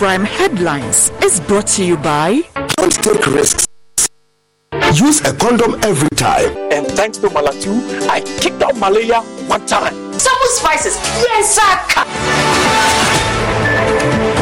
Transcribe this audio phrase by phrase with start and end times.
[0.00, 2.40] Prime Headlines is brought to you by
[2.78, 3.66] Don't take risks.
[4.94, 6.56] Use a condom every time.
[6.72, 9.92] And thanks to Malatu, I kicked out malaria one time.
[10.18, 10.96] Some spices.
[11.20, 11.54] Yes,
[14.34, 14.39] sir.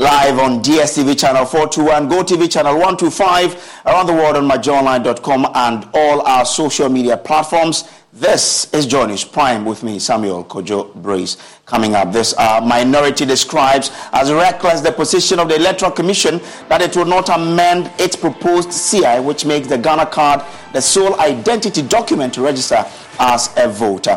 [0.00, 6.20] Live on DSTV channel 421, GoTV channel 125, around the world on myjoyonline.com and all
[6.20, 7.90] our social media platforms.
[8.12, 11.36] This is Joy News Prime with me, Samuel Kojo Brace.
[11.66, 16.80] Coming up, this uh, minority describes as reckless the position of the Electoral Commission that
[16.80, 21.82] it will not amend its proposed CI, which makes the Ghana card the sole identity
[21.82, 22.84] document to register
[23.18, 24.16] as a voter.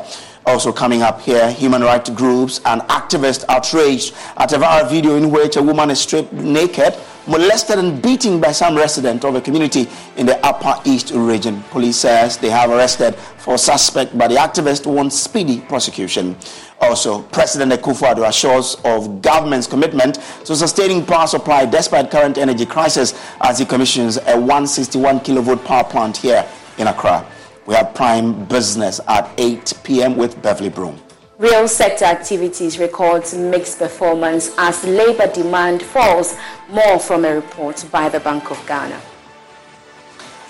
[0.52, 5.32] Also coming up here, human rights groups and activists outraged at a viral video in
[5.32, 6.94] which a woman is stripped naked,
[7.26, 11.64] molested and beaten by some resident of a community in the Upper East region.
[11.70, 16.36] Police says they have arrested four suspects, but the activist wants speedy prosecution.
[16.82, 23.18] Also, President Akufo-Addo assures of government's commitment to sustaining power supply despite current energy crisis
[23.40, 26.46] as he commissions a 161 kilovolt power plant here
[26.78, 27.26] in Accra.
[27.68, 30.18] We have prime business at 8 p.m.
[30.18, 31.00] with Beverly Broom.
[31.38, 36.36] Real sector activities records mixed performance as labor demand falls.
[36.70, 39.00] More from a report by the Bank of Ghana.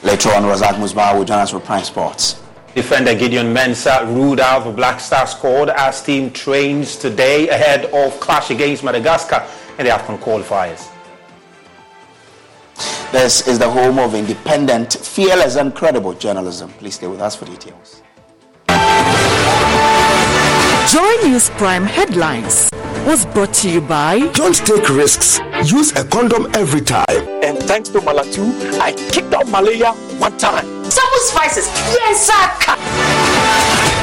[0.04, 2.42] Later on, Razak Musbah will join us for Prime Sports.
[2.76, 8.18] Defender Gideon Mensah ruled out the Black Star squad as team trains today ahead of
[8.22, 9.46] clash against Madagascar
[9.78, 10.88] in the AFCON qualifiers.
[13.12, 16.72] This is the home of independent, fearless, and credible journalism.
[16.74, 18.02] Please stay with us for details.
[20.92, 22.70] Joy News Prime Headlines
[23.06, 25.40] was brought to you by Don't take risks.
[25.66, 27.06] Use a condom every time.
[27.44, 30.66] And thanks to Malatu, I kicked out malaria one time.
[30.90, 31.68] Some spices.
[31.94, 33.98] Yes, sir.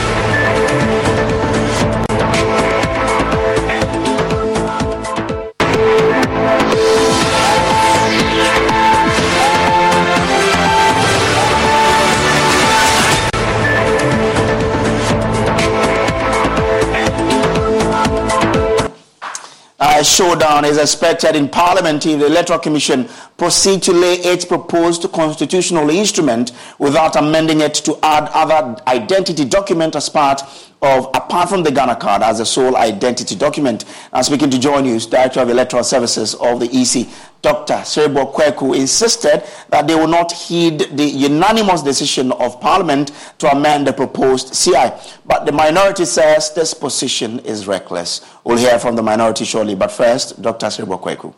[19.98, 25.10] A showdown is expected in Parliament if the Electoral Commission proceed to lay its proposed
[25.10, 30.42] constitutional instrument without amending it to add other identity document as part
[30.80, 33.84] of, apart from the Ghana card, as a sole identity document.
[34.12, 37.08] Now, speaking to Joy News, Director of Electoral Services of the EC,
[37.42, 37.74] Dr.
[37.74, 43.86] Serebour Quaicoe insisted that they will not heed the unanimous decision of Parliament to amend
[43.86, 44.90] the proposed CI.
[45.24, 48.24] But the minority says this position is reckless.
[48.44, 50.66] We'll hear from the minority shortly, but first, Dr.
[50.66, 51.34] Serebour Quaicoe.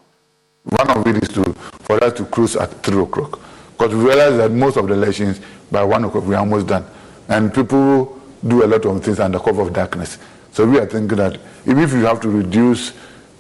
[0.65, 3.41] One of it is to, for us to close at 3 o'clock.
[3.73, 5.41] Because we realize that most of the elections,
[5.71, 6.85] by 1 o'clock, we're almost done.
[7.29, 10.19] And people do a lot of things under cover of darkness.
[10.53, 12.93] So we are thinking that even if you have to reduce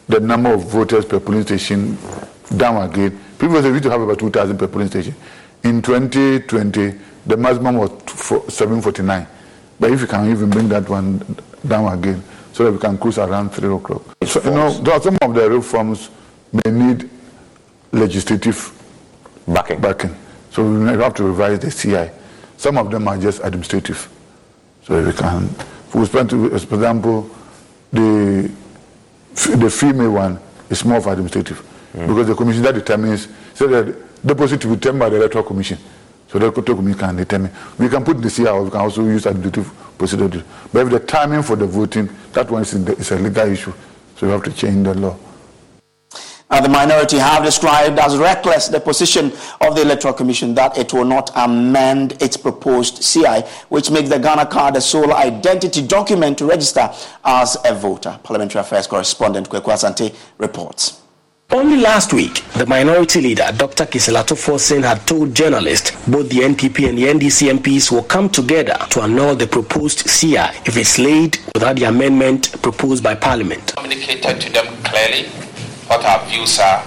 [0.08, 1.96] the number of voters per polling station
[2.56, 5.14] down again, people say we to have about 2,000 per polling station.
[5.64, 6.94] In 2020,
[7.26, 7.90] the maximum was
[8.52, 9.26] 749.
[9.78, 11.18] But if you can even bring that one
[11.66, 14.02] down again, so that we can cruise around 3 o'clock.
[14.26, 14.70] So, you know,
[15.00, 16.10] some of the reforms
[16.52, 17.08] may need
[17.92, 18.72] legislative
[19.46, 19.80] backing.
[19.80, 20.14] backing.
[20.50, 22.10] So we have to revise the CI.
[22.56, 24.08] Some of them are just administrative.
[24.90, 25.48] So we can,
[25.88, 27.30] for example,
[27.92, 28.50] the
[29.56, 31.62] the female one is more of administrative
[31.94, 32.08] mm.
[32.08, 35.78] because the commission that determines so that deposit to be determined by the electoral commission.
[36.26, 37.52] So the electoral commission can determine.
[37.78, 40.42] We can put the CI or we can also use administrative procedure.
[40.72, 43.72] But if the timing for the voting, that one is, the, is a legal issue.
[44.16, 45.16] So we have to change the law.
[46.52, 50.92] And the minority have described as reckless the position of the Electoral Commission that it
[50.92, 56.38] will not amend its proposed CI, which makes the Ghana card a sole identity document
[56.38, 56.90] to register
[57.24, 58.18] as a voter.
[58.24, 61.00] Parliamentary Affairs correspondent Kweku Asante reports.
[61.52, 63.84] Only last week, the minority leader, Dr.
[63.84, 68.28] Cassiel Ato Forson, had told journalists both the NPP and the NDC MPs will come
[68.28, 73.72] together to annul the proposed CI if it's laid without the amendment proposed by Parliament.
[73.76, 75.28] Communicated to them clearly
[75.90, 76.80] what our views are,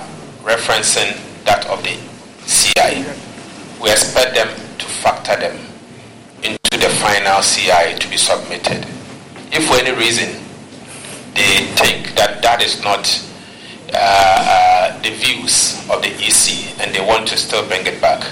[0.43, 1.11] referencing
[1.43, 1.99] that of the
[2.47, 3.03] CI.
[3.83, 4.47] We expect them
[4.77, 5.59] to factor them
[6.41, 8.87] into the final CI to be submitted.
[9.51, 10.39] If for any reason
[11.35, 13.03] they think that that is not
[13.91, 18.23] uh, uh, the views of the EC and they want to still bring it back,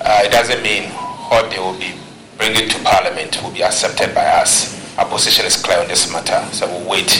[0.00, 0.88] uh, it doesn't mean
[1.28, 1.92] what they will be
[2.38, 4.80] bringing to Parliament will be accepted by us.
[4.96, 7.10] Our position is clear on this matter, so we'll wait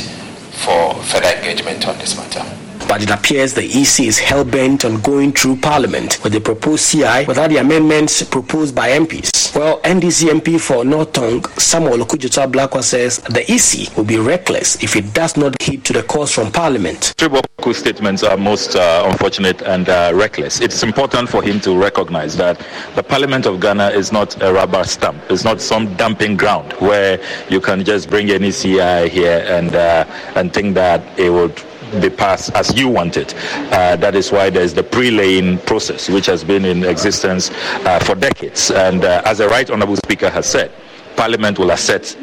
[0.65, 2.43] for further engagement on this matter
[2.89, 6.91] but it appears the EC is hell bent on going through Parliament with the proposed
[6.91, 9.55] CI without the amendments proposed by MPs.
[9.57, 11.17] Well, NDC MP for North
[11.61, 15.93] Samuel Okudzeto Ablakwa says the EC will be reckless if it does not keep to
[15.93, 17.15] the calls from Parliament.
[17.17, 20.61] Triboku's statements are most uh, unfortunate and uh, reckless.
[20.61, 24.85] It's important for him to recognize that the Parliament of Ghana is not a rubber
[24.85, 25.23] stamp.
[25.31, 30.05] It's not some dumping ground where you can just bring any CI here and uh,
[30.35, 31.57] and think that it would
[32.01, 33.35] be passed as you want it.
[33.73, 37.51] Uh, that is why there's the pre-laying process, which has been in existence
[37.85, 38.71] uh, for decades.
[38.71, 40.71] And uh, as the Right Honourable Speaker has said,
[41.17, 42.17] Parliament will assert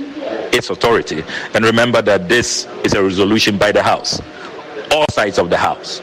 [0.53, 1.23] its authority.
[1.53, 4.21] And remember that this is a resolution by the House,
[4.91, 5.99] all sides of the House,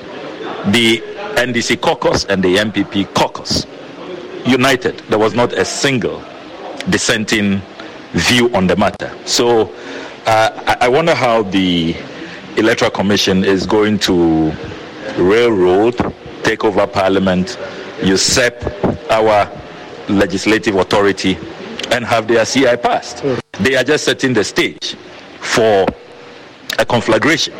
[0.73, 0.99] the
[1.37, 3.67] NDC caucus and the NPP caucus,
[4.45, 4.99] united.
[5.09, 6.23] There was not a single
[6.89, 7.63] dissenting
[8.13, 9.13] view on the matter.
[9.25, 9.73] So
[10.27, 11.95] uh, I wonder how the
[12.57, 14.53] Electoral Commission is going to
[15.17, 15.97] railroad,
[16.43, 17.59] take over Parliament,
[18.03, 18.63] usurp
[19.11, 19.51] our
[20.09, 21.39] legislative authority,
[21.93, 23.25] and have their CI passed.
[23.61, 24.95] They are just setting the stage
[25.41, 25.87] for
[26.79, 27.55] a conflagration,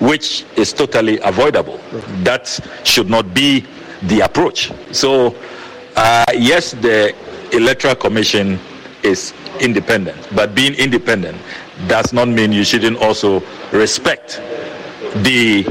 [0.00, 1.78] which is totally avoidable.
[2.22, 2.46] That
[2.84, 3.64] should not be
[4.02, 4.70] the approach.
[4.92, 5.34] So,
[5.96, 7.14] uh, yes, the
[7.52, 8.58] Electoral Commission
[9.02, 11.36] is independent, but being independent
[11.88, 13.40] does not mean you shouldn't also
[13.72, 14.40] respect
[15.22, 15.64] the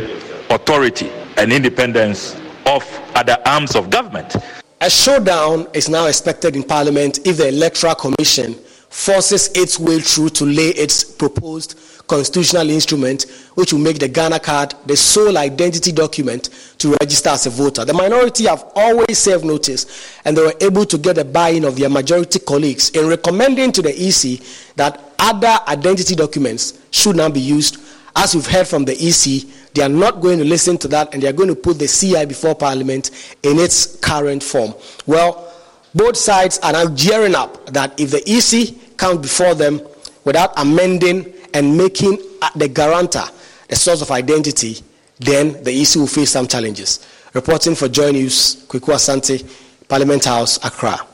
[0.49, 2.35] authority and independence
[2.65, 2.83] of
[3.15, 4.35] other arms of government.
[4.81, 8.53] A showdown is now expected in Parliament if the Electoral Commission
[8.89, 11.77] forces its way through to lay its proposed
[12.09, 13.23] constitutional instrument,
[13.53, 17.85] which will make the Ghana card the sole identity document to register as a voter.
[17.85, 21.63] The minority have always served notice, and they were able to get the buy in
[21.63, 24.41] of their majority colleagues in recommending to the EC
[24.75, 27.77] that other identity documents should not be used.
[28.15, 31.21] As we've heard from the EC, they are not going to listen to that and
[31.21, 33.11] they are going to put the CI before Parliament
[33.43, 34.73] in its current form.
[35.05, 35.53] Well,
[35.93, 39.81] both sides are now gearing up that if the EC comes before them
[40.25, 43.25] without amending and making uh, the guarantor
[43.67, 44.77] the source of identity,
[45.19, 47.05] then the EC will face some challenges.
[47.33, 49.47] Reporting for Joy News, Kweku Asante,
[49.87, 51.05] Parliament House, Accra.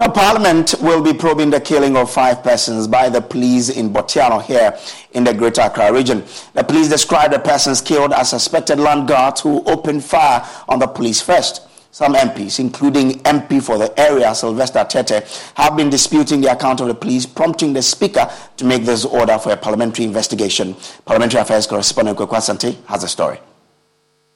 [0.00, 4.42] Now, Parliament will be probing the killing of five persons by the police in Bortianor
[4.42, 4.78] here
[5.12, 6.24] in the Greater Accra region.
[6.54, 10.86] The police described the persons killed as suspected land guards who opened fire on the
[10.86, 11.67] police first.
[11.98, 16.86] Some MPs, including MP for the area, Sylvester Tetteh, have been disputing the account of
[16.86, 20.76] the police, prompting the Speaker to make this order for a parliamentary investigation.
[21.04, 23.40] Parliamentary Affairs correspondent Kweku has a story.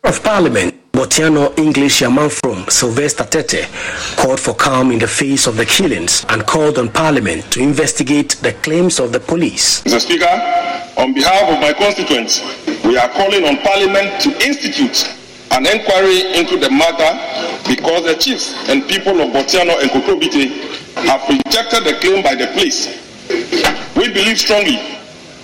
[0.02, 6.26] Of Parliament, Bortianor-Ngleshie Amanfro Sylvester Tetteh called for calm in the face of the killings
[6.30, 9.84] and called on Parliament to investigate the claims of the police.
[9.84, 10.00] Mr.
[10.00, 10.26] Speaker,
[11.00, 12.42] on behalf of my constituents,
[12.84, 15.06] we are calling on Parliament to institute
[15.52, 17.12] an inquiry into the matter
[17.68, 20.48] because the chiefs and people of Bortianor and Kokrobite
[21.04, 22.88] have rejected the claim by the police.
[23.96, 24.76] We believe strongly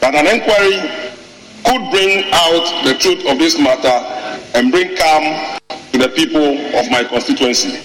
[0.00, 0.80] that an inquiry
[1.64, 3.92] could bring out the truth of this matter
[4.56, 5.60] and bring calm
[5.92, 7.84] to the people of my constituency.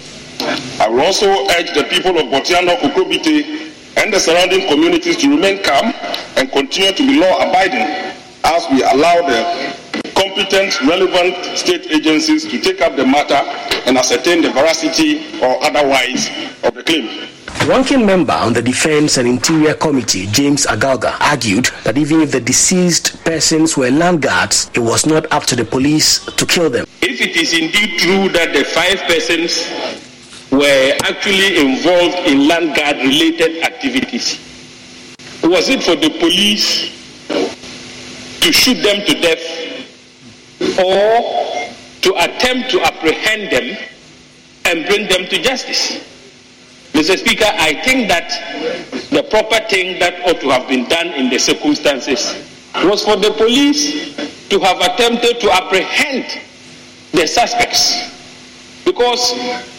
[0.79, 5.61] I will also urge the people of Bortianor, Kokrobite, and the surrounding communities to remain
[5.61, 5.93] calm
[6.37, 8.15] and continue to be law abiding
[8.45, 9.82] as we allow the
[10.33, 13.35] competent, relevant state agencies to take up the matter
[13.85, 16.27] and ascertain the veracity or otherwise
[16.63, 17.27] of the claim.
[17.67, 22.41] Ranking member on the Defense and Interior Committee, James Agalga, argued that even if the
[22.41, 26.85] deceased persons were land guards, it was not up to the police to kill them.
[27.01, 29.69] If it is indeed true that the five persons
[30.51, 34.39] were actually involved in land guard related activities,
[35.43, 36.91] was it for the police
[38.41, 39.62] to shoot them to death
[40.79, 43.77] or to attempt to apprehend them
[44.65, 46.09] and bring them to justice?
[46.93, 47.17] Mr.
[47.17, 48.29] Speaker, I think that
[49.09, 52.33] the proper thing that ought to have been done in the circumstances
[52.85, 54.15] was for the police
[54.49, 56.41] to have attempted to apprehend
[57.11, 58.13] the suspects
[58.85, 59.33] because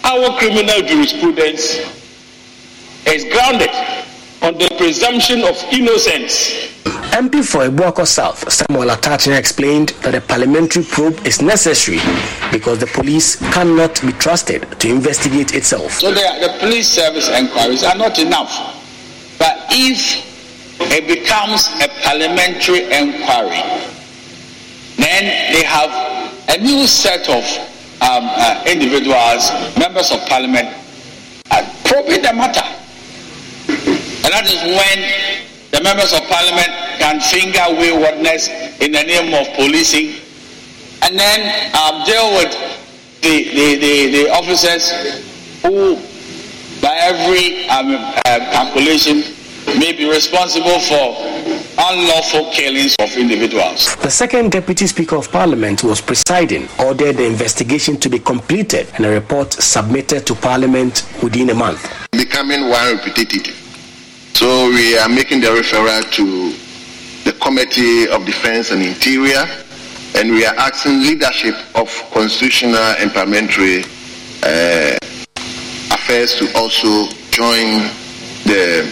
[0.04, 1.78] our criminal jurisprudence
[3.06, 3.70] is grounded
[4.44, 6.70] on the presumption of innocence
[7.14, 11.98] MP for Abuakwa South, Samuel Atta Akyea, explained that a parliamentary probe is necessary
[12.50, 15.92] because the police cannot be trusted to investigate itself.
[15.92, 18.50] So the, the police service inquiries are not enough.
[19.38, 20.26] But if
[20.80, 23.62] it becomes a parliamentary inquiry,
[24.98, 25.22] then
[25.54, 25.90] they have
[26.50, 27.44] a new set of
[28.02, 30.66] um, uh, individuals, members of parliament,
[31.52, 32.63] uh, probing the matter.
[34.34, 34.98] And that is when
[35.70, 36.66] the members of parliament
[36.98, 38.48] can finger waywardness
[38.80, 40.18] in the name of policing
[41.02, 42.50] and then um, deal with
[43.22, 44.90] the, the, the, the, officers
[45.62, 45.94] who,
[46.82, 47.94] by every um,
[48.26, 49.22] uh, calculation,
[49.78, 51.14] may be responsible for
[51.78, 53.94] unlawful killings of individuals.
[53.96, 59.06] The second Deputy Speaker of Parliament was presiding, ordered the investigation to be completed and
[59.06, 61.88] a report submitted to Parliament within a month.
[62.10, 63.63] Becoming one repetitive
[64.34, 66.52] so we are making the referral to
[67.24, 69.44] the Committee of Defense and Interior,
[70.16, 73.84] and we are asking leadership of constitutional and parliamentary
[74.42, 74.96] uh,
[75.94, 77.88] affairs to also join
[78.44, 78.84] the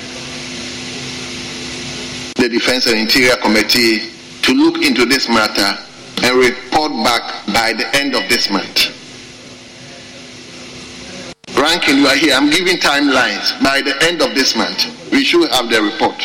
[2.36, 4.10] the Defense and Interior Committee
[4.42, 5.76] to look into this matter
[6.24, 9.01] and report back by the end of this month.
[11.62, 12.34] Ranking, you are here.
[12.34, 13.62] I'm giving timelines.
[13.62, 16.20] By the end of this month, we should have the report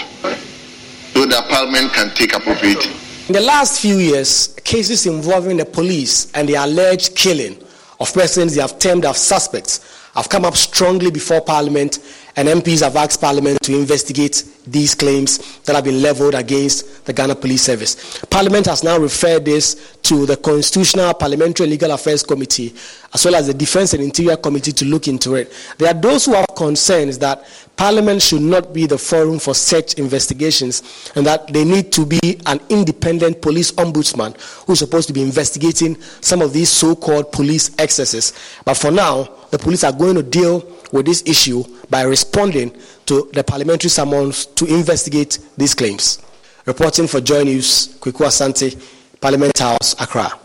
[1.14, 2.84] so that Parliament can take appropriate.
[3.28, 7.56] In the last few years, cases involving the police and the alleged killing
[8.00, 12.00] of persons they have termed as suspects have come up strongly before Parliament,
[12.38, 17.12] and MPs have asked Parliament to investigate these claims that have been leveled against the
[17.14, 18.24] Ghana Police Service.
[18.30, 22.76] Parliament has now referred this to the Constitutional Parliamentary and Legal Affairs Committee,
[23.14, 25.52] as well as the Defense and Interior Committee to look into it.
[25.80, 27.44] There are those who have concerns that
[27.76, 32.40] Parliament should not be the forum for such investigations and that they need to be
[32.46, 37.72] an independent police ombudsman who's supposed to be investigating some of these so called police
[37.80, 38.34] excesses.
[38.64, 42.76] But for now, the police are going to deal with this issue by responding
[43.06, 46.20] to the parliamentary summons to investigate these claims.
[46.66, 48.76] Reporting for Joy News, Kweku Asante,
[49.22, 50.38] Parliament House, Accra.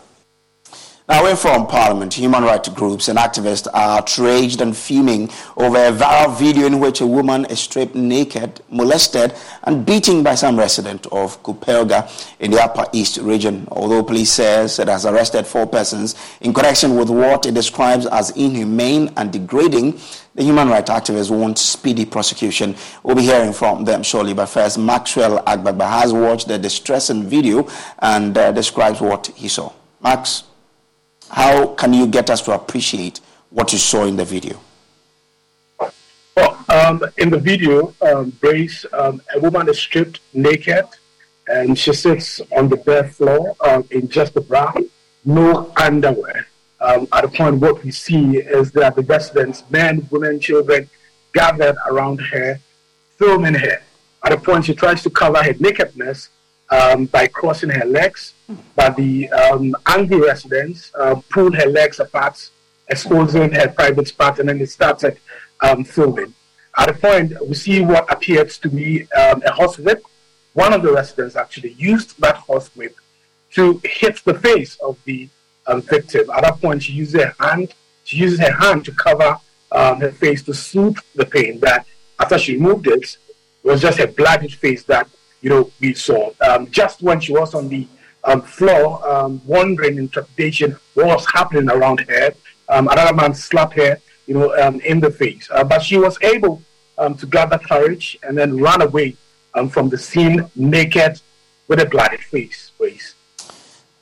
[1.09, 5.91] Now, away from Parliament, human rights groups and activists are outraged and fuming over a
[5.91, 9.33] viral video in which a woman is stripped naked, molested,
[9.63, 13.67] and beaten by some resident of Kupelga in the Upper East region.
[13.69, 18.29] Although police says it has arrested four persons in connection with what it describes as
[18.37, 19.99] inhumane and degrading,
[20.35, 22.77] the human rights activists want speedy prosecution.
[23.03, 24.33] We'll be hearing from them shortly.
[24.33, 27.67] But first, Maxwell Agbagba has watched the distressing video
[27.99, 29.73] and uh, describes what he saw.
[30.01, 30.43] Max?
[31.33, 34.59] How can you get us to appreciate what you saw in the video?
[36.37, 40.85] Well, um, in the video, um, Brace, um, a woman is stripped naked
[41.47, 44.73] and she sits on the bare floor um, in just a bra,
[45.25, 46.45] no underwear.
[46.79, 50.87] Um, at the point, what we see is that the residents, men, women, children,
[51.33, 52.59] gathered around her,
[53.17, 53.81] filming her.
[54.23, 56.29] At a point, she tries to cover her nakedness
[56.69, 58.35] um, by crossing her legs,
[58.75, 62.49] but the um, angry residents uh, pulled her legs apart,
[62.87, 65.17] exposing her private part, and then they started
[65.61, 66.33] um, filming.
[66.77, 70.01] At a point, we see what appears to be um, a horsewhip.
[70.53, 72.95] One of the residents actually used that horsewhip
[73.51, 75.29] to hit the face of the
[75.67, 76.29] um, victim.
[76.31, 77.73] At that point, she uses her hand.
[78.03, 79.37] She uses her hand to cover
[79.71, 81.59] um, her face to soothe the pain.
[81.59, 81.85] But
[82.19, 83.17] after she removed it,
[83.63, 85.07] it was just a bloody face that
[85.43, 86.31] you know, we saw.
[86.41, 87.85] Um, just when she was on the
[88.23, 92.33] um, floor, um, wondering in trepidation what was happening around her,
[92.69, 95.49] um, another man slapped her, you know, um, in the face.
[95.51, 96.61] Uh, but she was able
[96.97, 99.15] um, to gather courage and then run away
[99.69, 101.21] from the scene naked
[101.67, 102.71] with a bloody face.
[102.77, 103.15] Please.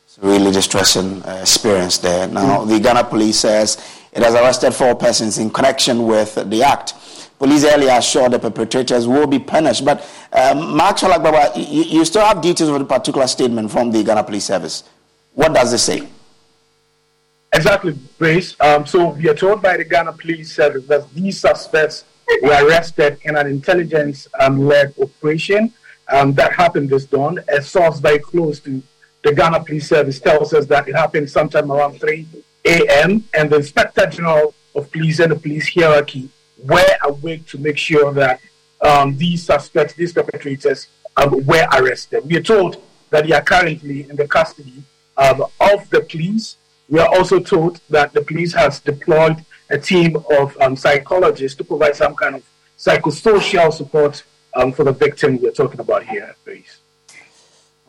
[0.05, 2.27] It's a really distressing uh, experience there.
[2.27, 2.69] Now, mm-hmm.
[2.69, 3.77] the Ghana police says
[4.11, 6.93] it has arrested four persons in connection with the act.
[7.41, 9.83] Police earlier assured the perpetrators will be punished.
[9.83, 14.03] But um, Mark Shalak you, you, still have details of the particular statement from the
[14.03, 14.83] Ghana Police Service.
[15.33, 16.07] What does it say?
[17.51, 18.55] Exactly, Grace.
[18.59, 22.05] Um, so we are told by the Ghana Police Service that these suspects
[22.43, 25.73] were arrested in an intelligence-led um, operation
[26.13, 27.39] um, that happened this dawn.
[27.51, 28.83] A source very close to
[29.23, 32.23] the Ghana Police Service tells us that it happened sometime around 3
[32.65, 33.23] a.m.
[33.33, 36.29] and the Inspector General of Police and the police hierarchy
[36.63, 38.39] were awake to make sure that
[38.81, 40.87] um, these suspects, these perpetrators,
[41.17, 42.25] um, were arrested.
[42.25, 44.83] We are told that they are currently in the custody
[45.17, 46.57] um, of the police.
[46.89, 51.63] We are also told that the police has deployed a team of um, psychologists to
[51.63, 52.43] provide some kind of
[52.77, 54.23] psychosocial support
[54.55, 56.80] um, for the victim we're talking about here, please.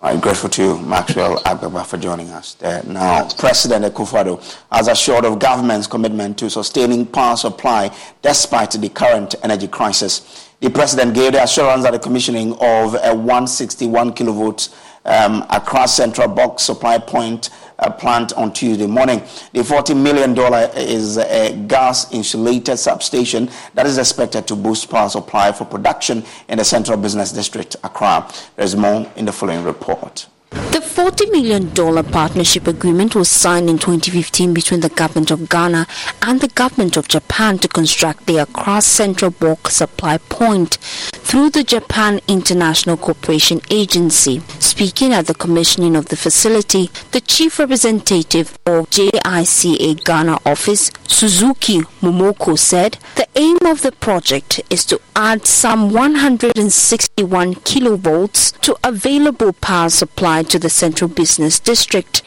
[0.04, 2.82] I'm grateful to you, Maxwell Agbagba, for joining us there.
[2.82, 9.36] Now, President Akufo-Addo has assured of government's commitment to sustaining power supply despite the current
[9.44, 10.50] energy crisis.
[10.58, 15.46] The president gave the assurance that the commissioning of a 161 kilovolt um,
[15.86, 17.50] Central Bulk Supply Point
[17.82, 19.18] Uh, plant on Tuesday morning.
[19.52, 20.38] The $40 million
[20.76, 26.58] is a gas insulated substation that is expected to boost power supply for production in
[26.58, 28.30] the Central Business District, Accra.
[28.54, 30.28] There's more in the following report.
[30.52, 31.70] The $40 million
[32.04, 35.86] partnership agreement was signed in 2015 between the government of Ghana
[36.20, 40.74] and the government of Japan to construct the Accra Central Bulk Supply Point
[41.12, 44.40] through the Japan International Cooperation Agency.
[44.58, 51.80] Speaking at the commissioning of the facility, the chief representative of JICA Ghana office, Suzuki
[52.02, 59.52] Momoko, said the aim of the project is to add some 161 kilovolts to available
[59.54, 62.22] power supply to the Central Business District.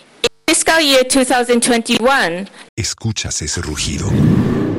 [0.47, 2.47] Fiscal year 2021.
[2.75, 4.07] Escuchas ese rugido.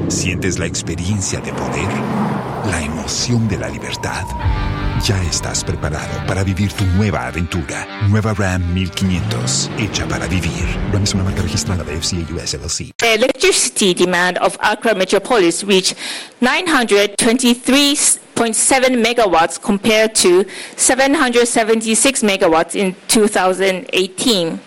[0.09, 1.89] Sientes la experiencia de poder,
[2.71, 4.25] la emoción de la libertad.
[5.05, 7.87] Ya estás preparado para vivir tu nueva aventura.
[8.09, 10.65] Nueva Ram 1500, hecha para vivir.
[10.93, 12.93] Ram es una marca registrada de FCA US LLC.
[12.99, 15.97] The electricity demand of Accra Metropolis reached
[16.41, 17.95] 923
[18.37, 20.45] 0.7 megawatts compared to
[20.77, 24.61] 776 megawatts in 2018.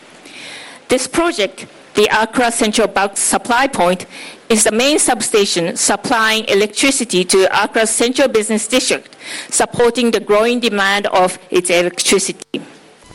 [0.87, 4.05] This project, the Accra Central Bulk Supply Point,
[4.49, 9.15] is the main substation supplying electricity to Accra's Central Business District,
[9.49, 12.61] supporting the growing demand of its electricity.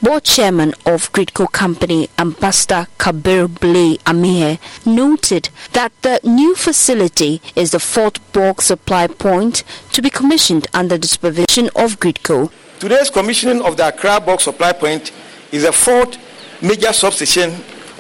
[0.01, 7.71] Board Chairman of Gridco Company, Ambassador Kabir Blay Amir, noted that the new facility is
[7.71, 12.53] the fourth bulk supply point to be commissioned under the supervision of Gridco.
[12.79, 15.11] Today's commissioning of the Accra bulk supply point
[15.53, 16.19] is the fourth
[16.63, 17.51] major substation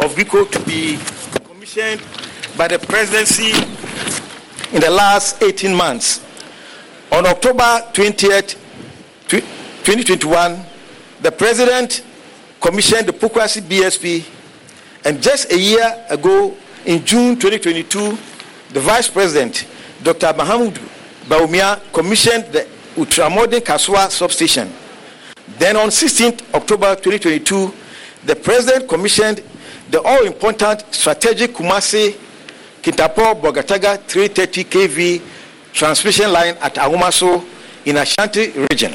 [0.00, 0.98] of Gridco to be
[1.48, 2.00] commissioned
[2.57, 3.52] by the presidency
[4.74, 6.20] in the last 18 months.
[7.12, 8.57] On October 20th,
[9.28, 10.64] 2021,
[11.20, 12.02] the president
[12.61, 14.24] commissioned the Pokuase BSP,
[15.04, 16.54] and just a year ago,
[16.87, 18.18] in June 2022,
[18.72, 19.66] the vice president,
[20.02, 20.26] Dr.
[20.33, 20.78] Mahamudu
[21.28, 24.72] Bawumia, commissioned the ultramodern Kasoa substation.
[25.59, 27.72] Then on 16th October 2022,
[28.24, 29.42] the president commissioned
[29.90, 32.12] the all important strategic Kumasi
[32.83, 35.23] Kintampo Bolgatanga 330 kV
[35.73, 37.44] transmission line at Anwomaso
[37.85, 38.94] in Ashanti region.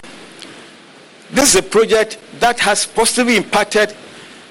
[1.32, 3.96] This is a project that has positively impacted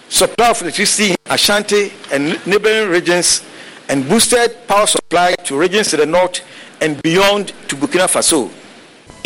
[0.09, 3.43] supply of electricity in Ashanti and neighboring regions
[3.89, 6.41] and boosted power supply to regions to the north
[6.81, 8.51] and beyond to Burkina Faso.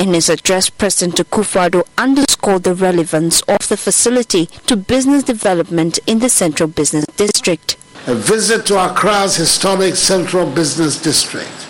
[0.02, 6.18] In his address, President Akufo-Addo underscored the relevance of the facility to business development in
[6.18, 7.76] the Central Business District.
[8.08, 11.68] A visit to Accra's historic Central Business District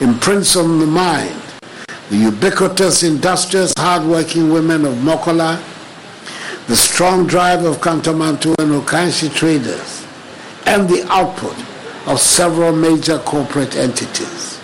[0.00, 1.34] imprints on the mind
[2.10, 5.56] the ubiquitous, industrious, hard-working women of Makola,
[6.66, 10.06] the strong drive of Kantamanto and Okaishie traders,
[10.66, 11.56] and the output
[12.06, 14.60] of several major corporate entities.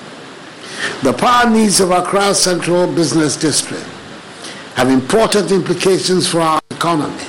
[1.02, 3.84] The power needs of Accra Central Business District
[4.74, 7.24] have important implications for our economy.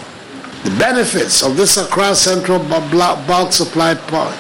[0.63, 4.38] The benefits of this Accra Central bulk supply point,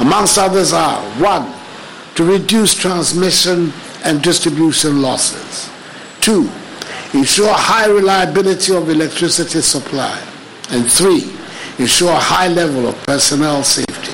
[0.00, 1.52] amongst others, are one,
[2.14, 3.72] to reduce transmission
[4.04, 5.70] and distribution losses.
[6.20, 6.48] Two,
[7.12, 10.18] ensure high reliability of electricity supply.
[10.70, 11.30] And three,
[11.78, 14.12] ensure a high level of personnel safety.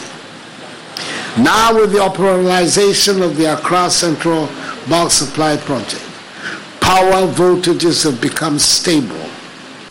[1.38, 4.49] Now with the operationalization of the Accra Central
[4.88, 6.03] Bulk Supply Project,
[6.81, 9.16] power voltages have become stable.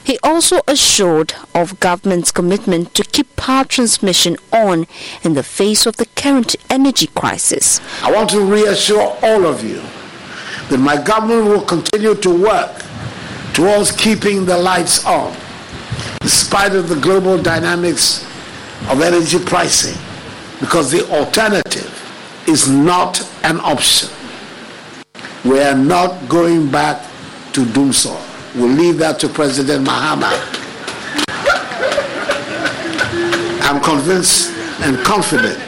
[0.04, 4.86] He also assured of government's commitment to keep power transmission on
[5.24, 7.80] in the face of the current energy crisis.
[8.04, 9.82] I want to reassure all of you
[10.70, 12.84] that my government will continue to work
[13.54, 15.34] towards keeping the lights on
[16.22, 18.26] in spite of the global dynamics
[18.90, 19.98] of energy pricing
[20.60, 21.96] because the alternative
[22.48, 24.10] is not an option.
[25.46, 27.06] We are not going back
[27.54, 28.12] to do so.
[28.56, 30.30] We'll leave that to President Mahama.
[33.62, 35.60] I'm convinced and confident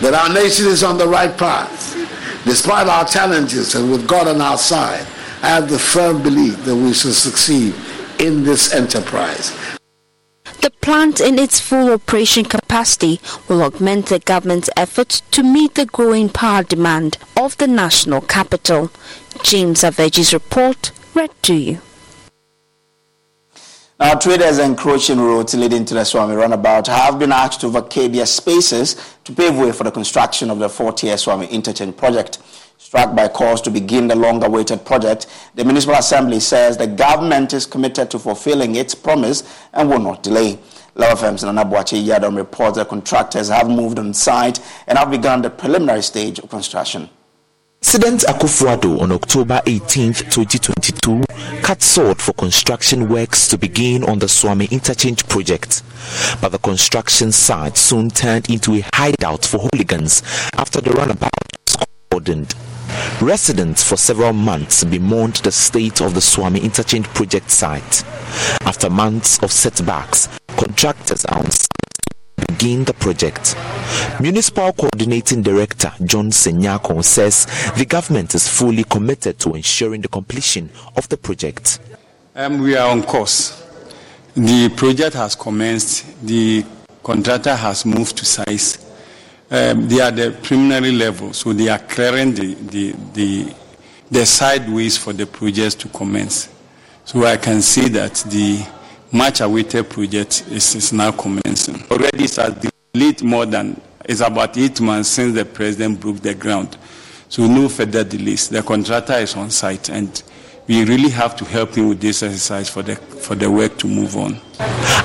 [0.00, 1.94] that our nation is on the right path.
[2.44, 5.06] Despite our challenges and with God on our side,
[5.42, 7.74] I have the firm belief that we shall succeed
[8.18, 9.75] in this enterprise.
[10.62, 15.86] The plant in its full operation capacity will augment the government's efforts to meet the
[15.86, 18.90] growing power demand of the national capital.
[19.42, 21.80] James Aveji's report read to you.
[23.98, 28.26] Now, traders encroaching roads leading to the Suame runabout have been asked to vacate their
[28.26, 32.38] spaces to pave way for the construction of the 40 Suame interchange project.
[32.86, 37.66] Struck by calls to begin the long-awaited project, the Municipal Assembly says the government is
[37.66, 40.56] committed to fulfilling its promise and will not delay.
[40.94, 45.50] Luv FM's Nanabuachi Yadom reports that contractors have moved on site and have begun the
[45.50, 47.10] preliminary stage of construction.
[47.82, 51.24] President Akufo-Addo on October 18, 2022,
[51.62, 55.82] cut short for construction works to begin on the Suame Interchange project.
[56.40, 60.22] But the construction site soon turned into a hideout for hooligans
[60.56, 61.30] after the runabout
[61.66, 62.54] was cordoned.
[63.20, 68.04] Residents for several months bemoaned the state of the Suame Interchange project site.
[68.62, 71.68] After months of setbacks, contractors are on site
[72.38, 73.56] to begin the project.
[74.20, 77.46] Municipal Coordinating Director John Senyako says
[77.76, 81.78] the government is fully committed to ensuring the completion of the project.
[82.34, 83.62] Um, we are on course.
[84.36, 86.04] The project has commenced.
[86.26, 86.64] The
[87.02, 88.85] contractor has moved to size
[89.50, 93.54] um, they are the preliminary level, so they are clearing the, the, the,
[94.10, 96.48] the sideways for the projects to commence.
[97.04, 98.66] So I can see that the
[99.12, 101.82] much awaited project is, is now commencing.
[101.90, 106.34] Already it has delayed more than, it's about eight months since the president broke the
[106.34, 106.76] ground.
[107.28, 108.48] So no further delays.
[108.48, 110.22] The contractor is on site and
[110.68, 113.86] we really have to help him with this exercise for the, for the work to
[113.86, 114.38] move on.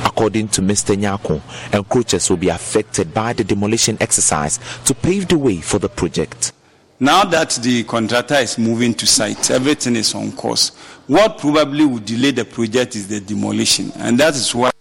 [0.05, 0.95] According to Mr.
[0.95, 1.39] Nyako,
[1.71, 6.53] encroachers will be affected by the demolition exercise to pave the way for the project.
[6.99, 10.69] Now that the contractor is moving to site, everything is on course.
[11.07, 14.71] What probably will delay the project is the demolition, and that is why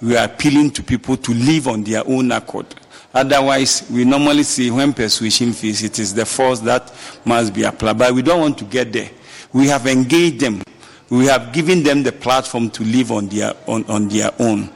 [0.00, 2.66] we are appealing to people to live on their own accord.
[3.12, 6.92] Otherwise, we normally see when persuasion fails, it is the force that
[7.24, 7.98] must be applied.
[7.98, 9.10] But we don't want to get there.
[9.54, 10.62] We have engaged them.
[11.10, 14.68] We have given them the platform to live on their, on, on their own.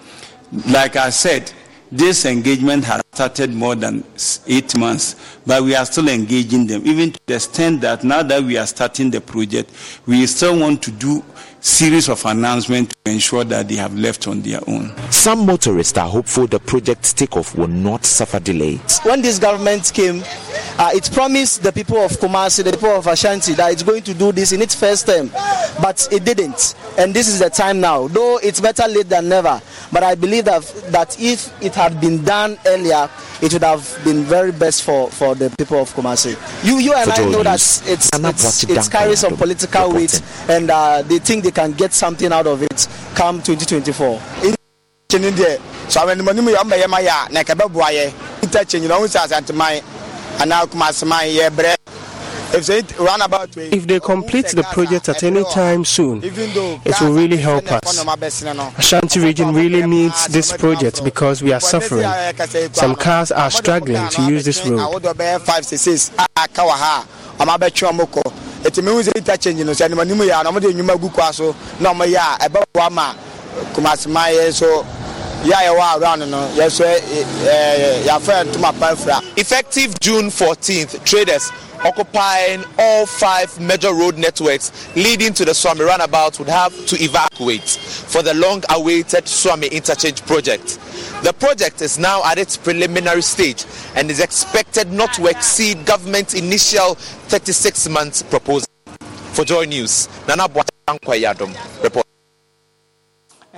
[0.69, 1.53] Like I said,
[1.91, 4.05] this engagement has started more than
[4.47, 8.43] eight months, but we are still engaging them, even to the extent that now that
[8.43, 9.71] we are starting the project,
[10.07, 11.25] we still want to do
[11.61, 14.95] series of announcements to ensure that they have left on their own.
[15.11, 19.01] Some motorists are hopeful the project's takeoff will not suffer delays.
[19.01, 20.23] When this government came,
[20.79, 24.15] uh, it promised the people of Kumasi, the people of Ashanti, that it's going to
[24.15, 25.31] do this in its first term,
[25.83, 26.75] but it didn't.
[26.97, 28.09] And this is the time now.
[28.09, 29.61] Though it's better late than never,
[29.93, 33.09] but I believe that that if it had been done earlier,
[33.41, 36.37] it would have been very best for, for the people of Kumasi.
[36.65, 41.03] You, you and I know that it's, it's, it carries some political weight, and uh,
[41.03, 44.21] they think they can get something out of it come 2024.
[45.89, 48.11] so àwọn ènìyàn mu yà ọmọ yẹn ma yà na ẹkẹ bẹ bu ayẹ
[48.43, 49.81] interchange na asanteman
[50.39, 51.51] anaa kumaseman yẹ.
[52.51, 57.99] If they complete the project at any time soon, it will really help us.
[58.79, 62.09] Ashanti region really needs this project because we are suffering.
[62.73, 64.81] Some cars are struggling to use this road.
[67.39, 68.23] ɔmo abɛtwe ɔmo kɔ
[68.67, 71.55] eti mehu sɛ interchange no sɛ animanimu yɛ a na ɔmo de nnwuma gu so
[71.81, 73.15] na ɔmo yɛ a ɛbɛboa ma
[73.75, 74.85] kumasima yɛ nso
[79.37, 81.53] effective june fourteenth traders
[81.85, 87.63] occupying all five major road networks leading to the Suame runabout would have to evacuate
[87.69, 90.79] for the long awaited Suame interchange project.
[91.23, 96.35] The project is now at its preliminary stage and is expected not to exceed government's
[96.35, 98.67] initial 36 month proposal.
[99.33, 101.17] For Joy News, Nana Boatankwa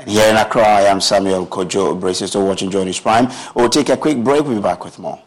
[0.01, 0.17] report.
[0.17, 1.99] Here in Accra, I am Samuel Kojo.
[1.99, 3.29] Braces to watching Joy News Prime.
[3.55, 4.45] We'll take a quick break.
[4.45, 5.21] We'll be back with more.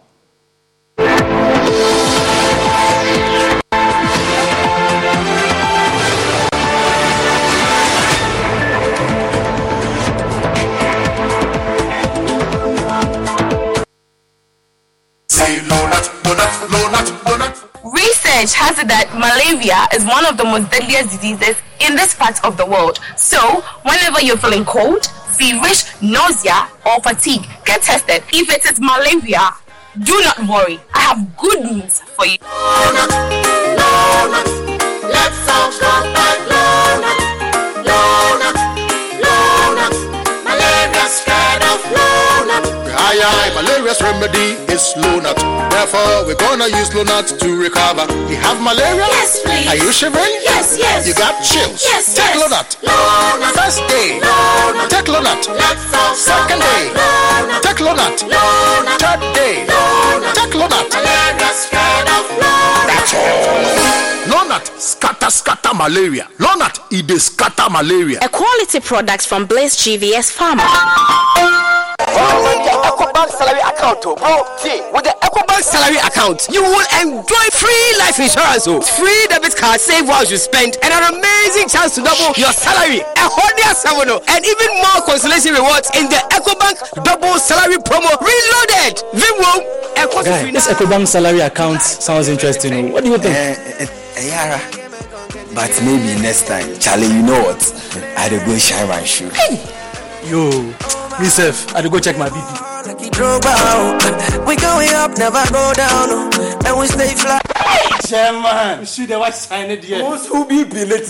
[18.43, 22.43] Research has it that malaria is one of the most deadliest diseases in this part
[22.43, 22.99] of the world.
[23.15, 23.39] So,
[23.87, 25.05] whenever you're feeling cold,
[25.39, 28.21] feverish, nausea, or fatigue, get tested.
[28.33, 29.47] If it is malaria,
[30.03, 30.77] do not worry.
[30.93, 32.35] I have good news for you.
[35.07, 36.82] Let's all
[43.13, 45.37] Aye, aye, malaria's remedy is Lonart.
[45.69, 48.09] Therefore, we're gonna use Lonart to recover.
[48.25, 49.05] You have malaria?
[49.05, 49.69] Yes, please.
[49.69, 50.33] Are you shivering?
[50.41, 51.05] Yes, yes.
[51.07, 51.77] You got chills?
[51.85, 52.41] Yes, Take yes.
[52.41, 52.69] Lonart.
[52.81, 53.53] Lonart.
[53.53, 54.17] First day.
[54.17, 54.89] Lonart.
[54.89, 55.45] Take Lonart.
[55.45, 56.89] Let's Second day.
[56.89, 57.61] Lonart.
[57.61, 58.17] Take Lonart.
[58.33, 58.97] Lonart.
[58.97, 59.55] Third day.
[59.69, 60.33] Lonart.
[60.33, 60.89] Take Lonart.
[60.89, 62.87] Malaria's scared of Lonart.
[62.89, 64.33] That's all.
[64.33, 66.27] Lonart scatter scatter malaria.
[66.39, 68.17] Lonart it dey scatter malaria.
[68.23, 70.65] A quality product from Bliss GVS Pharma.
[73.13, 74.41] Ecobank salary account, oh, bro.
[74.57, 79.55] See, with the Ecobank salary account, you will enjoy free life insurance, oh, free debit
[79.55, 83.01] card, save while you spend, and an amazing chance to double your salary.
[83.01, 88.09] A hundred seven, oh, and even more consolation rewards in the Ecobank double salary promo
[88.17, 88.97] reloaded.
[89.13, 89.61] Vimwo,
[90.25, 92.91] Guy, this Ecobank salary account sounds interesting.
[92.91, 93.35] What do you think?
[93.37, 94.59] Uh, uh, Yara.
[95.53, 97.61] But maybe next time, Charlie, you know what?
[98.17, 99.29] I had to go shine my shoe.
[100.25, 100.49] Yo,
[101.21, 102.72] myself, I had to go check my BP.
[104.45, 107.39] We going up, never go down, oh, and we stay fly.
[108.05, 109.89] Chairman, you see the white sign it.
[109.89, 111.07] Most who be late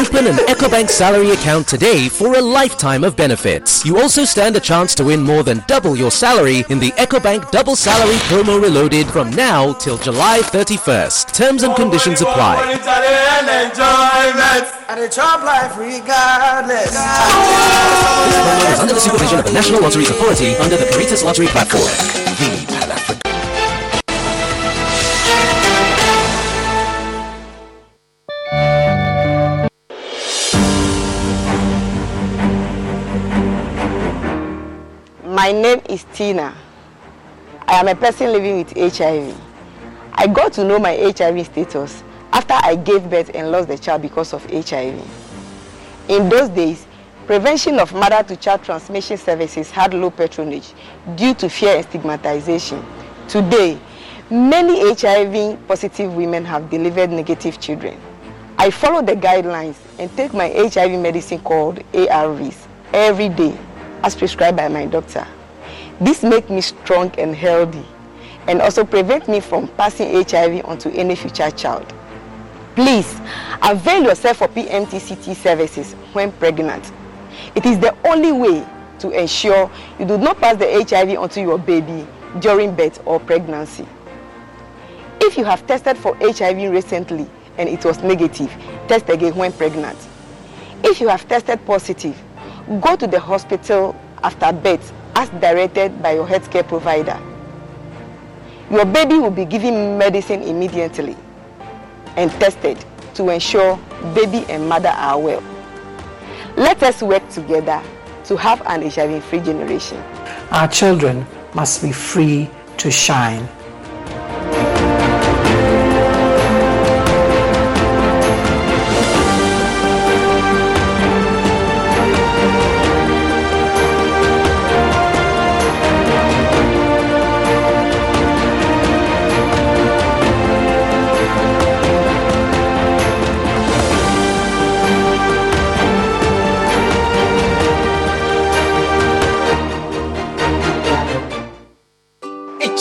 [0.00, 3.84] Open an EcoBank salary account today for a lifetime of benefits.
[3.84, 7.50] You also stand a chance to win more than double your salary in the EcoBank
[7.50, 11.34] Double Salary Promo Reloaded from now till July 31st.
[11.34, 12.80] Terms and conditions apply.
[14.88, 16.92] And the top life regardless.
[16.94, 16.96] This
[18.44, 21.82] promo is under the supervision of the National Lottery Authority under the Caritas Lottery platform.
[22.38, 23.20] The Pan Africa.
[35.26, 36.54] My name is Tina.
[37.66, 39.36] I am a person living with HIV.
[40.12, 44.02] I got to know my HIV status after I gave birth and lost the child
[44.02, 44.94] because of HIV.
[46.08, 46.86] In those days,
[47.26, 50.72] prevention of mother to child transmission services had low patronage
[51.16, 52.84] due to fear and stigmatization.
[53.28, 53.78] Today,
[54.30, 57.98] many HIV positive women have delivered negative children.
[58.58, 63.56] I follow the guidelines and take my HIV medicine called ARVs every day
[64.02, 65.26] as prescribed by my doctor.
[66.00, 67.84] This makes me strong and healthy
[68.46, 71.92] and also prevent me from passing HIV onto any future child.
[72.74, 73.18] Please
[73.62, 76.92] avail yourself of PMTCT services when pregnant.
[77.54, 78.66] It is the only way
[78.98, 82.06] to ensure you do not pass the HIV onto your baby
[82.40, 83.86] during birth or pregnancy.
[85.20, 88.50] If you have tested for HIV recently and it was negative,
[88.88, 89.96] test again when pregnant.
[90.82, 92.20] If you have tested positive,
[92.80, 97.18] go to the hospital after birth as directed by your healthcare provider.
[98.70, 101.16] Your baby will be given medicine immediately
[102.16, 102.82] and tested
[103.14, 103.78] to ensure
[104.14, 105.53] baby and mother are well.
[106.56, 107.82] Let us work together
[108.24, 109.98] to have an HIV-free generation.
[110.52, 113.48] Our children must be free to shine.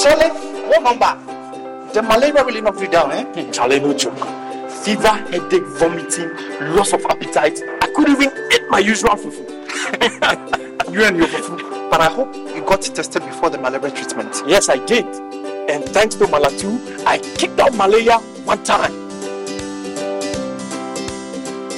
[0.03, 0.31] Charlie,
[0.67, 1.93] what number?
[1.93, 3.51] The malaria really knocked you down, eh?
[3.51, 4.17] Charlie, no joke.
[4.83, 6.29] Fever, headache, vomiting,
[6.75, 7.61] loss of appetite.
[7.81, 9.47] I couldn't even eat my usual fufu.
[10.93, 11.89] you and your fufu.
[11.89, 14.41] But I hope you got tested before the malaria treatment.
[14.45, 15.05] Yes, I did.
[15.69, 18.91] And thanks to Malatu, I kicked out malaria one time.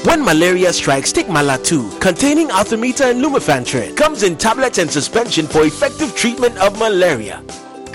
[0.03, 3.95] When malaria strikes, take Malatu, containing artemether and lumefantrine.
[3.95, 7.43] Comes in tablets and suspension for effective treatment of malaria.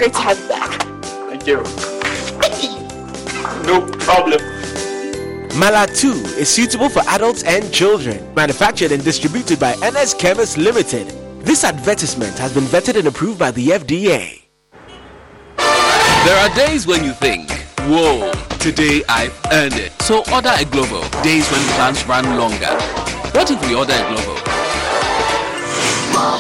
[0.00, 0.82] Great to have you back.
[1.28, 1.58] Thank you.
[3.66, 4.40] No problem.
[5.58, 6.08] Mala 2
[6.40, 8.16] is suitable for adults and children.
[8.34, 11.08] Manufactured and distributed by NS Chemist Limited.
[11.44, 14.40] This advertisement has been vetted and approved by the FDA.
[15.58, 19.92] There are days when you think, whoa, today I've earned it.
[20.00, 21.02] So order a global.
[21.22, 22.74] Days when plans run longer.
[23.34, 24.40] What if we order a global?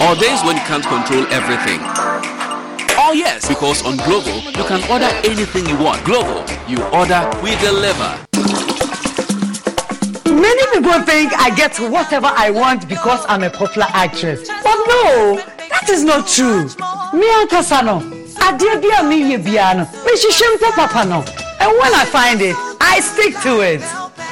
[0.00, 1.99] Or days when you can't control everything.
[3.10, 6.00] Oh yes, because on Glovo, you can order anything you want.
[6.04, 8.06] Glovo, you order, we deliver.
[10.30, 14.46] Many people think I get whatever I want because I'm a popular actress.
[14.46, 16.66] But no, that is not true.
[17.12, 17.98] Me ankasa no,
[18.46, 21.24] adeɛ bi a meyɛ biara no, mehyehyɛ mpo papa no.
[21.58, 23.80] And when I find it, I stick to it.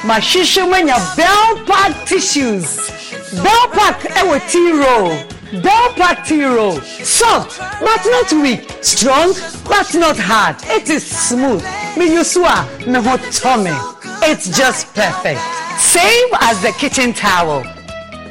[0.07, 2.77] Mahyehyɛ mu anya Bell Pack tissues.
[3.43, 5.38] Bell Pack ɛwɔ tea roll.
[5.51, 6.79] Roll.
[6.81, 8.69] Soft but not weak.
[8.81, 9.33] Strong
[9.65, 10.55] but not hard.
[10.65, 11.63] It is smooth.
[11.97, 13.71] Me use a me ho tɔ me.
[14.29, 15.39] It's just perfect.
[15.79, 17.63] Same as the kitchen towel.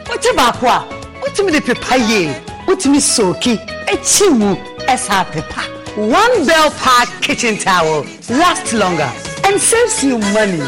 [0.09, 0.89] Wote baako a,
[1.21, 2.35] wotumi de pepa yie,
[2.67, 4.55] wotumi soaki, ekyi mu,
[4.87, 5.63] ɛsa pepa.
[5.97, 9.11] One Bell Pack kitchen towel lasts longer
[9.45, 10.63] and saves you money.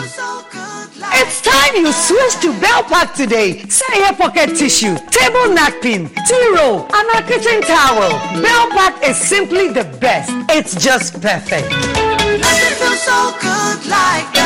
[1.02, 3.64] It's time you switch to Bell Pack today.
[3.68, 8.10] Say here pocket tissue, table napkin, tea roll, and a kitchen towel.
[8.42, 10.30] Bell Pack is simply the best.
[10.50, 11.70] It's just perfect.
[11.70, 14.39] Nothing feels so good like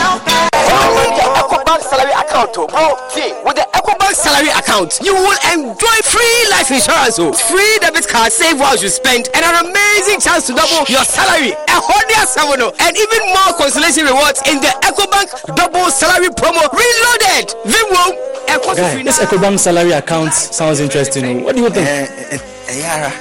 [2.34, 2.98] account, oh, bro.
[3.14, 8.08] See, with the EcoBank salary account, you will enjoy free life insurance, oh, free debit
[8.10, 12.26] card, save while you spend, and an amazing chance to double your salary, a hundred
[12.26, 17.54] seven, oh, and even more consolation rewards in the EcoBank double salary promo reloaded.
[17.62, 18.34] Vimwo,
[18.74, 21.24] Guy, this EcoBank salary account sounds interesting.
[21.24, 21.44] oh.
[21.44, 21.86] What do you think?
[21.86, 23.12] Eh, eh, eh, Yara.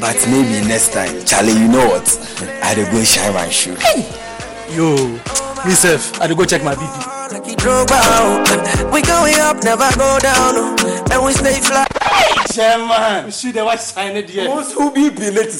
[0.00, 2.06] But maybe next time, Charlie, you know what?
[2.62, 3.74] I to go shine my shoe.
[4.70, 5.18] Yo, me
[5.64, 7.18] myself, I go check my BP.
[7.90, 8.90] Oh.
[8.92, 11.97] We going up, never go down, oh, and we stay.
[12.52, 14.50] Chairman, see the white sign it here.
[14.50, 15.54] Who be late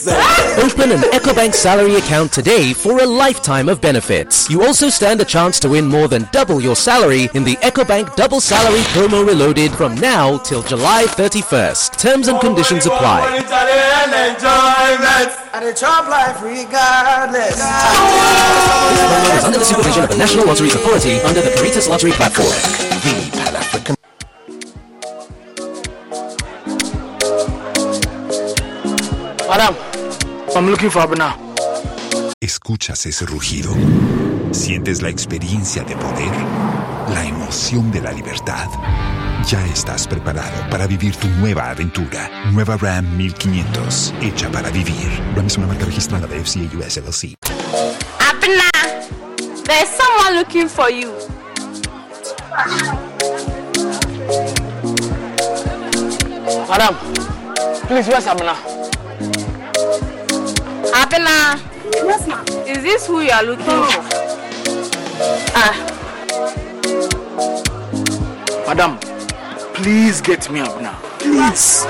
[0.59, 4.49] Open an EcoBank salary account today for a lifetime of benefits.
[4.51, 8.17] You also stand a chance to win more than double your salary in the EcoBank
[8.17, 11.99] Double Salary Promo Reloaded from now till July 31st.
[11.99, 13.45] Terms and conditions apply.
[15.53, 17.61] And the chop life regardless.
[18.99, 23.28] Promo is under the supervision of the National Lottery Authority under the Caritas Lottery Platform.
[29.49, 29.75] Madam,
[30.55, 31.35] I'm looking for Abena.
[32.39, 33.75] ¿Escuchas ese rugido?
[34.53, 36.31] ¿Sientes la experiencia de poder?
[37.15, 38.69] ¿La emoción de la libertad?
[39.47, 42.29] Ya estás preparado para vivir tu nueva aventura.
[42.53, 45.09] Nueva Ram 1500, hecha para vivir.
[45.35, 47.35] Ram es una marca registrada de FCA US LLC.
[48.21, 48.71] Abna,
[49.65, 51.11] there's someone looking for you.
[56.69, 56.95] Madam,
[57.89, 58.78] please, where's
[60.93, 61.59] Abena?
[61.95, 62.45] Yes, ma'am.
[62.67, 64.03] Is this who you are looking for?
[65.55, 65.75] Ah,
[68.67, 68.99] Madam,
[69.75, 70.95] please get me Abena.
[71.19, 71.85] Please.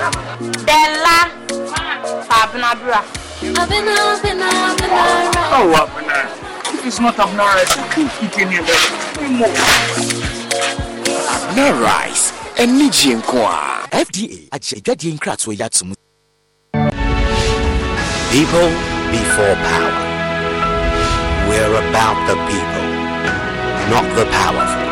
[0.65, 1.29] Della.
[2.29, 3.03] Abna bra.
[5.51, 6.27] Oh, Abena.
[6.73, 8.91] If it's not Abena rice, I can't eat any of it.
[11.55, 13.87] Na rice, ɛni gye nko a.
[13.91, 14.49] FDA
[15.17, 15.95] nkratoɔ yi ato mu.
[18.31, 18.69] People
[19.09, 19.97] before power.
[21.49, 22.85] We're about the people,
[23.89, 24.85] not the powerful.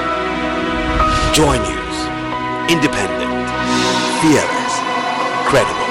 [1.35, 1.97] Joy News.
[2.67, 3.47] Independent.
[4.21, 4.73] Fearless.
[5.45, 5.86] Credible.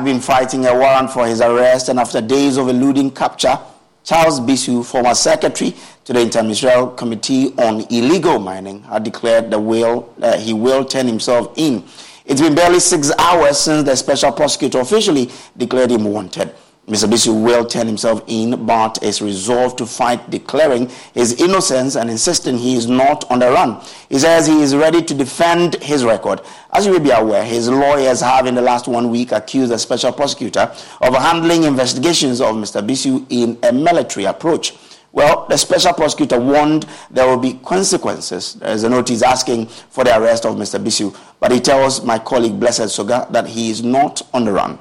[0.00, 3.58] Had been fighting a warrant for his arrest, and after days of eluding capture,
[4.02, 5.74] Charles Bissue, former secretary
[6.06, 11.06] to the Interministerial Committee on Illegal Mining, had declared that will, uh, he will turn
[11.06, 11.84] himself in.
[12.24, 16.54] It's been barely six hours since the special prosecutor officially declared him wanted.
[16.90, 17.08] Mr.
[17.08, 22.58] Bissue will turn himself in, but is resolved to fight declaring his innocence and insisting
[22.58, 23.80] he is not on the run.
[24.08, 26.40] He says he is ready to defend his record.
[26.72, 29.78] As you may be aware, his lawyers have in the last one week accused the
[29.78, 32.84] special prosecutor of handling investigations of Mr.
[32.84, 34.74] Bissue in a military approach.
[35.12, 38.54] Well, the special prosecutor warned there will be consequences.
[38.54, 40.82] There is a notice asking for the arrest of Mr.
[40.82, 44.76] Bissue, but he tells my colleague Blessed Soga that he is not on the run.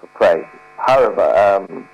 [0.00, 0.59] Surprise.
[0.90, 1.88] However, um,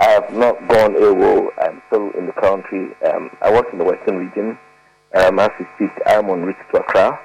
[0.00, 1.46] I have not gone AWOL.
[1.62, 2.90] I'm still in the country.
[3.06, 4.58] Um, I work in the Western region.
[5.14, 7.20] Um, as we speak, I'm on route to Accra.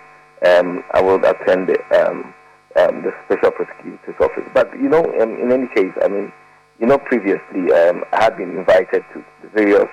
[0.45, 2.35] Um, I will attend the, um,
[2.77, 4.47] um, the Special Prosecutor's Office.
[4.53, 6.31] But, you know, in any case, I mean,
[6.79, 9.89] you know, previously I had been invited to the various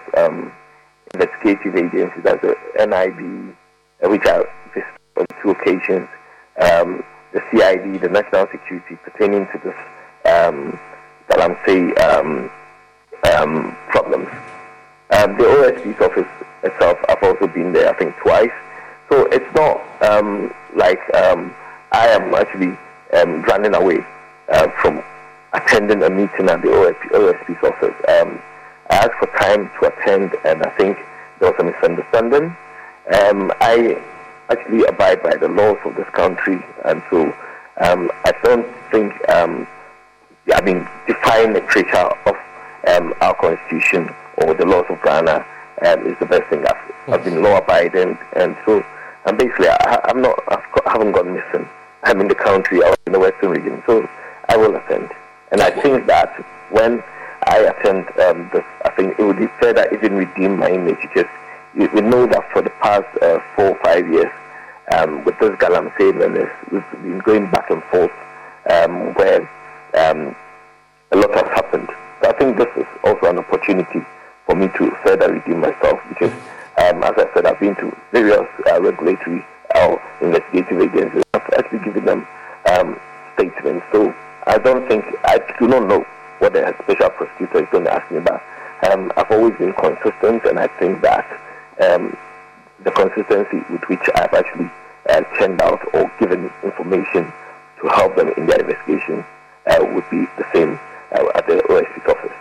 [1.14, 2.55] investigative agencies, as the
[2.85, 3.57] NIB,
[4.05, 4.45] uh, which I
[4.75, 6.07] visited on two occasions,
[7.33, 9.75] the CID, the National Security, pertaining to this
[11.29, 12.51] Galamsey um,
[13.33, 14.29] um, problems.
[15.11, 16.29] Um, the OSP's office
[16.62, 18.51] itself, I've also been there, I think, twice.
[19.09, 21.55] So it's not um, like um,
[21.93, 22.77] I am actually
[23.12, 24.05] um, running away
[24.49, 25.03] uh, from
[25.53, 27.95] attending a meeting at the OSP, OSP's office.
[28.91, 30.99] I asked for time to attend, and I think
[31.39, 32.57] there was a misunderstanding.
[33.11, 34.03] I
[34.51, 37.35] actually abide by the laws of this country, and so
[37.79, 39.14] I don't think
[40.53, 42.37] I mean, define the creature of
[42.89, 45.45] um, our constitution or the laws of Ghana
[45.87, 46.65] um, is the best thing.
[46.67, 48.85] I've, I've been law abiding, and so
[49.27, 51.69] and basically, I, am not, I've got, I haven't gone missing.
[52.03, 54.07] I'm in the country, I'm in the Western region, so
[54.49, 55.11] I will attend.
[55.51, 56.31] And I think that
[56.71, 57.03] when
[57.45, 61.31] I attend um, this, I think it would fair even redeem my image because
[61.75, 64.31] we know that for the past uh, four or five years,
[64.93, 68.13] um, with this Galamsey menace, we've been going back and forth
[68.71, 69.49] um, where
[69.97, 70.35] um,
[71.13, 71.89] a lot has happened.
[72.23, 74.01] So I think this is also an opportunity
[74.47, 76.33] for me to further redeem myself because,
[76.79, 81.23] um, as I said, I've been to various uh, regulatory or investigative agencies.
[81.35, 82.27] I've actually given them
[82.73, 82.99] um,
[83.35, 83.87] statements.
[83.93, 84.15] So
[84.47, 86.05] I don't think, I do not know
[86.39, 88.43] what the special prosecutor is going to ask me about.
[88.91, 91.27] Um, I've always been consistent, and I think that
[91.81, 92.17] um,
[92.83, 94.71] the consistency with which I've actually
[95.09, 95.23] uh,
[95.63, 97.33] out or given information
[97.81, 99.34] to help them in their investigation uh,
[99.67, 100.79] would be the same
[101.12, 102.33] uh, at the OSP's office.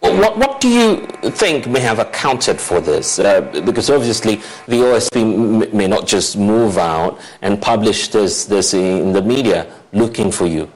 [0.00, 3.18] What, what, do you think may have accounted for this?
[3.18, 4.36] Uh, because obviously
[4.66, 9.72] the OSP m- may not just move out and publish this, this in the media
[9.92, 10.70] looking for you.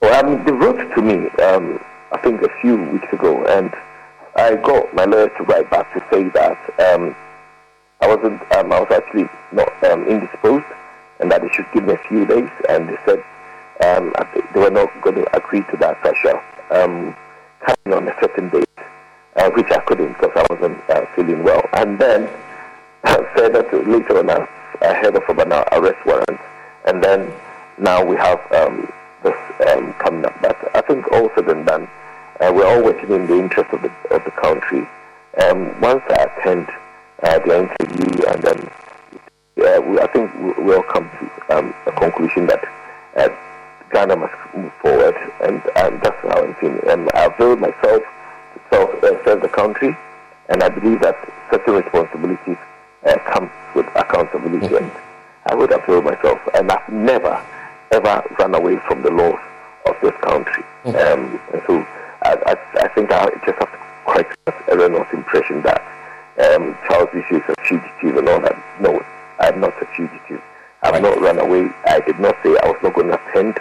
[0.00, 1.80] Well, um, they wrote to me, um,
[2.12, 3.72] I think a few weeks ago, and
[4.36, 7.14] I got my lawyer to write back to say that um,
[8.00, 10.64] I wasn't, um, I was actually not um, indisposed,
[11.20, 12.48] and that they should give me a few days.
[12.68, 13.22] And they said
[13.84, 14.12] um,
[14.54, 17.14] they were not going to agree to that pressure um,
[17.64, 18.68] coming on a certain date,
[19.36, 21.62] uh, which I couldn't because I wasn't uh, feeling well.
[21.74, 22.28] And then
[23.36, 26.40] further to later on, I heard of an arrest warrant,
[26.86, 27.32] and then
[27.78, 29.36] now we have um, this
[29.68, 30.34] um, coming up.
[30.42, 31.88] But I think also then done,
[32.40, 34.88] uh, we're all working in the interest of the of the country.
[35.42, 36.68] Um, once I attend
[37.22, 38.70] uh, the interview, and then
[39.58, 42.64] uh, we, I think we'll come to um, a conclusion that
[43.16, 43.28] uh,
[43.90, 46.80] Ghana must move forward, and, and that's how I'm feeling.
[46.88, 49.96] And I availed myself to serve, uh, serve the country,
[50.48, 51.16] and I believe that
[51.50, 52.56] certain responsibilities
[53.06, 54.84] uh, come with accountability, mm-hmm.
[54.84, 54.92] and
[55.46, 56.38] I would avail myself.
[56.54, 57.42] And I've never,
[57.92, 59.40] ever run away from the laws
[59.86, 60.64] of this country.
[60.84, 60.96] Mm-hmm.
[60.96, 61.86] Um, and so
[62.22, 64.36] I, I, I, think I just have to correct
[64.68, 65.80] everyone's impression that
[66.38, 68.56] um, Charles Bissue is a fugitive and all that.
[68.80, 69.02] No,
[69.40, 70.42] I'm not a fugitive.
[70.82, 71.02] I've right.
[71.02, 71.70] not run away.
[71.86, 73.58] I did not say I was not going to attend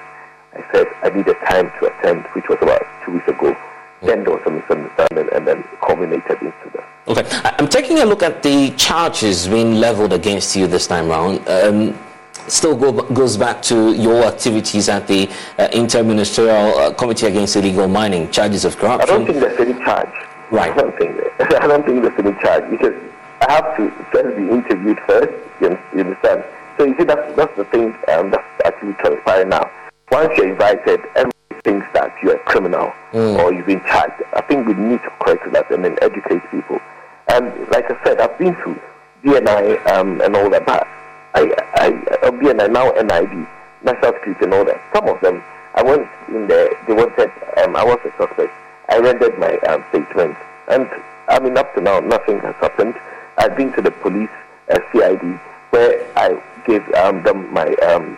[0.53, 3.55] I said I needed time to attend, which was about two weeks ago.
[4.01, 6.87] Then there was a misunderstanding and then culminated into that.
[7.07, 7.25] Okay.
[7.43, 11.47] I'm taking a look at the charges being leveled against you this time around.
[11.47, 11.97] Um,
[12.47, 15.27] still go, goes back to your activities at the
[15.57, 19.09] uh, Interministerial uh, Committee Against Illegal Mining, charges of corruption.
[19.09, 20.13] I don't think there's any charge.
[20.51, 20.71] Right.
[20.71, 22.93] I don't think, I don't think there's any charge because
[23.41, 25.33] I have to first be interviewed first.
[25.59, 26.43] You understand?
[26.77, 29.71] So you see, that's, that's the thing um, that's actually transpiring now
[30.11, 33.37] once you're invited, everybody thinks that you're a criminal mm.
[33.39, 34.23] or you've been charged.
[34.33, 36.79] I think we need to correct that and then educate people.
[37.27, 38.79] And like I said, I've been through
[39.23, 40.87] BNI um, and all that, but
[41.33, 41.87] I, I,
[42.23, 43.47] uh, BNI now NIB.
[43.83, 44.81] national security and all that.
[44.93, 45.43] Some of them,
[45.75, 48.53] I went in there, they wanted, um, I was a suspect.
[48.89, 50.37] I rendered my um, statement.
[50.69, 50.89] And
[51.27, 52.95] I mean, up to now, nothing has happened.
[53.37, 54.29] I've been to the police,
[54.71, 55.39] uh, CID,
[55.71, 58.17] where I gave um, them my um,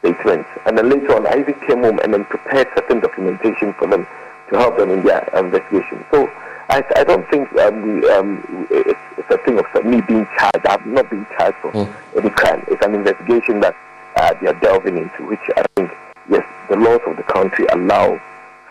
[0.00, 0.48] statements.
[0.66, 4.06] And then later on, I even came home and then prepared certain documentation for them
[4.50, 6.04] to help them in their investigation.
[6.10, 6.28] So
[6.68, 10.66] I, I don't think um, we, um, it's, it's, a thing of me being charged.
[10.66, 11.94] I've not been charged for mm.
[12.16, 12.64] any crime.
[12.68, 13.76] It's an investigation that
[14.16, 15.90] uh, they are delving into, which I think,
[16.30, 18.20] yes, the laws of the country allow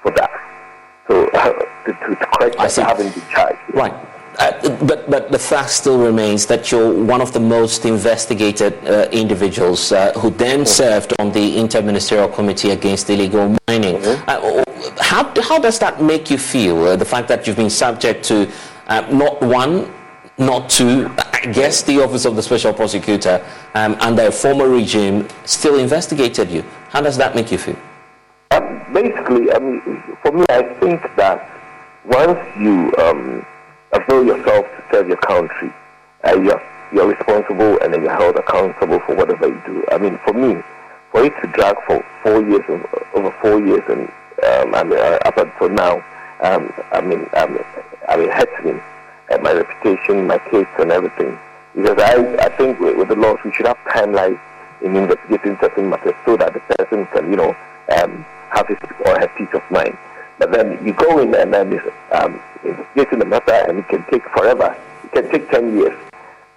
[0.02, 0.32] for that.
[1.08, 1.54] So uh,
[1.86, 3.60] to, to, to correct that, I haven't been charged.
[3.74, 3.94] Right.
[4.40, 9.10] Uh, but, but the fact still remains that you're one of the most investigated uh,
[9.12, 10.66] individuals uh, who then mm-hmm.
[10.66, 13.98] served on the Interministerial Committee Against Illegal Mining.
[13.98, 14.30] Mm-hmm.
[14.30, 14.64] Uh,
[15.02, 18.48] how, how does that make you feel, uh, the fact that you've been subject to
[19.12, 19.92] not one,
[20.38, 25.28] not two, I guess the Office of the Special Prosecutor um, under a former regime
[25.46, 26.64] still investigated you?
[26.90, 27.78] How does that make you feel?
[28.52, 31.50] Um, basically, I mean, for me, I think that
[32.06, 33.46] once you um,
[33.94, 35.74] avail yourself to serve your country,
[36.26, 36.62] uh, you're,
[36.94, 39.86] you're responsible and then you're held accountable for whatever you do.
[39.92, 40.62] I mean, for me,
[41.12, 42.64] for it to drag for four years,
[43.14, 44.08] over four years, and
[44.46, 46.04] um, I mean, uh, up until now,
[46.42, 47.60] um, I mean, um,
[48.08, 48.80] I mean, hurts me,
[49.32, 51.38] uh, my reputation, my case, and everything.
[51.76, 54.40] Because I, I think with, with the laws, we should have timelines
[54.82, 57.56] in investigating certain matters so that the person can, you know,
[57.98, 59.98] um, have his or her peace of mind.
[60.40, 61.82] But then you go in and then
[62.12, 64.76] um, investigating the matter, and it can take forever.
[65.04, 65.98] It can take 10 years.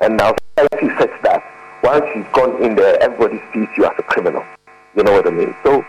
[0.00, 1.42] And now society says that
[1.82, 4.44] once you've gone in there, everybody sees you as a criminal.
[4.94, 5.54] You know what I mean?
[5.62, 5.84] So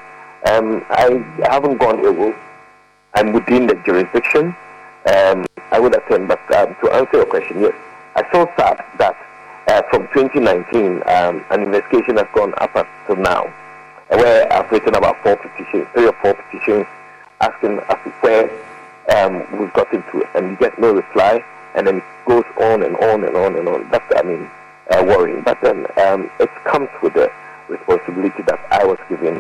[0.46, 2.34] um, I haven't gone ill.
[3.14, 4.56] I'm within the jurisdiction.
[5.06, 7.74] Um, I would attend, but um, to answer your question, yes,
[8.16, 9.18] I saw sad that
[9.68, 13.52] uh, from 2019, um, an investigation has gone up until now,
[14.10, 16.86] where I've written about four petitions, three or four petitions
[17.42, 18.50] asking as to where
[19.18, 21.44] um, we've got into it, and you get no reply,
[21.76, 23.90] and then it goes on and on and on and on.
[23.90, 24.50] That's, I mean,
[24.92, 25.42] uh, worrying.
[25.44, 27.32] But then um, it comes with the
[27.68, 29.38] responsibility that I was given,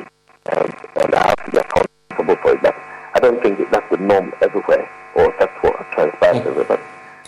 [0.54, 2.62] um, and I have to be accountable for it.
[2.62, 2.76] But
[3.14, 6.46] I don't think that's the norm everywhere, or that's what transpires mm.
[6.46, 6.66] everywhere.
[6.66, 6.80] But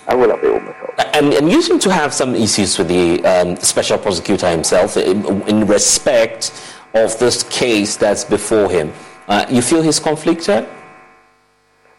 [0.08, 0.94] I will avail myself.
[1.14, 5.26] And, and, you seem to have some issues with the um, special prosecutor himself in,
[5.48, 6.52] in respect
[6.94, 8.92] of this case that's before him.
[9.28, 10.68] Uh, you feel he's conflicted?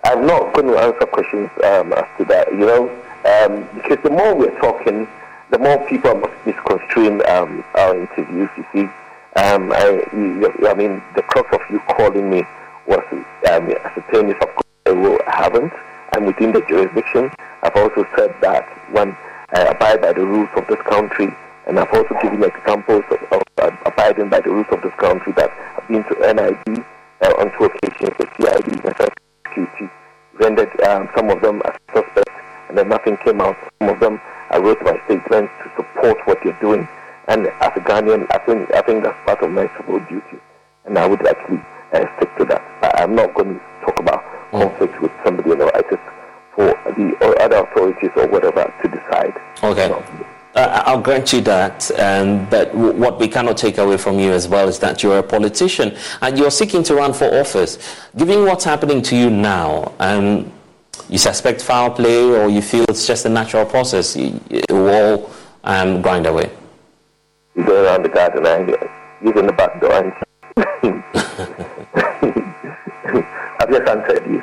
[0.05, 2.91] I'm not going to answer questions um, as to that, you know,
[3.25, 5.09] um, because the more we're talking,
[5.51, 8.81] the more people are misconstruing um, our interviews, you see.
[9.41, 12.43] Um, I, you, I mean, the crux of you calling me
[12.87, 15.73] was um, ascertain if of course I haven't.
[16.13, 17.31] I'm within the jurisdiction.
[17.63, 19.17] I've also said that when
[19.55, 21.35] I abide by the rules of this country,
[21.67, 25.51] and I've also given examples of, of abiding by the rules of this country that
[25.79, 26.85] I've been to NIB,
[27.25, 29.11] uh, on two occasions the CID and
[29.47, 29.91] security
[30.35, 32.33] rendered um, some of them as suspects,
[32.69, 33.57] and then nothing came out.
[33.79, 34.21] Some of them,
[34.51, 36.87] I wrote my statements to support what they're doing,
[37.29, 40.39] and as a Ghanaian, I think I think that's part of my civil duty,
[40.85, 41.63] and I would actually
[41.93, 42.63] uh, stick to that.
[42.81, 44.23] But I'm not going to talk about
[44.53, 44.61] mm.
[44.61, 45.51] conflict with somebody.
[45.51, 46.03] You know, I just
[46.55, 46.67] for
[46.97, 49.35] the other authorities or whatever to decide.
[49.63, 50.34] Okay.
[50.55, 54.31] Uh, I'll grant you that, um, but w- what we cannot take away from you
[54.31, 57.77] as well is that you're a politician and you're seeking to run for office.
[58.17, 60.53] Given what's happening to you now, um,
[61.09, 64.89] you suspect foul play or you feel it's just a natural process, you, it will
[64.91, 65.31] all
[65.65, 66.49] um, grind away.
[67.57, 68.77] You go around the garden and
[69.23, 70.13] using the back door and
[73.59, 74.43] I've just answered you.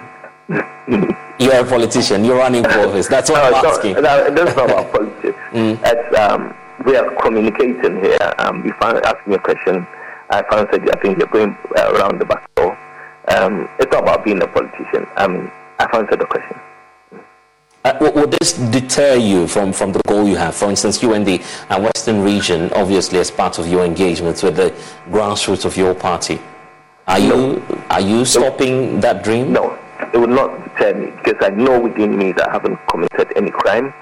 [1.40, 2.26] You're a politician.
[2.26, 3.08] You're running for office.
[3.08, 3.94] That's what no, I'm asking.
[3.94, 5.21] No, that's not about politics.
[5.52, 5.80] Mm.
[5.84, 8.34] It's, um, we are communicating here.
[8.40, 9.86] Um, you found, asked me a question.
[10.30, 10.92] I answered you.
[10.92, 12.78] I think you're going uh, around the back door.
[13.28, 15.06] Um, it's not about being a politician.
[15.16, 16.58] I mean, I've answered the question.
[17.84, 20.56] Uh, would this deter you from, from the goal you have?
[20.56, 24.56] For instance, you in the uh, Western region, obviously, as part of your engagements with
[24.56, 24.70] the
[25.10, 26.40] grassroots of your party,
[27.08, 27.26] are no.
[27.26, 29.02] you are you stopping no.
[29.02, 29.52] that dream?
[29.52, 29.78] No,
[30.14, 33.50] it would not deter me because I know within me that I haven't committed any
[33.50, 33.94] crime.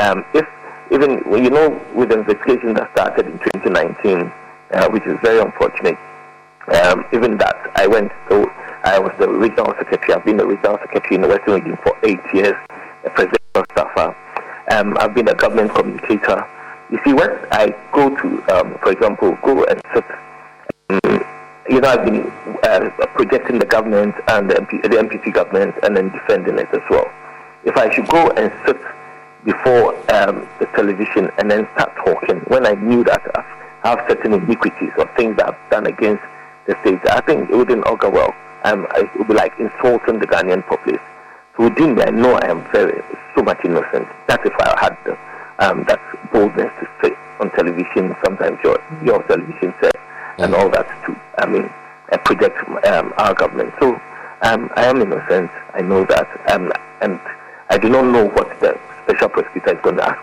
[0.00, 0.44] Um, if
[0.90, 4.32] even you know with the investigation that started in 2019,
[4.72, 5.98] uh, which is very unfortunate,
[6.82, 8.50] um, even that I went to,
[8.84, 10.14] I was the regional secretary.
[10.14, 12.54] I've been the regional secretary in the Western region for eight years,
[13.04, 13.38] a presidential.
[14.70, 16.46] Um, I've been a government communicator.
[16.90, 20.04] You see, when I go to, um, for example, go and sit
[20.90, 21.24] um,
[21.68, 22.32] you know, I've been
[22.62, 26.80] uh, projecting the government and the, MP, the NPP government and then defending it as
[26.88, 27.10] well.
[27.64, 28.78] If I should go and sit
[29.44, 33.22] before um, the television and then start talking, when I knew that
[33.84, 36.22] I've, certain iniquities or things that I've done against
[36.66, 38.34] the state, I think it wouldn't augur well.
[38.64, 41.00] Um, it would be like insulting the Ghanaian populace.
[41.56, 43.02] So within me, I know I am very
[43.34, 44.06] so much innocent.
[44.26, 45.16] That's if I had the,
[45.64, 46.00] um, that
[46.32, 49.96] boldness to say on television, sometimes your your television set,
[50.38, 51.70] and all that to, I mean,
[52.10, 53.72] I project um, our government.
[53.80, 53.94] So
[54.42, 55.50] um, I am innocent.
[55.74, 57.20] I know that, um, and
[57.70, 58.78] I do not know what the
[59.08, 60.20] special prosecutor is going to ask.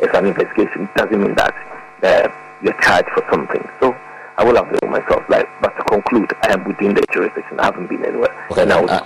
[0.00, 0.82] It's an investigation.
[0.84, 1.54] It doesn't mean that
[2.02, 2.28] uh,
[2.62, 3.66] you're charged for something.
[3.80, 3.94] So
[4.36, 5.22] I will have avail myself.
[5.28, 7.60] Like, but to conclude, I am within the jurisdiction.
[7.60, 9.00] I haven't been anywhere, Okay, and I will, uh,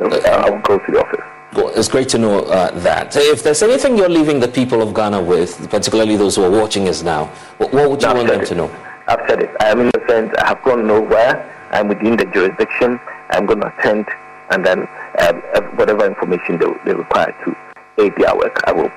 [0.00, 1.20] I will go to the office.
[1.54, 3.14] Well, it's great to know uh, that.
[3.16, 6.88] If there's anything you're leaving the people of Ghana with, particularly those who are watching
[6.88, 7.26] us now,
[7.58, 8.46] what, what would you No, want them it.
[8.46, 8.70] to know?
[9.06, 9.50] I've said it.
[9.60, 10.36] I am innocent.
[10.38, 11.48] I have gone nowhere.
[11.70, 12.98] I'm within the jurisdiction.
[13.30, 14.06] I'm going to attend,
[14.50, 17.56] and then um, uh, whatever information they, they require to
[17.96, 18.90] work, I will.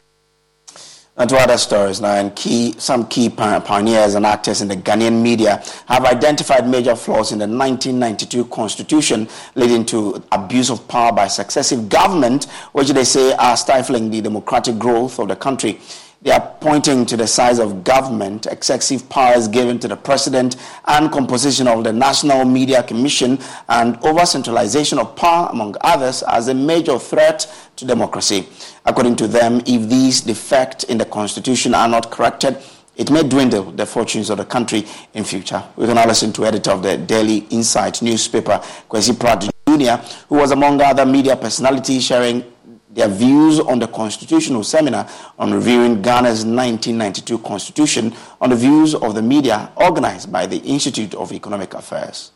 [1.19, 5.19] And to other stories now, and key, some key pioneers and actors in the Ghanaian
[5.19, 11.27] media have identified major flaws in the 1992 constitution, leading to abuse of power by
[11.27, 15.79] successive government, which they say are stifling the democratic growth of the country.
[16.27, 21.09] They are pointing to the size of government, excessive powers given to the president, and
[21.09, 26.53] composition of the National Media Commission, and over centralization of power, among others, as a
[26.53, 28.45] major threat to democracy.
[28.85, 32.57] According to them, if these defects in the constitution are not corrected,
[32.97, 35.63] it may dwindle the fortunes of the country in future.
[35.77, 38.59] We can now listen to editor of the Daily Insight newspaper,
[38.89, 42.43] Kwesi Pratt Jr., who was among other media personalities sharing
[42.91, 45.07] their views on the constitutional seminar
[45.37, 51.13] on reviewing Ghana's 1992 constitution on the views of the media organized by the Institute
[51.15, 52.31] of Economic Affairs.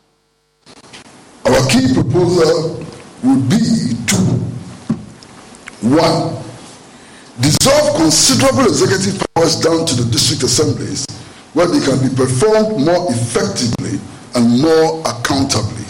[1.44, 2.84] Our key proposal
[3.24, 4.16] would be to
[5.82, 6.42] one,
[7.40, 11.04] dissolve considerable executive powers down to the district assemblies
[11.54, 13.98] where they can be performed more effectively
[14.34, 15.84] and more accountably.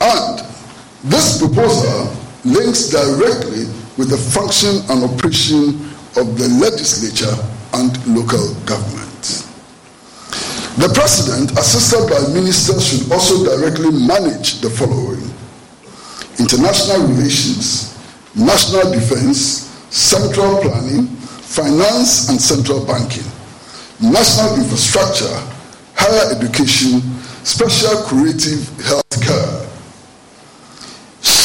[0.00, 0.38] And
[1.04, 2.14] this proposal
[2.44, 3.66] links directly
[3.96, 5.74] with the function and operation
[6.16, 7.34] of the legislature
[7.74, 9.44] and local government.
[10.78, 15.26] The president, assisted by ministers, should also directly manage the following
[16.38, 17.98] international relations,
[18.36, 21.08] national defense, central planning,
[21.42, 23.26] finance and central banking,
[24.00, 25.34] national infrastructure,
[25.94, 27.00] higher education,
[27.42, 29.66] special creative health care.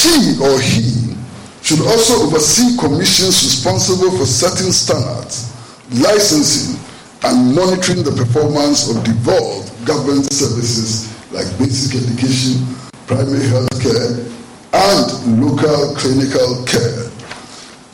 [0.04, 1.16] She or he
[1.62, 5.56] should also oversee commissions responsible for setting standards,
[5.92, 6.78] licensing,
[7.24, 12.68] and monitoring the performance of devolved government services like basic education,
[13.08, 14.28] primary health care,
[14.76, 17.08] and local clinical care,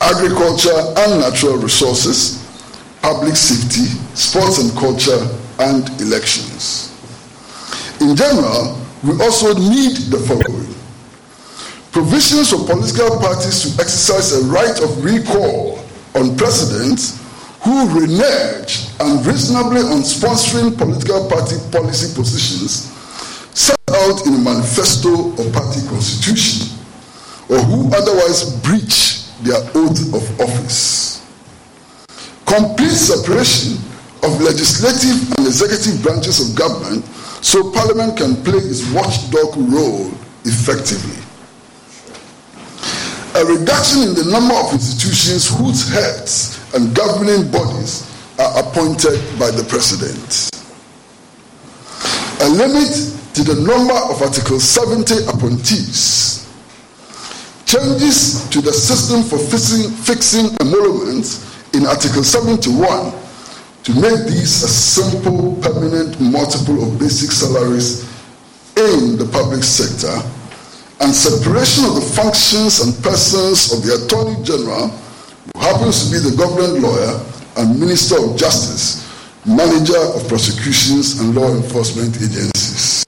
[0.02, 2.42] agriculture and natural resources,
[3.04, 3.86] public safety,
[4.18, 5.30] sports and culture,
[5.60, 6.90] and elections.
[8.02, 10.79] In general, we also need the following
[11.92, 15.80] provisions for political parties to exercise a right of recall
[16.16, 17.18] on presidents
[17.62, 22.90] who renege unreasonably on sponsoring political party policy positions
[23.54, 26.78] set out in a manifesto or party constitution,
[27.50, 31.26] or who otherwise breach their oath of office.
[32.46, 33.78] Complete separation
[34.24, 37.04] of legislative and executive branches of government
[37.44, 40.12] so parliament can play its watchdog role
[40.46, 41.29] effectively.
[43.36, 48.10] A reduction in the number of institutions whose heads and governing bodies
[48.40, 50.50] are appointed by the president.
[52.42, 52.90] A limit
[53.36, 56.48] to the number of Article 70 appointees.
[57.66, 63.14] Changes to the system for fixing, fixing emoluments in Article 71
[63.84, 68.04] to make these a simple, permanent multiple of basic salaries
[68.76, 70.18] in the public sector
[71.02, 76.20] and separation of the functions and persons of the Attorney General, who happens to be
[76.20, 77.20] the government lawyer
[77.58, 79.08] and Minister of Justice,
[79.46, 83.06] Manager of Prosecutions and Law Enforcement Agencies.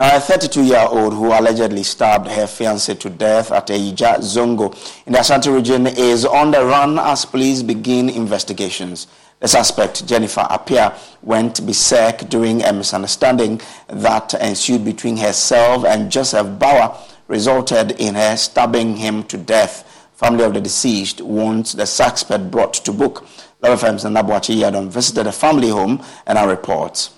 [0.00, 4.72] A 32 year old who allegedly stabbed her fiancé to death at Ayigya Zongo
[5.06, 9.08] in the Ashanti region is on the run as police begin investigations.
[9.40, 16.58] The suspect, Jennifer Appiah, went berserk during a misunderstanding that ensued between herself and Joseph
[16.58, 16.96] Bauer,
[17.28, 19.84] resulted in her stabbing him to death.
[20.14, 23.24] Family of the deceased wants the suspect brought to book.
[23.62, 27.10] Luv FM's Nabuachi Yadon visited the family home and our reports.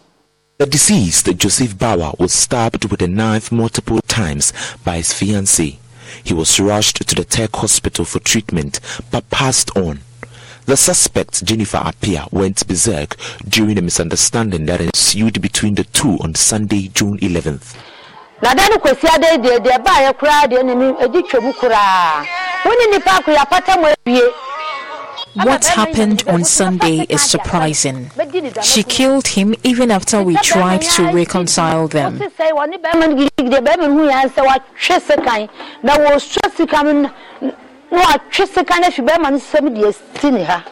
[0.58, 4.52] The deceased, Joseph Bauer, was stabbed with a knife multiple times
[4.84, 5.78] by his fiancée.
[6.22, 8.78] He was rushed to the Tech hospital for treatment
[9.10, 10.00] but passed on.
[10.70, 13.16] The suspect, Jennifer Appiah, went berserk
[13.48, 17.74] during a misunderstanding that ensued between the two on Sunday, June 11th.
[18.40, 22.24] na da no kwasi ada deɛ deɛ baayɛ koraa deɛ ne ɛdi twam koraa
[22.64, 24.22] wo ne nipa ako yɛapata mu abie
[25.34, 28.10] What happened on Sunday is surprising.
[28.62, 32.18] She killed him even after we tried to reconcile them.
[37.90, 40.62] Wɔsua sika no no afi bɛrima no sɛm de asi ne ha.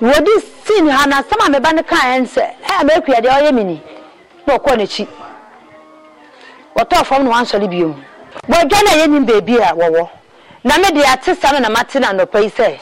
[0.00, 3.30] Wɔde si ne ha na asɛm a meba no kaeɛ n sɛ ɛ maakua deɛ
[3.40, 3.82] ɔyɛ me ni
[4.46, 5.06] na ɔkɔɔ n'akyi
[6.76, 8.02] wɔtɔɔ fam na wansɔre bio mu
[8.48, 10.08] wɔadwa no a yɛnim baabi a wɔwɔ
[10.64, 12.78] na me de ate sa no na mate no anɔpa yi sɛ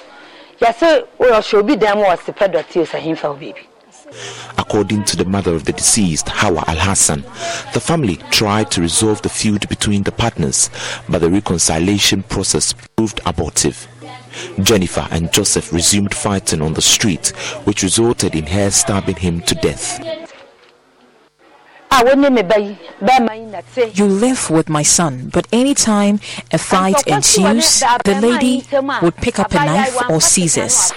[0.60, 3.66] yɛse ɔhyɛ obi dan mu ɔse pɛ dɔte sɛ hemfa wo baabi
[4.58, 7.22] According to the mother of the deceased, Hawa Al Hassan,
[7.72, 10.70] the family tried to resolve the feud between the partners,
[11.08, 13.88] but the reconciliation process proved abortive.
[14.62, 17.28] Jennifer and Joseph resumed fighting on the street,
[17.64, 20.00] which resulted in her stabbing him to death.
[23.94, 26.18] You live with my son, but anytime
[26.52, 28.64] a fight ensues, the lady
[29.00, 30.92] would pick up a knife or scissors.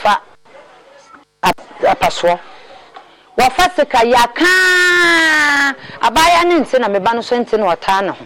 [3.37, 8.25] Wɔfa sika yɛakaa abaayaa ne nti na meba no so nti na ɔtaa ne ho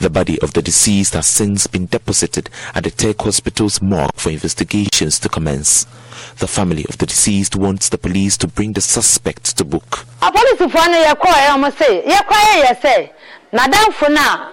[0.00, 4.28] The body of the deceased has since been deposited at the Tech Hospital's morgue for
[4.30, 5.86] investigations to commence.
[6.38, 10.04] The family of the deceased wants the police to bring the suspect to book.
[10.20, 13.10] apolisifoɔ no yɛkɔɔ ɛ ɔmo se yɛkɔɛ yɛ sɛ
[13.52, 14.52] n'adamfo no a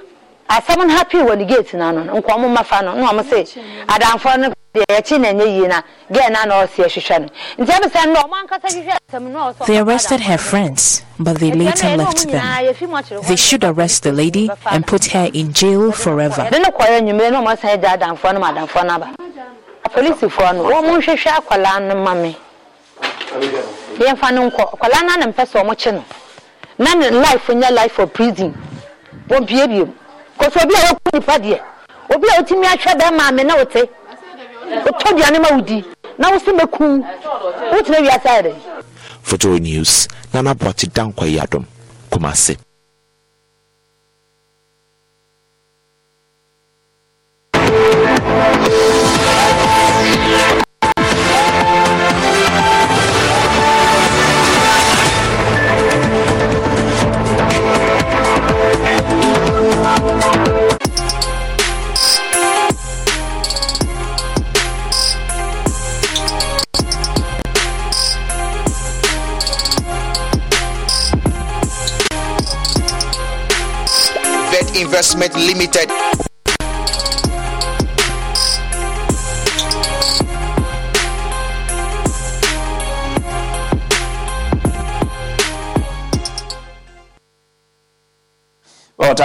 [0.62, 3.30] asɛm no happy wɔ ne gate no ano no nkɔ ɔmo mafa no na ɔmo
[3.30, 7.28] se adamfoɔ no deɛ yɛkyi na ɛnyɛ yie na gɛɛ na na ɔsi ɛhwehwɛ no
[7.66, 11.40] nti ɛbi sɛ no ɔmo ankasa hwehwɛ asɛm no ɔsɔ They arrested her friends, but
[11.40, 13.22] they later left them.
[13.28, 16.48] They should arrest the lady and put her in jail forever.
[16.52, 19.08] de ne kɔɛ enyimire na ɔmo asan gya adamfoɔ no ma adamfoɔ no aba
[19.86, 22.38] apolisifoɔ no wɔn mo nhwehwɛ akwadaa no ma me
[24.00, 26.04] yɛmfa no nkɔ akwadaa no anam pɛ sɛ ɔmo kye no
[26.80, 28.54] na ne life nyɛ life for prison.
[29.30, 29.92] Wɔn pie biem
[30.40, 31.60] kɔsɛ obi a wɔku nipa deɛ.
[32.14, 33.90] Obi a otumi ahwɛ bɛɛ maame na wote
[34.86, 35.84] wotɔ aduane ma wodi
[36.18, 37.04] na wosi mɛku
[37.72, 38.54] wotena wiase ayɛ dɛ
[39.28, 41.66] For Joy News, Nana Boati Dankwa Yadom,
[42.10, 42.56] Kumasi.
[42.56, 42.67] Vet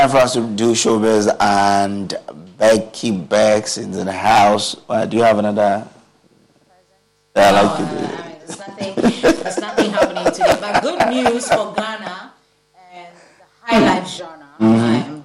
[0.03, 2.15] time for us to do showbiz and
[2.59, 4.77] Becky Bex in the house.
[4.89, 5.87] Uh, do you have another?
[7.37, 7.89] Yeah, I like it.
[8.39, 10.59] There's nothing there's nothing happening today.
[10.61, 12.33] But good news for Ghana
[12.93, 14.49] and the high life genre.
[14.59, 15.21] Mm-hmm.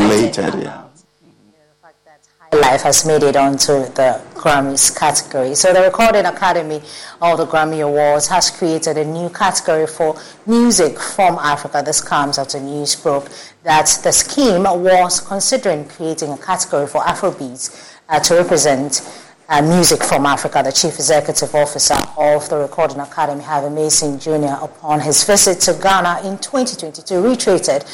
[0.00, 0.84] Elated, yeah.
[0.84, 5.54] The fact that high life has made it onto the Grammys category.
[5.54, 6.82] So the Recording Academy
[7.22, 11.82] of the Grammy Awards has created a new category for music from Africa.
[11.82, 13.30] This comes after news broke
[13.62, 19.00] that the scheme was considering creating a category for Afrobeats uh, to represent
[19.48, 20.62] uh, music from Africa.
[20.62, 25.72] The chief executive officer of the Recording Academy, Harvey Mason Jr., upon his visit to
[25.72, 27.86] Ghana in 2022, reiterated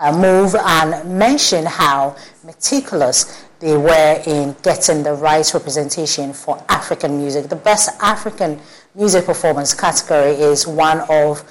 [0.00, 7.18] a move and mentioned how meticulous they were in getting the right representation for African
[7.18, 7.48] music.
[7.48, 8.60] The best African
[8.94, 11.42] music performance category is one of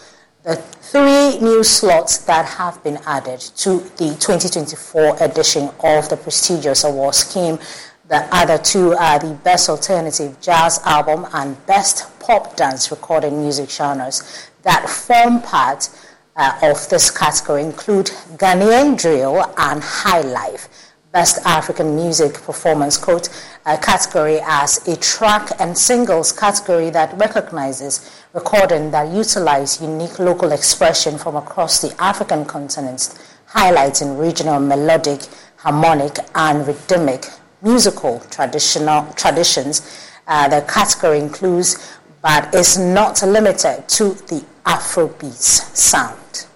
[0.43, 6.83] the three new slots that have been added to the 2024 edition of the prestigious
[6.85, 7.59] award scheme.
[8.07, 13.69] The other two are the Best Alternative Jazz Album and Best Pop Dance Recorded Music
[13.69, 15.89] genres that form part
[16.35, 20.86] uh, of this category include Ghanaian Drill and High Life.
[21.17, 23.29] Best African Music Performance quote
[23.65, 30.51] uh, category as a track and singles category that recognizes recording that utilize unique local
[30.51, 33.17] expression from across the African continent,
[33.49, 35.21] highlighting regional melodic,
[35.55, 37.25] harmonic, and rhythmic
[37.63, 39.81] musical traditional traditions.
[40.27, 46.46] Uh, the category includes, but is not limited to the Afrobeats sound.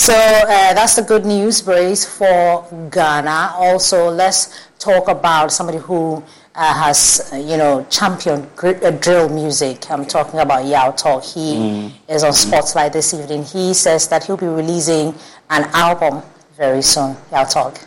[0.00, 3.52] So uh, that's the good news, Brace, for Ghana.
[3.56, 4.48] Also, let's
[4.78, 6.24] talk about somebody who
[6.54, 9.90] uh, has, uh, you know, championed gr- uh, drill music.
[9.90, 11.22] I'm talking about Yaw Tog.
[11.22, 11.92] He Mm.
[12.08, 13.44] is on Spotlight this evening.
[13.44, 15.14] He says that he'll be releasing
[15.50, 16.22] an album
[16.56, 17.14] very soon.
[17.30, 17.78] Yaw Tog.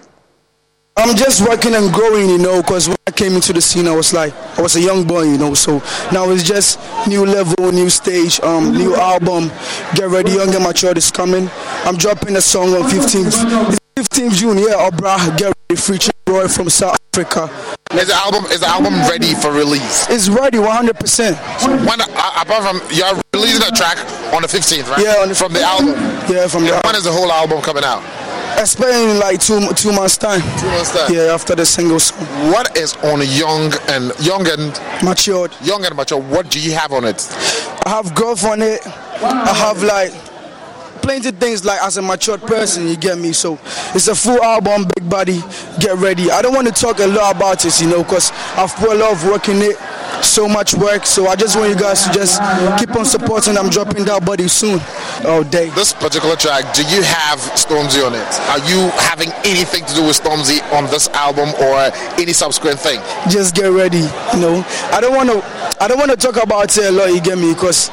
[0.96, 3.96] I'm just working and growing, you know, because when I came into the scene, I
[3.96, 5.56] was like, I was a young boy, you know.
[5.56, 5.80] So
[6.12, 9.50] now it's just new level, new stage, um, new album.
[9.96, 11.50] Get ready, young and mature is coming.
[11.84, 14.58] I'm dropping a song on 15th, 15th June.
[14.60, 17.50] Yeah, Obra, get ready, featuring Roy from South Africa.
[17.94, 20.08] Is the album is the album ready for release?
[20.10, 20.96] It's ready, 100.
[21.00, 21.38] percent
[21.90, 23.98] When uh, apart from you're releasing a track
[24.34, 25.04] on the 15th, right?
[25.04, 25.90] Yeah, on the, from the album.
[26.30, 26.80] Yeah, from the.
[26.86, 28.02] When is the whole album coming out?
[28.58, 30.42] Expecting in like two two months time.
[30.60, 31.14] Two months time.
[31.14, 32.20] Yeah, after the single song.
[32.52, 35.56] What is on young and young and matured?
[35.62, 36.22] Young and mature.
[36.22, 37.28] What do you have on it?
[37.86, 38.86] I have growth on it.
[38.86, 40.12] I have like
[41.04, 43.34] plenty of things like as a matured person, you get me.
[43.34, 43.60] So
[43.94, 45.42] it's a full album, big body.
[45.80, 46.32] Get ready.
[46.32, 48.96] I don't want to talk a lot about it, you know, because I've put a
[48.96, 49.76] lot of work in it,
[50.22, 51.06] so much work.
[51.06, 52.42] So I just want you guys to just
[52.80, 53.58] keep on supporting.
[53.58, 54.80] I'm dropping that body soon,
[55.26, 55.70] all day.
[55.72, 58.32] This particular track, do you have Stormzy on it?
[58.50, 63.00] Are you having anything to do with Stormzy on this album or any subsequent thing?
[63.30, 64.00] Just get ready,
[64.34, 64.64] you know.
[64.92, 65.44] I don't want to.
[65.82, 67.08] I don't want to talk about it a lot.
[67.08, 67.90] You get me, because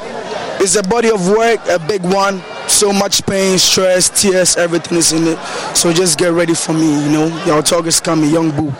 [0.61, 2.41] it's a body of work, a big one.
[2.67, 5.37] So much pain, stress, tears, everything is in it.
[5.75, 7.27] So just get ready for me, you know.
[7.45, 8.71] Yaw Tog is coming, young boo.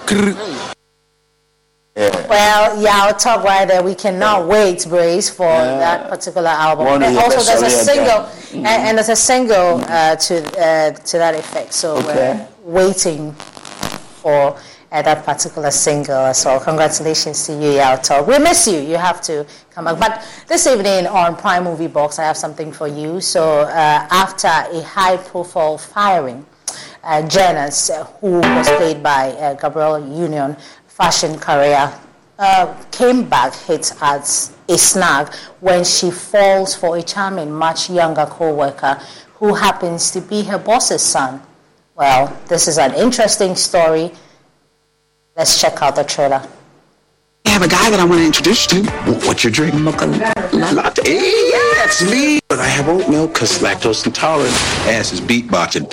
[1.95, 3.83] Well, yeah, I'll talk right there.
[3.83, 6.85] We cannot wait, Brace, for that particular album.
[6.85, 11.17] One and also, there's a single, and, and there's a single uh, to uh, to
[11.17, 11.73] that effect.
[11.73, 12.47] So Okay.
[12.63, 14.57] we're waiting for
[14.91, 16.61] uh, that particular single as well.
[16.61, 18.25] Congratulations to you, Yaw Tog.
[18.25, 18.79] We miss you.
[18.79, 19.99] You have to come back.
[19.99, 23.19] But this evening on Prime Movie Box, I have something for you.
[23.19, 26.45] So uh, after a high-profile firing,
[27.03, 30.55] uh, Janus, uh, who was played by uh, Gabrielle Union,
[31.01, 31.91] fashion career,
[32.37, 38.27] uh, came back hit as a snag when she falls for a charming, much younger
[38.27, 39.01] co-worker
[39.33, 41.41] who happens to be her boss's son.
[41.95, 44.11] Well, this is an interesting story.
[45.35, 46.43] Let's check out the trailer.
[47.47, 48.91] I have a guy that I want to introduce you to.
[49.25, 49.73] What's your drink?
[49.73, 51.01] Mocha latte.
[51.03, 52.39] Yeah, it's me.
[52.47, 54.53] But I have oat milk because lactose intolerant.
[54.85, 55.87] Ass is beatboxing.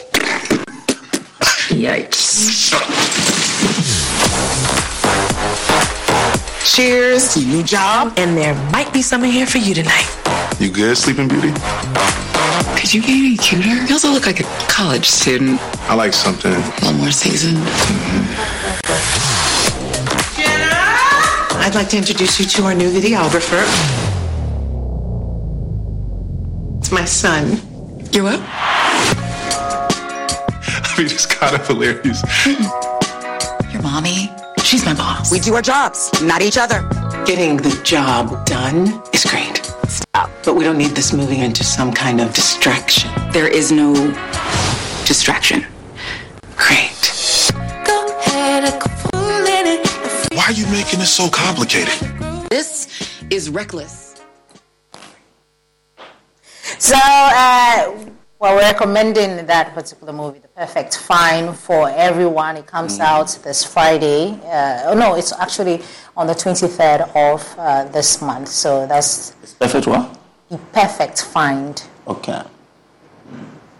[1.72, 2.74] Yikes.
[6.68, 8.12] Cheers to your new job.
[8.18, 10.06] And there might be something here for you tonight.
[10.60, 11.50] You good, Sleeping Beauty?
[12.78, 13.86] Could you get any cuter?
[13.86, 15.58] You also look like a college student.
[15.88, 16.52] I like something.
[16.84, 17.56] One more season.
[21.60, 23.64] I'd like to introduce you to our new videographer.
[26.78, 27.62] It's my son.
[28.12, 28.40] You what?
[30.80, 32.22] I mean, it's kind of hilarious.
[33.72, 34.30] Your mommy.
[34.68, 35.32] She's my boss.
[35.32, 36.86] We do our jobs, not each other.
[37.24, 39.64] Getting the job done is great.
[39.88, 40.28] Stop.
[40.44, 43.10] But we don't need this moving into some kind of distraction.
[43.32, 43.94] There is no
[45.06, 45.64] distraction.
[46.54, 46.92] Great.
[50.34, 51.94] Why are you making this so complicated?
[52.50, 54.16] This is reckless.
[56.78, 57.96] So, uh,
[58.38, 62.56] well, we're recommending that particular movie, The Perfect Find, for everyone.
[62.56, 64.38] It comes out this Friday.
[64.44, 65.82] Uh, oh, no, it's actually
[66.16, 68.48] on the 23rd of uh, this month.
[68.48, 70.16] So that's Perfect what?
[70.50, 71.82] The Perfect Find.
[72.06, 72.42] Okay.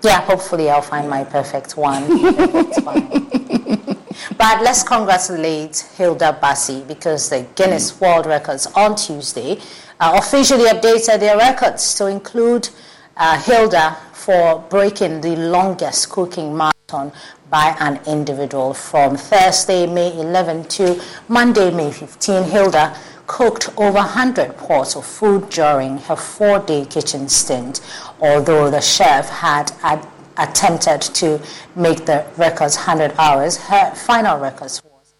[0.03, 2.07] Yeah, hopefully I'll find my perfect one.
[2.21, 2.79] Perfect
[4.37, 9.59] But let's congratulate Hilda Baci because the Guinness World Records on Tuesday
[10.01, 12.69] uh, officially updated their records to include
[13.17, 13.97] uh, Hilda
[14.29, 17.11] for breaking the longest cooking marathon
[17.49, 22.45] by an individual from Thursday, May 11 to Monday, May 15.
[22.45, 22.95] Hilda
[23.27, 27.81] cooked over 100 pots of food during her four day kitchen stint,
[28.21, 30.07] although the chef had ad-
[30.37, 31.41] attempted to
[31.75, 33.57] make the records 100 hours.
[33.57, 35.15] Her final records was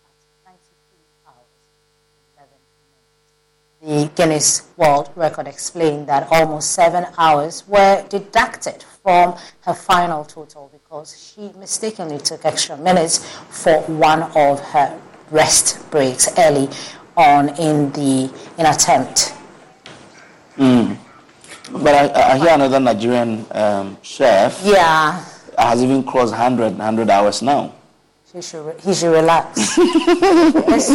[0.47, 1.47] at 93 hours.
[3.81, 10.71] The Guinness World Record explained that almost seven hours were deducted from her final total
[10.73, 16.69] because she mistakenly took extra minutes for one of her rest breaks early
[17.17, 19.35] on in the in attempt.
[20.57, 20.97] Mm.
[21.73, 25.23] But I, I hear another Nigerian um, chef Yeah,
[25.59, 27.75] has even crossed 100, 100 hours now.
[28.33, 29.77] he should re- he should relax.
[29.79, 30.89] let's,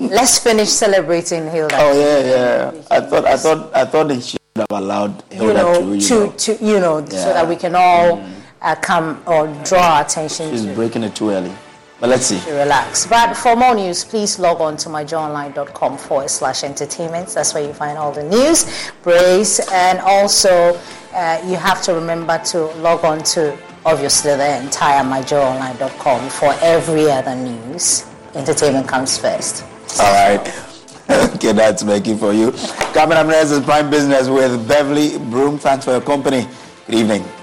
[0.00, 1.76] let's finish celebrating Hilda.
[1.78, 2.82] Oh yeah, yeah.
[2.90, 6.14] I thought, I thought, I thought they should have allowed you know, to, you to,
[6.14, 6.32] know.
[6.32, 8.22] to you know, so that we can all
[8.60, 10.74] uh, come or draw our attention She's to.
[10.74, 11.52] breaking it too early.
[12.00, 12.40] But let's see.
[12.50, 13.06] relax.
[13.06, 17.28] But for more news, please log on to myjoyonline.com forward slash entertainment.
[17.28, 20.76] That's where you find all the news, brace, and also
[21.14, 27.08] uh, you have to remember to log on to obviously the entire myjoyonline.com for every
[27.08, 28.04] other news.
[28.34, 29.64] Entertainment comes first.
[30.00, 30.68] All right.
[31.34, 32.48] okay, that's making for you.
[32.48, 35.58] Up next is Prime Business with Beverly Broom.
[35.58, 36.46] Thanks for your company.
[36.86, 37.41] Good evening.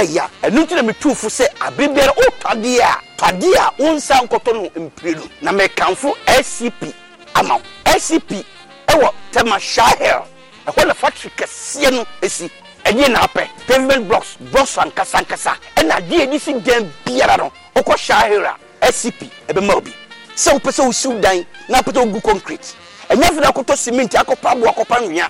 [0.00, 3.72] Ɛya ɛnu ti na mi tu fo sɛ abiri biara o tɔdeɛ a tɔdeɛ a
[3.82, 6.92] o nsa nkɔtɔ no mpiredu na mɛ kanfo scp
[7.34, 7.62] ama wo.
[7.98, 8.44] Scp
[8.88, 10.22] ɛwɔ tɛma shahel
[10.66, 12.50] ɛhɔ na factory kɛseɛ no esi.
[12.84, 15.54] Ɛdeɛ na apɛ pavement blocks blocks ankasa ankasa.
[15.76, 18.44] Ɛna adeɛ edi si dan biara no ɔkɔ shahel
[18.80, 19.94] a scp ɛbɛma obi.
[20.34, 22.74] Sɛ wopɛ sɛ wosiw dan na apɛ sɛ wogu concrete.
[23.10, 25.28] Ɛnyɛ afei na akɔtɔ cement akɔpa abo akɔpa nwea.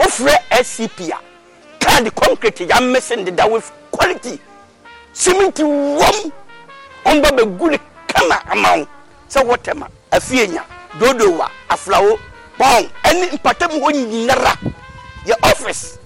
[0.00, 0.34] Wofrɛ
[0.64, 1.18] scp a.
[1.78, 4.38] Kaa concrete ya mmɛsɛn deda with quality.
[5.12, 6.32] Cement wɔm
[7.04, 8.86] ɔmba bɛgu ne kama ama wo
[9.28, 10.62] sɛ wɔtɛma afienya
[10.98, 12.18] dodowa aflawo
[12.58, 14.54] pɔn ɛne mpatam hɔ nyinara
[15.26, 15.98] yɛ office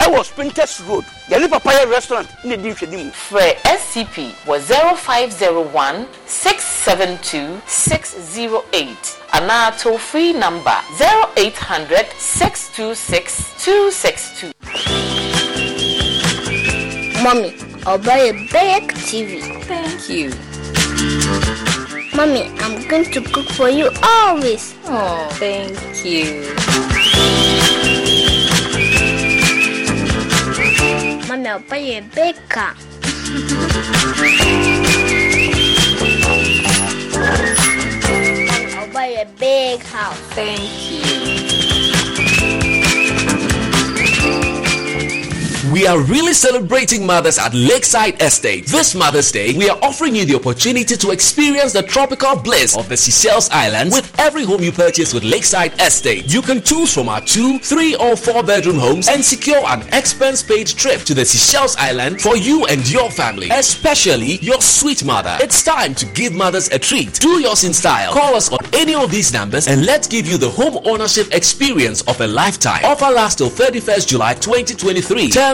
[0.00, 1.04] ɛwɔ sprinters road.
[1.30, 9.98] Yɛne papayɛ restaurant ne di nhwɛni mu frɛ scp wɔ 0501 672 608 anaa toll
[9.98, 15.23] free number 0800 626 262
[17.24, 17.54] Mommy,
[17.86, 19.40] I'll buy a big TV.
[19.64, 20.28] Thank you.
[22.14, 24.76] Mommy, I'm going to cook for you always.
[24.84, 25.72] Oh, thank
[26.04, 26.52] you.
[31.26, 32.74] Mommy, I'll buy a big car.
[38.04, 40.18] Mommy, I'll buy a big house.
[40.36, 41.43] Thank you.
[45.72, 48.66] We are really celebrating mothers at Lakeside Estate.
[48.66, 52.88] This Mother's Day, we are offering you the opportunity to experience the tropical bliss of
[52.88, 56.30] the Seychelles Islands with every home you purchase with Lakeside Estate.
[56.30, 60.42] You can choose from our two, three, or four bedroom homes and secure an expense
[60.42, 65.38] paid trip to the Seychelles Island for you and your family, especially your sweet mother.
[65.40, 67.14] It's time to give mothers a treat.
[67.14, 68.12] Do yours in style.
[68.12, 72.02] Call us on any of these numbers and let's give you the home ownership experience
[72.02, 72.84] of a lifetime.
[72.84, 75.30] Offer lasts till 31st July 2023.
[75.30, 75.53] Terms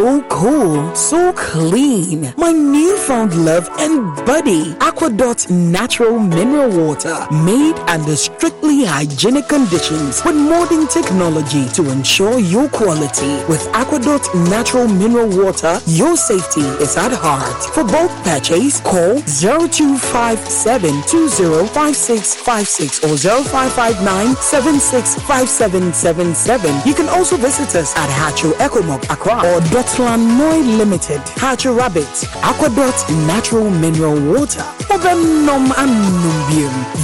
[0.00, 2.32] So cool, so clean.
[2.38, 4.72] My newfound love and buddy.
[4.80, 12.66] Aquadot natural mineral water made under strictly hygienic conditions with modern technology to ensure your
[12.70, 13.44] quality.
[13.44, 17.62] With Aquadot natural mineral water, your safety is at heart.
[17.74, 26.88] For bulk purchase, call 0257 205656 or 0559 765777.
[26.88, 32.04] You can also visit us at Hatcho Ecomog Accra or Dotland Planoy Limited, Hatcher Rabbit,
[32.42, 34.64] Aquabot Natural Mineral Water.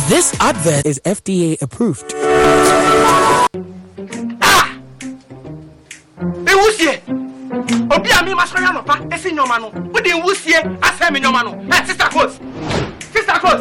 [0.08, 2.14] This advert is FDA approved.
[4.40, 4.78] Ah!
[7.90, 10.64] obi a mi ma sọ ya nọpa esi nyọma no o de nwu sie eh,
[10.82, 12.32] asẹ mi nyọma no sister sista kos
[13.12, 13.60] sista kos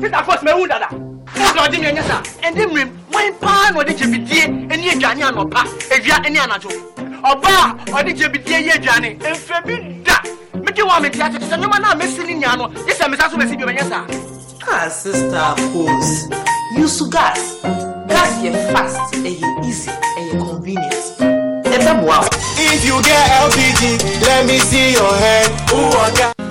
[0.00, 0.88] sista kos mẹ wu dada
[1.34, 4.42] fúdù ọdín mi ẹ nyẹ sá ẹ ndé mìíràn wọn paa na ọdẹ jẹbi die
[4.70, 6.93] ẹni ẹdwa ní anọpa ẹdwa ẹni anadwo.
[7.24, 7.66] Ɔbaa
[7.96, 10.16] ɔdi jebidie yɛ aduane efe bi da
[10.64, 13.10] meke wɔn a mi ti ase sɛ nyɔma naa mesi ni nya no yɛ sɛ
[13.10, 14.04] mesa so mesi bi ɛnyɛ sa.
[14.66, 16.28] Ah, sister Pose.
[16.76, 17.60] Use gas.
[18.08, 21.04] Gas yɛ fast, ɛyɛ easy, ɛyɛ convenient.
[21.74, 22.26] Ɛbɛ mua.
[22.56, 25.52] If you get LPG, let me see your hand.
[25.70, 26.43] Who want gas?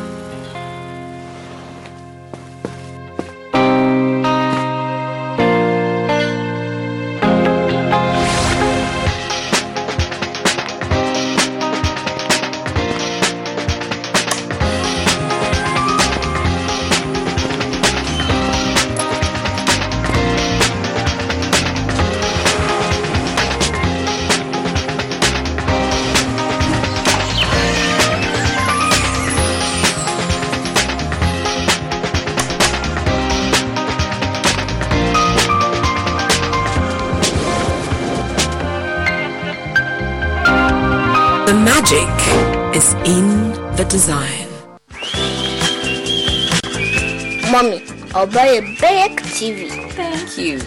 [50.36, 50.58] Thank you.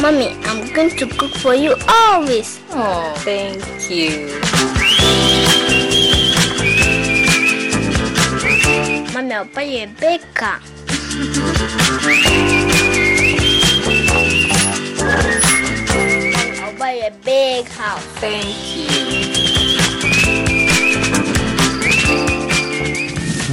[0.00, 2.60] Mommy, I'm going to cook for you always.
[2.70, 4.30] Oh, thank you.
[9.12, 10.60] Mommy, I'll buy you a big car.
[15.90, 18.04] Mommy, I'll buy you a big house.
[18.20, 19.19] Thank you.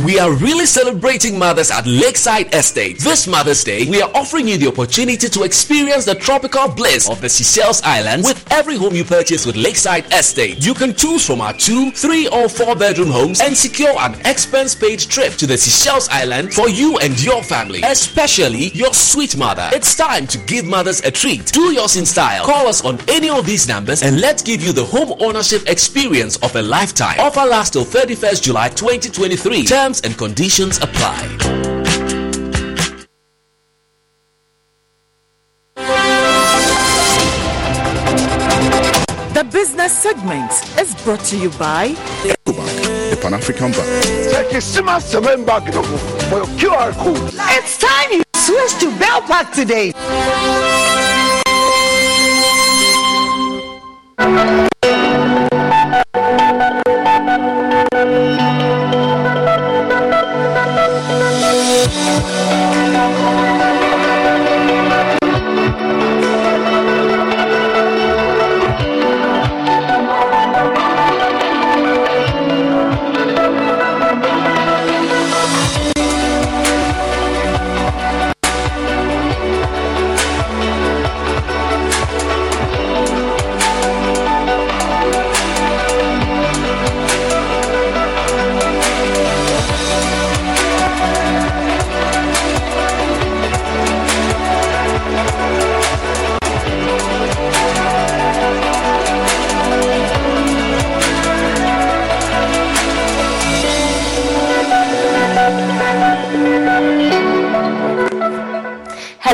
[0.07, 2.97] We are really celebrating mothers at Lakeside Estate.
[2.99, 7.19] This Mother's Day, we are offering you the opportunity to experience the tropical bliss of
[7.19, 10.65] the Seychelles Islands with every home you purchase with Lakeside Estate.
[10.65, 14.75] You can choose from our two, three, or four bedroom homes and secure an expense
[14.75, 19.69] paid trip to the Seychelles Island for you and your family, especially your sweet mother.
[19.73, 21.47] It's time to give mothers a treat.
[21.47, 22.45] Do yours in style.
[22.45, 26.37] Call us on any of these numbers and let's give you the home ownership experience
[26.37, 27.19] of a lifetime.
[27.19, 29.65] Offer lasts till 31st July 2023.
[29.65, 31.17] Terms and conditions apply.
[39.33, 41.89] The business segment is brought to you by
[42.23, 44.51] the Pan African Bank.
[46.29, 47.33] for your QR code.
[47.33, 49.93] It's time you switch to Bell Pack today.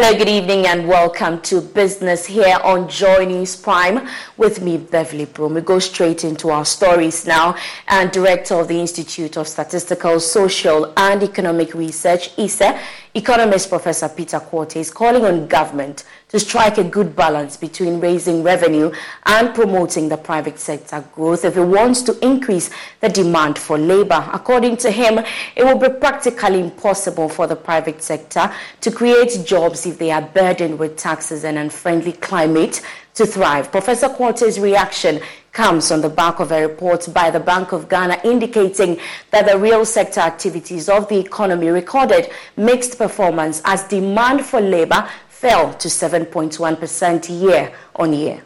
[0.06, 5.24] Hello, good evening, and welcome to Business here on Joy News Prime with me, Beverly
[5.24, 5.54] Broom.
[5.54, 7.56] We go straight into our stories now.
[7.88, 12.78] And Director of the Institute of Statistical, Social, and Economic Research, ISSER,
[13.14, 18.41] economist Professor Peter Quartey, is calling on government to strike a good balance between raising
[18.41, 18.91] revenue
[19.27, 22.71] and promoting the private sector growth if it wants to increase
[23.01, 24.27] the demand for labor.
[24.34, 25.19] According to him,
[25.55, 30.23] it will be practically impossible for the private sector to create jobs if they are
[30.23, 32.81] burdened with taxes and unfriendly climate
[33.13, 33.71] to thrive.
[33.71, 35.21] Professor Quartey's reaction
[35.51, 39.55] comes on the back of a report by the Bank of Ghana indicating that the
[39.55, 45.07] real sector activities of the economy recorded mixed performance as demand for labor
[45.44, 48.41] fell to 7.1% year on year.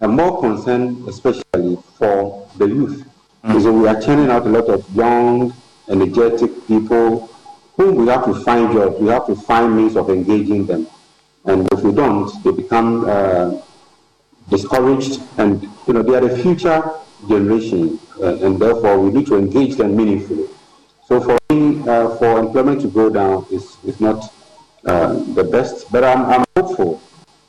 [0.00, 3.04] I'm more concerned, especially for the youth,
[3.42, 5.52] because we are churning out a lot of young,
[5.90, 7.28] energetic people
[7.76, 10.86] whom we have to find jobs, we have to find means of engaging them.
[11.44, 13.60] And if we don't, they become uh,
[14.48, 16.80] discouraged, and you know they are the future
[17.28, 20.48] generation, uh, and therefore we need to engage them meaningfully.
[21.06, 24.32] So for me, uh, for employment to go down is, is not
[24.84, 27.00] uh, the best, but I'm, I'm hopeful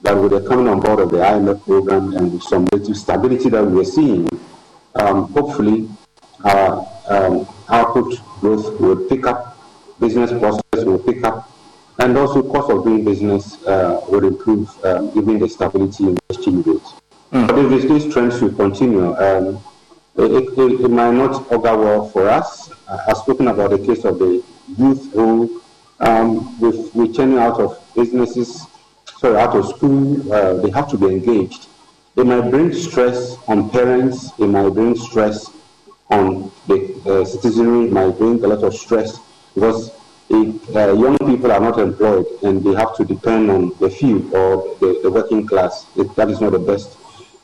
[0.02, 3.50] that with the coming on board of the IMF program and with some relative stability
[3.50, 4.30] that we are seeing,
[4.96, 5.90] um, hopefully
[6.46, 9.58] our um, output growth will pick up,
[10.00, 11.50] business process will pick up,
[12.00, 16.22] and also cost of doing business uh, will improve um, given the stability in the
[16.30, 16.82] exchange rate.
[17.32, 19.60] But if these trends will continue, um,
[20.16, 22.72] it, it, it, might not augur well for us.
[22.90, 24.44] I've spoken about the case of the
[24.78, 25.62] youth who,
[26.00, 28.66] um, with returning out of businesses,
[29.18, 31.68] sorry, out of school, uh, they have to be engaged.
[32.16, 34.32] It might bring stress on parents.
[34.40, 35.52] It might bring stress
[36.10, 37.88] on the uh, citizenry.
[37.88, 39.20] It might bring a lot of stress
[39.54, 39.92] because
[40.30, 44.30] if uh, young people are not employed and they have to depend on the few
[44.34, 46.98] or the, the working class, it, that is not the best.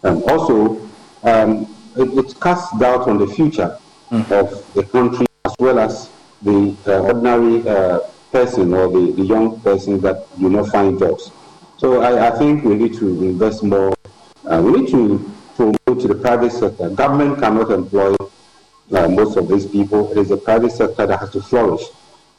[0.04, 0.82] Um, also,
[1.24, 3.78] um, it, it, casts doubt on the future
[4.12, 4.32] mm.
[4.32, 6.10] of the country as well as
[6.42, 8.00] the uh, ordinary uh,
[8.32, 11.32] person or the, the young person that do not find jobs.
[11.78, 13.94] So I, I think we need to invest more.
[14.46, 16.90] Uh, we need to promote to the private sector.
[16.90, 18.16] Government cannot employ
[18.92, 20.12] uh, most of these people.
[20.12, 21.84] It is the private sector that has to flourish.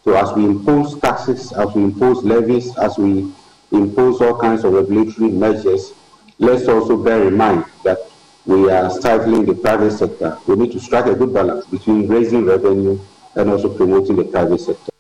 [0.03, 3.33] So as we impose taxes, as we impose levies, as we
[3.71, 5.93] impose all kinds of regulatory measures,
[6.39, 7.99] let's also bear in mind that
[8.47, 10.39] we are stifling the private sector.
[10.47, 12.99] We need to strike a good balance between raising revenue
[13.37, 14.91] and also promoting the private sector.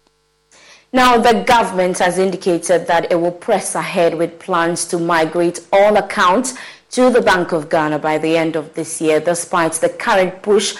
[0.92, 5.96] Now, the government has indicated that it will press ahead with plans to migrate all
[5.96, 6.54] accounts
[6.92, 10.76] to the Bank of Ghana by the end of this year, despite the current push.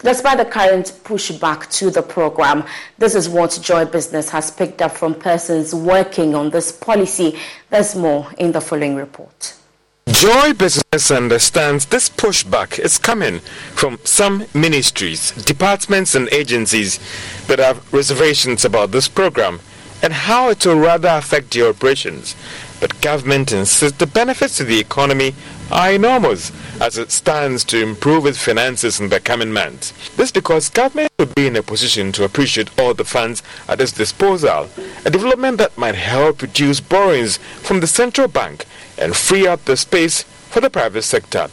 [0.00, 2.64] Despite the current pushback to the program,
[2.98, 7.38] this is what Joy Business has picked up from persons working on this policy.
[7.68, 9.59] There's more in the following report.
[10.12, 13.38] Joy Business understands this pushback is coming
[13.74, 16.98] from some ministries, departments, and agencies
[17.46, 19.60] that have reservations about this program
[20.02, 22.34] and how it will rather affect your operations.
[22.80, 25.34] But government insists the benefits to the economy
[25.70, 26.50] are enormous
[26.80, 29.92] as it stands to improve its finances in the coming months.
[30.16, 33.92] This because government will be in a position to appreciate all the funds at its
[33.92, 34.68] disposal,
[35.04, 38.66] a development that might help reduce borrowings from the central bank
[39.00, 41.48] and free up the space for the private sector.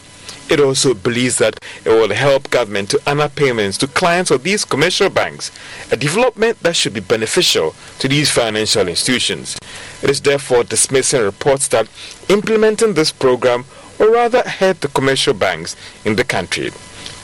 [0.49, 4.63] It also believes that it will help government to honor payments to clients of these
[4.63, 5.51] commercial banks,
[5.91, 9.57] a development that should be beneficial to these financial institutions.
[10.01, 11.89] It is therefore dismissing reports that
[12.29, 13.65] implementing this program
[13.99, 15.75] will rather hurt the commercial banks
[16.05, 16.71] in the country.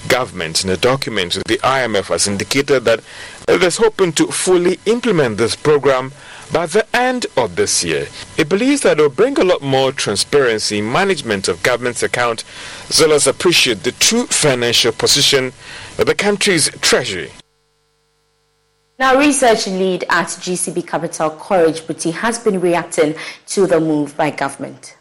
[0.09, 2.99] Government in a document to the IMF has indicated that
[3.47, 6.11] it is hoping to fully implement this program
[6.53, 8.07] by the end of this year.
[8.37, 12.43] It believes that it will bring a lot more transparency in management of government's account,
[12.89, 15.47] as well as appreciate the true financial position
[15.97, 17.31] of the country's treasury.
[18.99, 23.15] Now, research lead at GCB Capital, Courage Buti, has been reacting
[23.47, 24.95] to the move by government.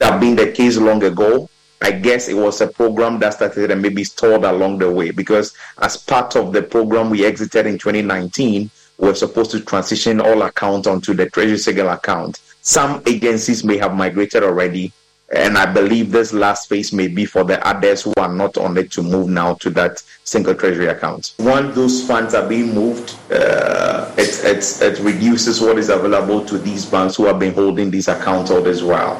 [0.00, 1.48] That being the case long ago,
[1.80, 5.54] I guess it was a program that started and maybe stalled along the way because
[5.78, 8.70] as part of the program we exited in 2019,
[9.02, 12.40] we're supposed to transition all accounts onto the Treasury Single account.
[12.62, 14.92] Some agencies may have migrated already,
[15.34, 18.78] and I believe this last phase may be for the others who are not on
[18.78, 21.34] it to move now to that single Treasury account.
[21.40, 26.56] Once those funds are being moved, uh, it, it, it reduces what is available to
[26.56, 29.18] these banks who have been holding these accounts all this while.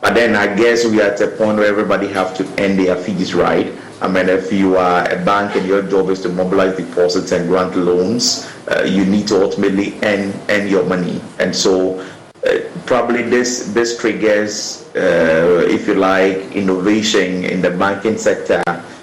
[0.00, 2.96] But then I guess we are at a point where everybody have to end their
[2.96, 3.72] fees, right?
[4.02, 7.46] I mean, if you are a bank and your job is to mobilize deposits and
[7.46, 11.20] grant loans, uh, you need to ultimately earn, earn your money.
[11.38, 12.00] And so
[12.46, 18.62] uh, probably this, this triggers, uh, if you like, innovation in the banking sector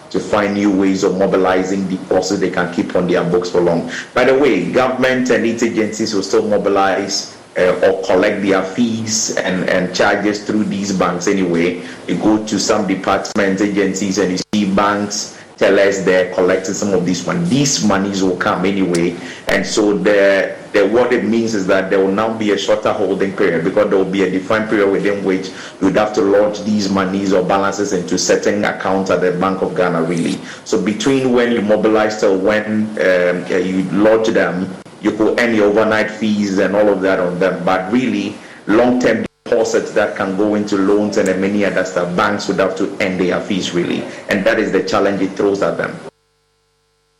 [0.09, 3.91] to find new ways of mobilizing deposits they can keep on their books for long.
[4.15, 9.35] By the way, government and its agencies will still mobilize uh, or collect their fees
[9.37, 11.83] and, and charges through these banks anyway.
[12.07, 16.93] You go to some departments, agencies, and you see banks tell us they're collecting some
[16.93, 17.43] of these money.
[17.45, 19.17] These monies will come anyway.
[19.47, 22.93] And so the, the what it means is that there will now be a shorter
[22.93, 25.49] holding period because there will be a defined period within which
[25.81, 29.75] you'd have to launch these monies or balances into certain accounts at the Bank of
[29.75, 30.33] Ghana really.
[30.63, 34.71] So between when you mobilize till when um, you launch them,
[35.01, 37.63] you could earn your overnight fees and all of that on them.
[37.63, 38.35] But really,
[38.67, 42.75] long term deposits that can go into loans and many other stuff, banks would have
[42.77, 44.03] to end their fees really.
[44.29, 45.97] And that is the challenge it throws at them.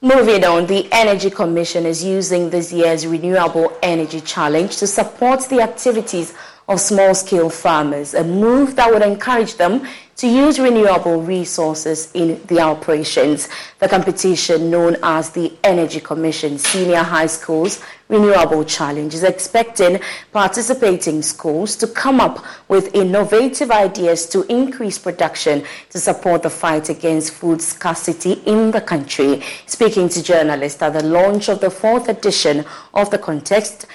[0.02, 5.62] Moving on, the Energy Commission is using this year's Renewable Energy Challenge to support the
[5.62, 6.36] activities
[6.68, 9.88] of small scale farmers, a move that would encourage them
[10.18, 13.48] to use renewable resources in the operations.
[13.78, 20.00] The competition, known as the Energy Commission Senior High Schools Renewable Challenge, is expecting
[20.32, 26.90] participating schools to come up with innovative ideas to increase production to support the fight
[26.90, 29.44] against food scarcity in the country.
[29.68, 32.66] Speaking to journalists at the launch of the fourth edition
[32.96, 33.86] of the contest,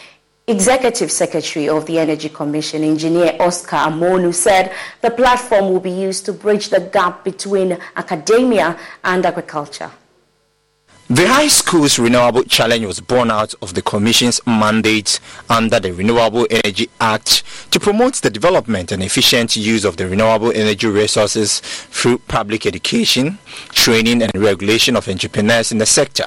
[0.48, 6.24] Executive Secretary of the Energy Commission, Engineer Oscar Amonu, said the platform will be used
[6.24, 9.90] to bridge the gap between academia and agriculture.
[11.09, 16.47] The High Schools Renewable Challenge was born out of the Commission's mandate under the Renewable
[16.51, 22.19] Energy Act to promote the development and efficient use of the renewable energy resources through
[22.19, 23.39] public education,
[23.70, 26.27] training, and regulation of entrepreneurs in the sector.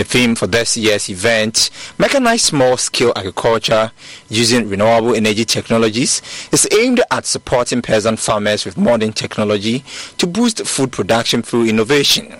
[0.00, 1.68] The theme for this year's event,
[1.98, 3.92] Mechanized Small Scale Agriculture
[4.30, 9.84] Using Renewable Energy Technologies, is aimed at supporting peasant farmers with modern technology
[10.16, 12.34] to boost food production through innovation.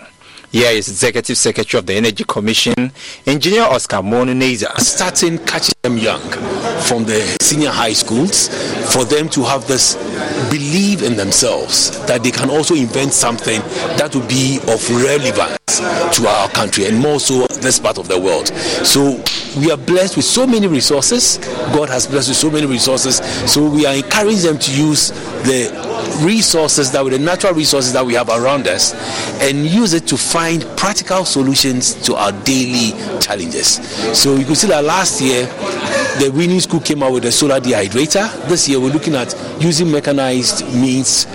[0.51, 2.91] Here is Executive Secretary of the Energy Commission,
[3.25, 4.77] Engineer Oscar Amonoo-Neizer.
[4.79, 6.19] Starting catching them young
[6.81, 8.49] from the senior high schools
[8.93, 9.95] for them to have this
[10.51, 13.61] belief in themselves that they can also invent something
[13.95, 15.57] that will be of relevance
[16.17, 18.49] to our country and more so this part of the world.
[18.85, 19.23] So
[19.57, 21.37] we are blessed with so many resources.
[21.73, 23.17] God has blessed with so many resources.
[23.49, 25.11] So we are encouraging them to use
[25.43, 25.90] the
[26.23, 28.93] resources that were the natural resources that we have around us
[29.41, 33.75] and use it to find practical solutions to our daily challenges.
[34.17, 35.45] So you can see that last year
[36.19, 38.29] the winning school came out with a solar dehydrator.
[38.47, 41.25] This year we're looking at using mechanized means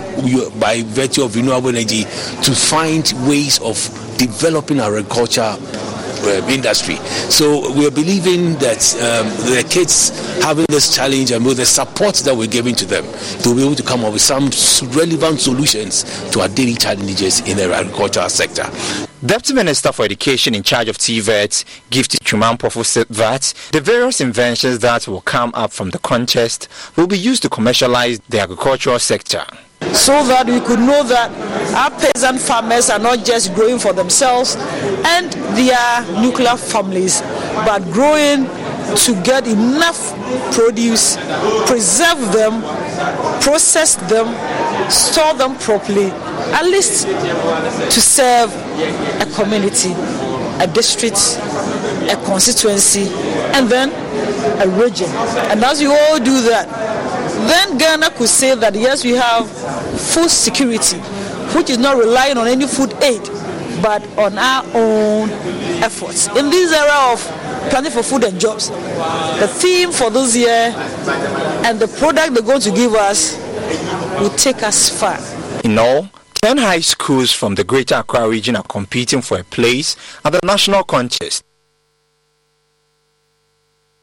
[0.61, 3.77] by virtue of renewable energy to find ways of
[4.19, 5.57] developing agriculture
[6.49, 6.97] industry.
[7.31, 10.11] So we're believing that um, the kids
[10.43, 13.05] having this challenge and with the support that we're giving to them,
[13.43, 14.51] they'll be able to come up with some
[14.91, 18.65] relevant solutions to our daily challenges in the agricultural sector.
[19.25, 24.79] Deputy Minister for Education in charge of TVET, Gifty Twum said that the various inventions
[24.81, 29.45] that will come up from the contest will be used to commercialize the agricultural sector
[29.93, 31.31] so that we could know that
[31.75, 34.57] our peasant farmers are not just growing for themselves
[35.05, 37.21] and their nuclear families,
[37.67, 38.47] but growing
[38.95, 40.15] to get enough
[40.53, 41.17] produce,
[41.67, 42.63] preserve them,
[43.43, 44.29] process them,
[44.91, 46.07] store them properly,
[46.55, 48.55] at least to serve
[49.21, 49.93] a community,
[50.63, 51.19] a district,
[52.11, 53.09] a constituency,
[53.55, 53.91] and then
[54.63, 55.09] a region.
[55.51, 56.69] And as you all do that,
[57.49, 59.49] then Ghana could say that yes, we have
[59.99, 60.99] food security,
[61.57, 63.23] which is not relying on any food aid,
[63.83, 65.31] but on our own
[65.83, 66.29] efforts.
[66.29, 67.21] In this era of
[67.71, 70.73] planning for food and jobs, the theme for this year
[71.65, 73.37] and the product they're going to give us
[74.21, 75.19] will take us far.
[75.65, 76.09] In all,
[76.43, 80.41] 10 high schools from the Greater Accra region are competing for a place at the
[80.45, 81.43] national contest.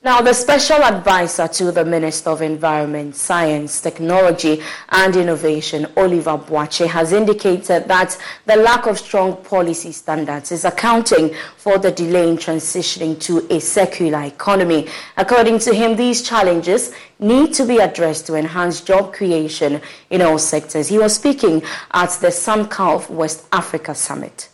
[0.03, 6.87] Now, the special advisor to the Minister of Environment, Science, Technology and Innovation, Oliver Boakye,
[6.87, 12.35] has indicated that the lack of strong policy standards is accounting for the delay in
[12.35, 14.89] transitioning to a circular economy.
[15.15, 20.37] According to him, these challenges need to be addressed to enhance job creation in all
[20.37, 20.89] sectors.
[20.89, 24.49] He was speaking at the Sankalp West Africa Summit.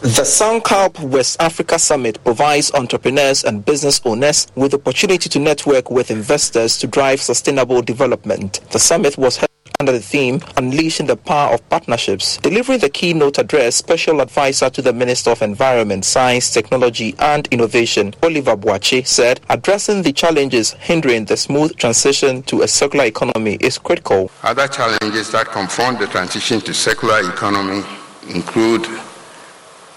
[0.00, 5.88] The Sankalp West Africa Summit provides entrepreneurs and business owners with the opportunity to network
[5.88, 8.60] with investors to drive sustainable development.
[8.70, 12.38] The summit was held under the theme Unleashing the Power of Partnerships.
[12.38, 18.14] Delivering the keynote address, Special Advisor to the Minister of Environment, Science, Technology and Innovation,
[18.22, 23.78] Oliver Boakye, said addressing the challenges hindering the smooth transition to a circular economy is
[23.78, 24.30] critical.
[24.42, 27.84] Other challenges that confront the transition to circular economy
[28.28, 28.86] include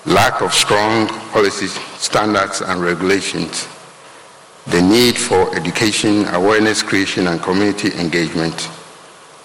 [0.08, 3.68] lack of strong policy standards and regulations,
[4.68, 8.70] the need for education, awareness creation, and community engagement,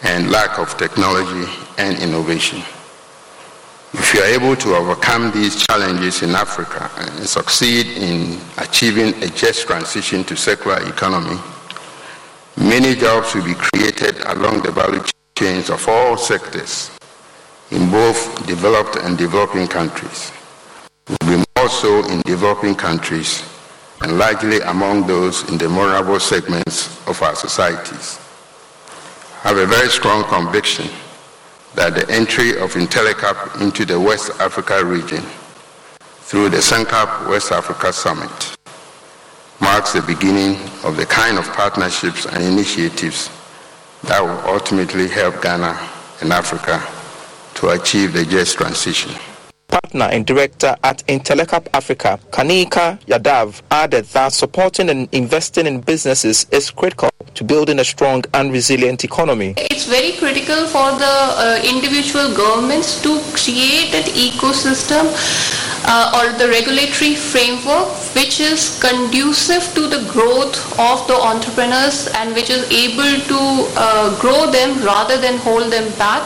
[0.05, 2.60] and lack of technology and innovation.
[3.94, 9.26] If you are able to overcome these challenges in Africa and succeed in achieving a
[9.28, 11.40] just transition to circular economy,
[12.56, 15.02] many jobs will be created along the value
[15.36, 16.93] chains of all sectors
[17.72, 20.30] in both developed and developing countries
[21.08, 23.42] will be more so in developing countries
[24.02, 28.18] and largely among those in the vulnerable segments of our societies.
[29.44, 30.88] I have a very strong conviction
[31.74, 35.22] that the entry of Intellecap into the West Africa region
[36.20, 38.56] through the Sankalp West Africa Summit
[39.60, 43.30] marks the beginning of the kind of partnerships and initiatives
[44.04, 45.78] that will ultimately help Ghana
[46.20, 46.82] and Africa
[47.54, 49.12] to achieve the just transition
[49.73, 56.47] partner and director at Intellecap Africa, Kanika Yadav, added that supporting and investing in businesses
[56.53, 59.55] is critical to building a strong and resilient economy.
[59.57, 65.09] It's very critical for the uh, individual governments to create an ecosystem
[65.85, 72.35] uh, or the regulatory framework which is conducive to the growth of the entrepreneurs and
[72.35, 73.40] which is able to
[73.77, 76.23] uh, grow them rather than hold them back.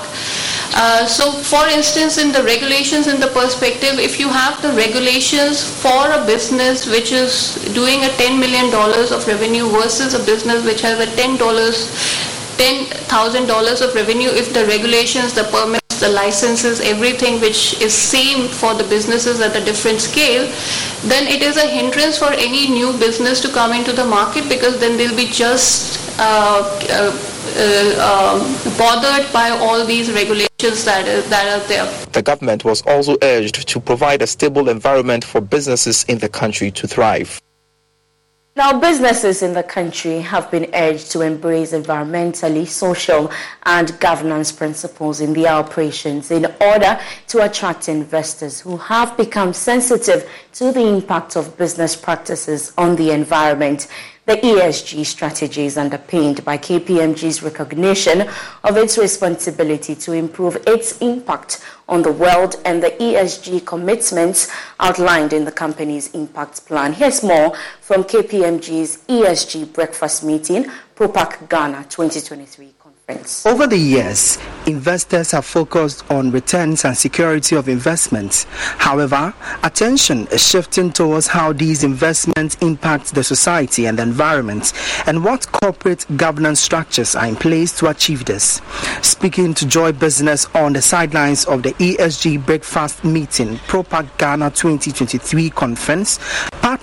[0.79, 5.65] Uh, so for instance, in the regulations in the perspective, if you have the regulations
[5.65, 10.83] for a business which is doing a $10 million of revenue versus a business which
[10.83, 17.81] has a $10, $10,000 of revenue, if the regulations, the permits, the licenses, everything which
[17.81, 20.47] is same for the businesses at a different scale,
[21.09, 24.79] then it is a hindrance for any new business to come into the market because
[24.79, 27.17] then they'll be just uh, uh,
[27.57, 28.45] uh, um,
[28.77, 32.07] bothered by all these regulations Uh, that are, that are there.
[32.11, 36.73] The government was also urged to provide a stable environment for businesses in the country
[36.73, 37.41] to thrive.
[38.57, 43.31] Now, businesses in the country have been urged to embrace environmentally, social,
[43.65, 46.99] and governance principles in their operations in order
[47.29, 53.13] to attract investors who have become sensitive to the impact of business practices on the
[53.13, 53.87] environment.
[54.27, 58.23] The ESG strategy is underpinned by KPMG's recognition
[58.65, 64.51] of its responsibility to improve its impact on the world and the ESG commitments
[64.81, 66.93] outlined in the company's impact plan.
[66.93, 72.76] Here's more from KPMG's ESG breakfast meeting, PROPAC Ghana 2023.
[73.45, 78.49] Over the years, investors have focused on returns and security of investments.
[78.51, 84.73] However, attention is shifting towards how these investments impact the society and the environment
[85.07, 88.61] and what corporate governance structures are in place to achieve this.
[89.03, 95.51] Speaking to Joy Business on the sidelines of the ESG Breakfast Meeting, PROPAC Ghana 2023
[95.51, 96.19] conference,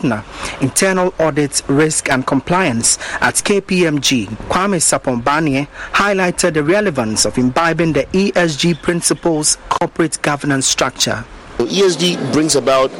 [0.03, 0.23] partner,
[0.61, 8.05] Internal Audit, Risk and Compliance at KPMG, Kwame Sapombanie, highlighted the relevance of imbibing the
[8.07, 11.23] ESG principles corporate governance structure.
[11.65, 12.91] ESG brings about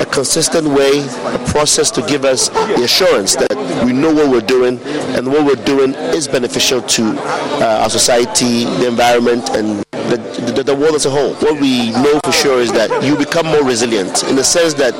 [0.00, 3.54] a consistent way, a process to give us the assurance that
[3.84, 4.78] we know what we're doing
[5.16, 10.62] and what we're doing is beneficial to uh, our society, the environment, and the, the,
[10.62, 11.34] the, world as a whole.
[11.36, 14.92] What we know for sure is that you become more resilient in the sense that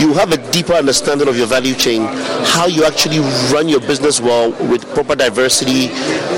[0.00, 2.02] you have a deeper understanding of your value chain,
[2.44, 3.18] how you actually
[3.52, 5.88] run your business well with proper diversity,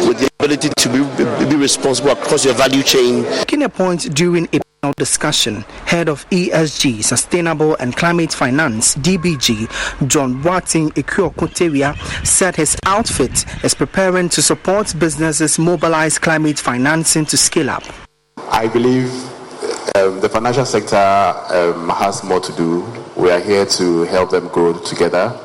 [0.08, 3.22] with the ability to be, be responsible across your value chain.
[3.22, 4.61] Making a point during a
[4.96, 11.96] discussion, head of ESG, Sustainable and Climate Finance, DBG, John Watting Ikuokotewia,
[12.26, 17.84] said his outfit is preparing to support businesses mobilize climate financing to scale up.
[18.50, 19.08] I believe
[19.94, 22.84] um, the financial sector um, has more to do.
[23.16, 25.38] We are here to help them grow together.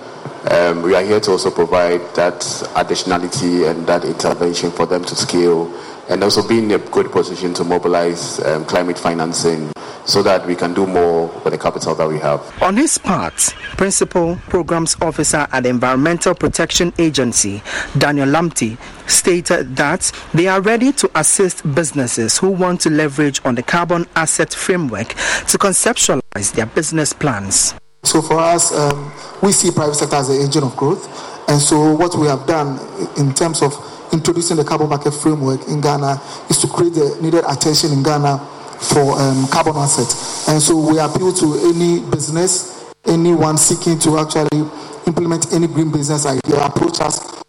[0.50, 2.40] Um, we are here to also provide that
[2.74, 5.72] additionality and that intervention for them to scale
[6.10, 9.72] and also be in a good position to mobilize um, climate financing
[10.06, 12.42] so that we can do more with the capital that we have.
[12.64, 13.36] On his part,
[13.76, 17.62] Principal Programs Officer at the Environmental Protection Agency,
[17.98, 18.78] Daniel Lamte,
[19.08, 24.06] stated that they are ready to assist businesses who want to leverage on the carbon
[24.16, 27.76] asset framework to conceptualize their business plans.
[28.04, 29.12] So for us, um,
[29.44, 31.06] we see private sector as the engine of growth.
[31.50, 32.80] And so what we have done
[33.18, 33.74] in terms of
[34.14, 38.38] introducing the carbon market framework in Ghana is to create the needed attention in Ghana
[38.80, 40.48] for um, carbon assets.
[40.48, 44.70] And so we appeal to any business, anyone seeking to actually
[45.08, 47.44] implement any green business idea, approach us.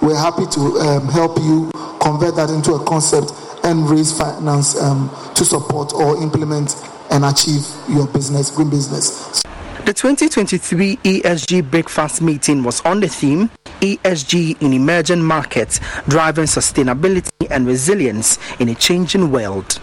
[0.00, 3.32] We're happy to um, help you convert that into a concept
[3.64, 6.76] and raise finance um, to support or implement
[7.10, 9.42] and achieve your business, green business.
[9.84, 13.50] The 2023 ESG Breakfast Meeting was on the theme
[13.82, 15.78] ESG in Emerging Markets
[16.08, 19.78] Driving Sustainability and Resilience in a Changing World.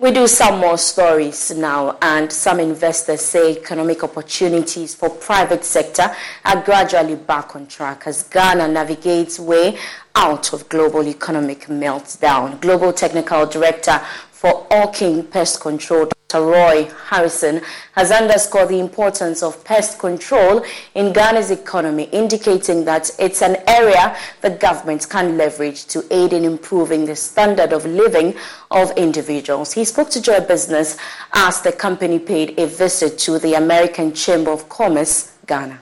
[0.00, 6.10] We do some more stories now, and some investors say economic opportunities for private sector
[6.44, 9.78] are gradually back on track as Ghana navigates way
[10.16, 12.60] out of global economic meltdown.
[12.60, 14.00] Global Technical Director
[14.32, 16.08] for Orkin Pest Control.
[16.34, 20.62] Roy Harrison, has underscored the importance of pest control
[20.94, 26.44] in Ghana's economy, indicating that it's an area the government can leverage to aid in
[26.44, 28.34] improving the standard of living
[28.70, 29.72] of individuals.
[29.72, 30.98] He spoke to Joy Business
[31.32, 35.80] as the company paid a visit to the American Chamber of Commerce, Ghana.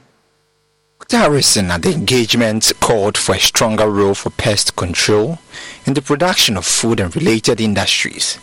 [1.01, 1.16] Dr.
[1.18, 5.40] Harrison at the engagement called for a stronger role for pest control
[5.86, 8.39] in the production of food and related industries.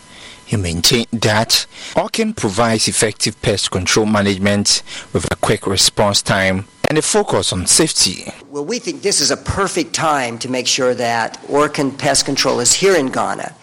[0.46, 6.98] He maintained that Orkin provides effective pest control management with a quick response time and
[6.98, 8.30] a focus on safety.
[8.50, 12.60] Well, we think this is a perfect time to make sure that Orkin Pest Control
[12.60, 13.54] is here in Ghana.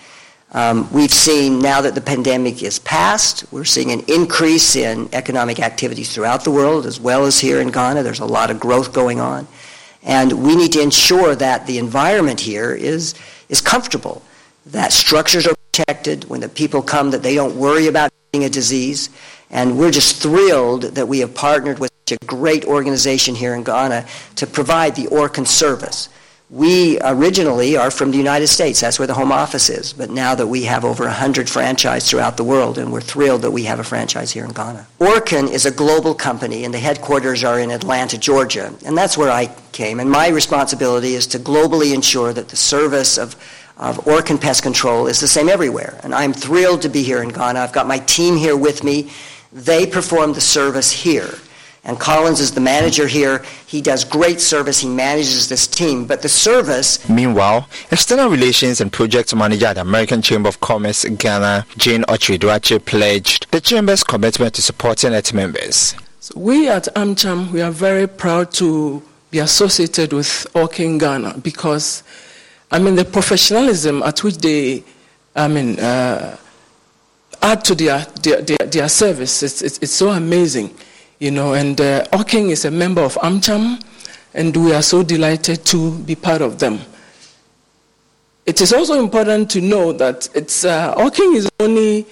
[0.53, 5.62] Um, we've seen now that the pandemic is past, we're seeing an increase in economic
[5.62, 8.03] activities throughout the world as well as here in Ghana.
[8.03, 9.48] There's a lot of growth going on.
[10.03, 13.14] And we need to ensure that the environment here is,
[13.48, 14.24] is comfortable,
[14.66, 18.49] that structures are protected, when the people come, that they don't worry about getting a
[18.49, 19.10] disease.
[19.49, 23.64] And we're just thrilled that we have partnered with such a great organization here in
[23.64, 26.10] Ghana to provide the Orkin service.
[26.49, 28.81] We originally are from the United States.
[28.81, 29.93] That's where the home office is.
[29.93, 33.52] But now that we have over 100 franchises throughout the world, and we're thrilled that
[33.52, 34.85] we have a franchise here in Ghana.
[34.99, 38.73] Orkin is a global company, and the headquarters are in Atlanta, Georgia.
[38.85, 40.02] And that's where I came.
[40.02, 43.38] And my responsibility is to globally ensure that the service of
[43.77, 45.99] of Orkin Pest Control is the same everywhere.
[46.03, 47.60] And I'm thrilled to be here in Ghana.
[47.60, 49.11] I've got my team here with me.
[49.52, 51.30] They perform the service here.
[51.84, 53.43] And Collins is the manager here.
[53.65, 54.80] He does great service.
[54.80, 56.06] He manages this team.
[56.06, 57.07] But the service.
[57.10, 62.85] Meanwhile, External Relations and Project Manager at the American Chamber of Commerce Ghana, Jane Ochreduache,
[62.85, 65.95] pledged the Chamber's commitment to supporting its members.
[66.19, 72.03] So we at AmCham, we are very proud to be associated with Orkin Ghana because,
[72.72, 74.84] I mean, the professionalism at which they,
[75.35, 76.38] I mean, uh,
[77.41, 80.73] add to their, their, their, their service, it's, it's, it's, so amazing,
[81.19, 83.84] you know, and uh, is a member of AmCham,
[84.34, 86.80] and we are so delighted to be part of them.
[88.45, 92.06] It is also important to know that it's, uh, Orkin is only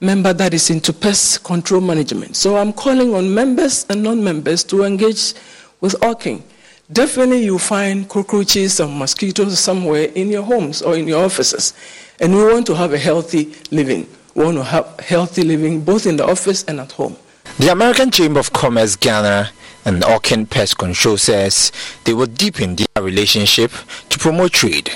[0.00, 2.36] member that is into pest control management.
[2.36, 5.34] So I'm calling on members and non-members to engage
[5.80, 6.42] with Orkin.
[6.92, 11.74] Definitely you find cockroaches and mosquitoes somewhere in your homes or in your offices.
[12.20, 14.08] And we want to have a healthy living.
[14.36, 17.16] We want to have healthy living both in the office and at home.
[17.58, 19.50] The American Chamber of Commerce Ghana
[19.84, 21.72] and Orkin Pest Control says
[22.04, 23.72] they will deepen their relationship
[24.10, 24.90] to promote trade.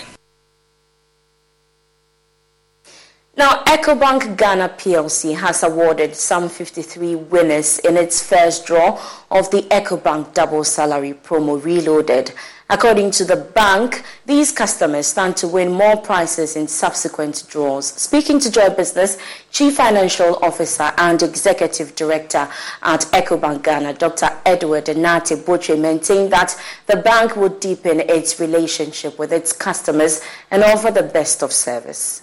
[3.40, 9.00] Now, EcoBank Ghana PLC has awarded some 53 winners in its first draw
[9.30, 12.32] of the EcoBank Double Salary Promo Reloaded.
[12.68, 17.86] According to the bank, these customers stand to win more prizes in subsequent draws.
[17.86, 19.16] Speaking to Joy Business,
[19.50, 22.46] Chief Financial Officer and Executive Director
[22.82, 24.28] at EcoBank Ghana, Dr.
[24.44, 30.62] Edward Nate Botre, maintained that the bank would deepen its relationship with its customers and
[30.62, 32.20] offer the best of service.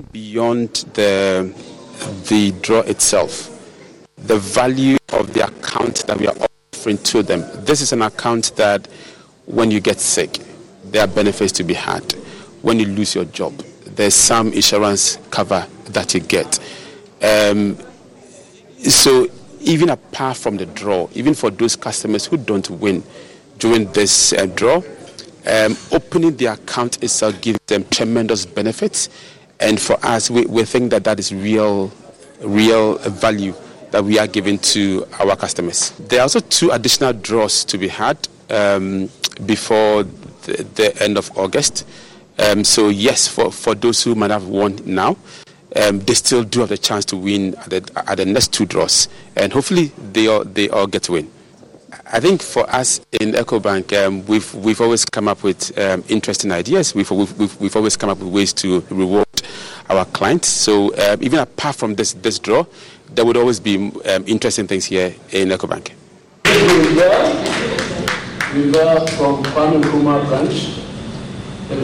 [0.00, 1.54] Beyond the,
[2.28, 3.50] the draw itself,
[4.18, 6.34] the value of the account that we are
[6.74, 7.44] offering to them.
[7.64, 8.88] This is an account that
[9.46, 10.38] when you get sick,
[10.84, 12.12] there are benefits to be had.
[12.60, 13.56] When you lose your job,
[13.86, 16.58] there's some insurance cover that you get.
[17.22, 17.78] Um,
[18.78, 19.28] so
[19.60, 23.02] even apart from the draw, even for those customers who don't win
[23.58, 24.82] during this uh, draw,
[25.46, 29.08] um, opening the account itself gives them tremendous benefits
[29.60, 31.90] and for us, we, we think that that is real,
[32.40, 33.54] real value
[33.90, 35.90] that we are giving to our customers.
[35.92, 38.16] There are also two additional draws to be had
[38.50, 39.08] um,
[39.46, 41.86] before the, the, end of August.
[42.38, 45.16] Um, so yes, for, for those who might have won now,
[45.74, 48.66] um, they still do have the chance to win at the, at the next two
[48.66, 51.30] draws, and hopefully they all they all get to win.
[52.12, 56.52] I think for us in EcoBank, um, we've we've always come up with um, interesting
[56.52, 56.94] ideas.
[56.94, 59.25] We've, we've, we've always come up with ways to reward
[59.88, 60.48] our clients.
[60.48, 62.66] So um, even apart from this this draw,
[63.14, 65.92] there would always be um, interesting things here in EcoBank.
[69.16, 70.78] From Kwame Nkrumah branch,
[71.70, 71.82] and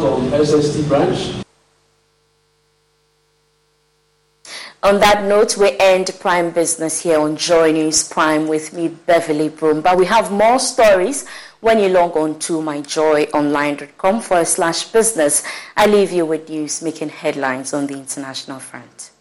[0.00, 1.42] from SST branch.
[4.84, 9.48] On that note, we end Prime Business here on Joy News Prime with me, Beverly
[9.48, 9.80] Broom.
[9.80, 11.24] But we have more stories
[11.62, 15.44] when you log on to myjoyonline.com forward slash business.
[15.76, 19.11] I leave you with news making headlines on the international front.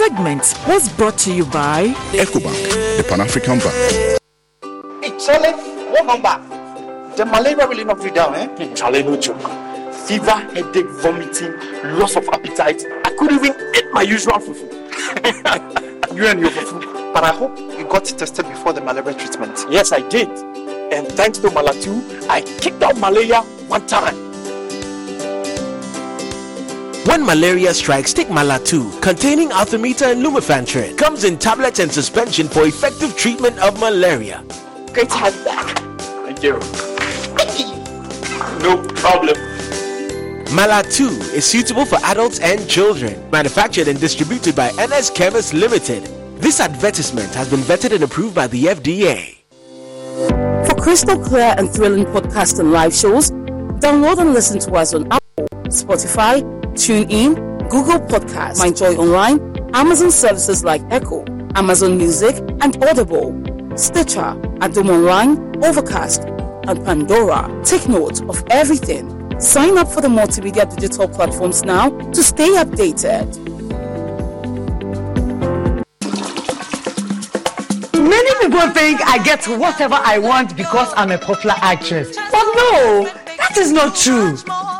[0.00, 3.74] Segment was brought to you by EcoBank, the Pan African Bank.
[5.04, 5.52] Hey, Charlie,
[5.92, 6.34] what number?
[7.16, 8.74] The malaria really knocked you down, eh?
[8.74, 9.42] Charlie, no joke.
[10.06, 11.52] Fever, headache, vomiting,
[11.98, 12.82] loss of appetite.
[13.04, 14.72] I couldn't even eat my usual fufu.
[16.16, 17.12] you and your fufu.
[17.12, 19.66] But I hope you got tested before the malaria treatment.
[19.68, 20.30] Yes, I did.
[20.94, 24.16] And thanks to Malatu, I kicked out malaria one time.
[27.10, 30.96] When malaria strikes, take Malatu, containing artemether and lumefantrine.
[30.96, 34.44] Comes in tablets and suspension for effective treatment of malaria.
[34.92, 35.76] Great to have you back.
[36.24, 36.52] Thank you.
[38.62, 39.34] no problem.
[40.54, 43.28] Mala 2 is suitable for adults and children.
[43.32, 46.04] Manufactured and distributed by NS Chemist Limited.
[46.40, 49.38] This advertisement has been vetted and approved by the FDA.
[50.68, 53.32] For crystal clear and thrilling podcasts and live shows,
[53.82, 59.38] download and listen to us on Apple, Spotify, TuneIn, Google Podcasts, MyJoy Online,
[59.74, 61.24] Amazon services like Echo,
[61.54, 63.32] Amazon Music, and Audible,
[63.76, 66.24] Stitcher, Adom Online, Overcast,
[66.68, 67.48] and Pandora.
[67.64, 73.24] Take note of everything Sign up for the multimedia digital platforms now to stay updated.
[77.94, 82.14] Many people think I get whatever I want because I'm a popular actress.
[82.16, 84.32] But no, that is not true.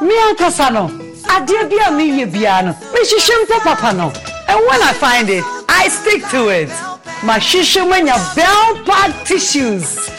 [0.07, 0.89] Me ankasa no,
[1.35, 4.13] adeɛ bi a meyɛ biara no, mehyehyɛ mpo papa no.
[4.49, 6.69] And when I find it, I stick to it.
[7.23, 10.11] Mahyehyɛ mu anya Bell Pack tissues.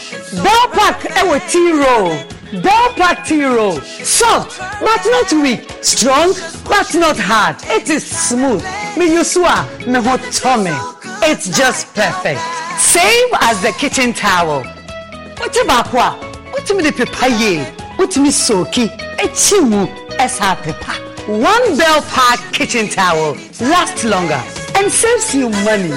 [0.44, 2.14] Bell Pack ɛwɔ tea roll.
[2.62, 3.80] Bell Pack tea roll.
[3.82, 5.68] Soft, but not weak.
[5.82, 6.34] Strong,
[6.66, 7.56] but not hard.
[7.66, 8.64] It is smooth.
[8.98, 10.76] Me yusua, me hot tummy.
[11.24, 12.42] It's just perfect.
[12.80, 14.64] Same as the kitchen towel.
[15.38, 16.16] What about what?
[16.52, 17.66] What me the papaye?
[17.98, 18.88] What me soki?
[19.18, 20.94] Echimu esa pepa.
[21.28, 24.42] One Bell Pack kitchen towel lasts longer
[24.78, 25.90] and saves you money.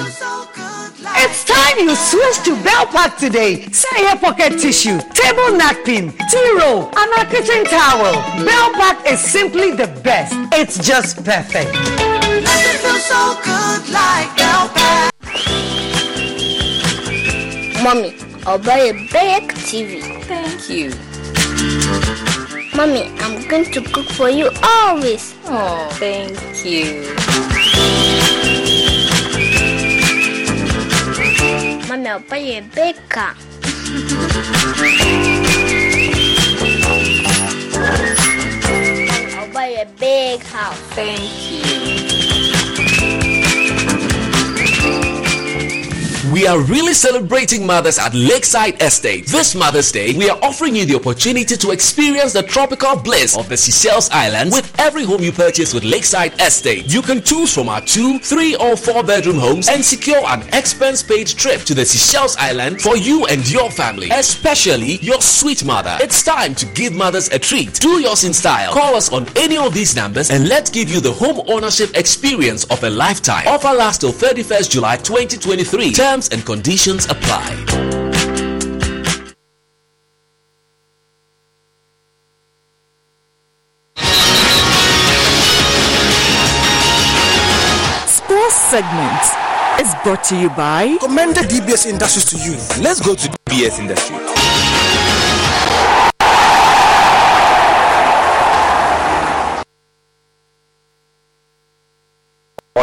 [1.17, 3.69] It's time you switch to Bell Pack today.
[3.71, 8.13] Say your pocket tissue, table napkin, tea roll, and a kitchen towel.
[8.43, 10.33] Bell Pack is simply the best.
[10.53, 11.71] It's just perfect.
[12.41, 15.11] Nothing feels so good like Bell Pack.
[17.83, 20.01] Mommy, I'll buy a big TV.
[20.23, 22.34] Thank you.
[22.75, 25.33] Mommy, I'm going to cook for you always.
[25.45, 26.35] Oh, thank
[26.65, 27.03] you.
[31.87, 33.33] Mommy, I'll buy you a big car.
[39.37, 40.77] I'll buy you a big house.
[40.95, 42.04] Thank you.
[46.33, 49.27] We are really celebrating mothers at Lakeside Estate.
[49.27, 53.47] This Mother's Day, we are offering you the opportunity to experience the tropical bliss of
[53.47, 56.91] the Seychelles Islands with every home you purchase with Lakeside Estate.
[56.91, 61.03] You can choose from our two, three, or four bedroom homes and secure an expense
[61.03, 65.95] paid trip to the Seychelles Island for you and your family, especially your sweet mother.
[66.01, 67.75] It's time to give mothers a treat.
[67.75, 68.73] Do yours in style.
[68.73, 72.63] Call us on any of these numbers and let's give you the home ownership experience
[72.65, 73.47] of a lifetime.
[73.47, 75.93] Offer lasts till 31st July 2023.
[76.15, 77.43] Terms and conditions apply.
[88.07, 89.11] Sports segment
[89.81, 92.53] is brought to you by Commended DBS Industries to you.
[92.81, 94.54] Let's go to DBS Industries.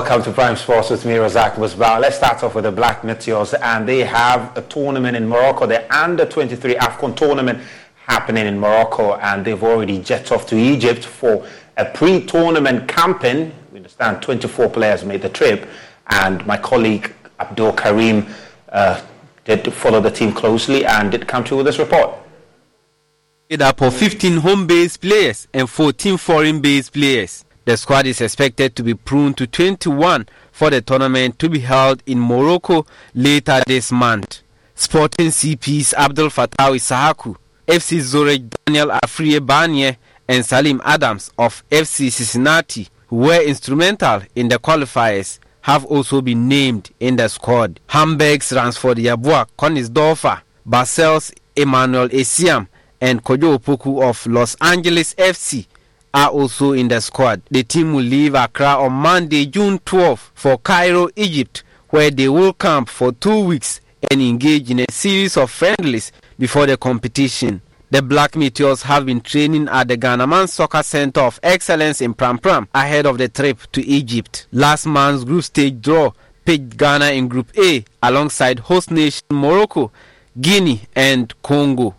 [0.02, 2.00] Welcome to Prime Sports with me, Razak Musbah.
[2.00, 5.86] Let's start off with the Black Meteors, and they have a tournament in Morocco, the
[5.96, 7.60] Under 23 AFCON tournament
[7.94, 11.46] happening in Morocco, and they've already jet off to Egypt for
[11.76, 13.52] a pre tournament camping.
[13.70, 15.68] We understand 24 players made the trip,
[16.08, 18.26] and my colleague Abdul Karim
[18.70, 19.00] uh,
[19.44, 22.12] did follow the team closely and did come through with this report.
[23.48, 27.44] Made up of 15 home based players and 14 foreign based players.
[27.64, 32.02] The squad is expected to be pruned to 21 for the tournament to be held
[32.06, 32.84] in Morocco
[33.14, 34.42] later this month.
[34.74, 37.36] Sporting CPs Abdul Fatawu Issahaku,
[37.68, 44.48] FC Zurich Daniel Afriyie Barnieh, and Salim Adams of FC Cincinnati, who were instrumental in
[44.48, 47.78] the qualifiers, have also been named in the squad.
[47.86, 52.66] Hamburg's Ransford Yeboah Königsdörffer, Basel's Emmanuel Essiam,
[53.00, 55.66] and Kojo Opoku of Los Angeles FC
[56.14, 57.42] are also in the squad.
[57.50, 62.52] The team will leave Accra on Monday, June 12 for Cairo, Egypt, where they will
[62.52, 63.80] camp for two weeks
[64.10, 67.60] and engage in a series of friendlies before the competition.
[67.90, 72.66] The Black Meteors have been training at the Ghanaman Soccer Center of Excellence in Prampram
[72.74, 74.46] ahead of the trip to Egypt.
[74.50, 76.12] Last month's group stage draw
[76.44, 79.92] pitched Ghana in Group A alongside host nation Morocco,
[80.40, 81.94] Guinea, and Congo.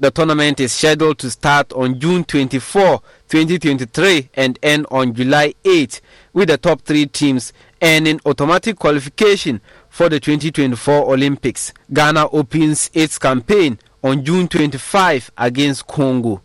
[0.00, 6.00] The tournament is scheduled to start on June 24, 2023 and end on July 8,
[6.32, 11.72] with the top three teams earning automatic qualification for the 2024 Olympics.
[11.92, 16.42] Ghana opens its campaign on June 25 against Congo.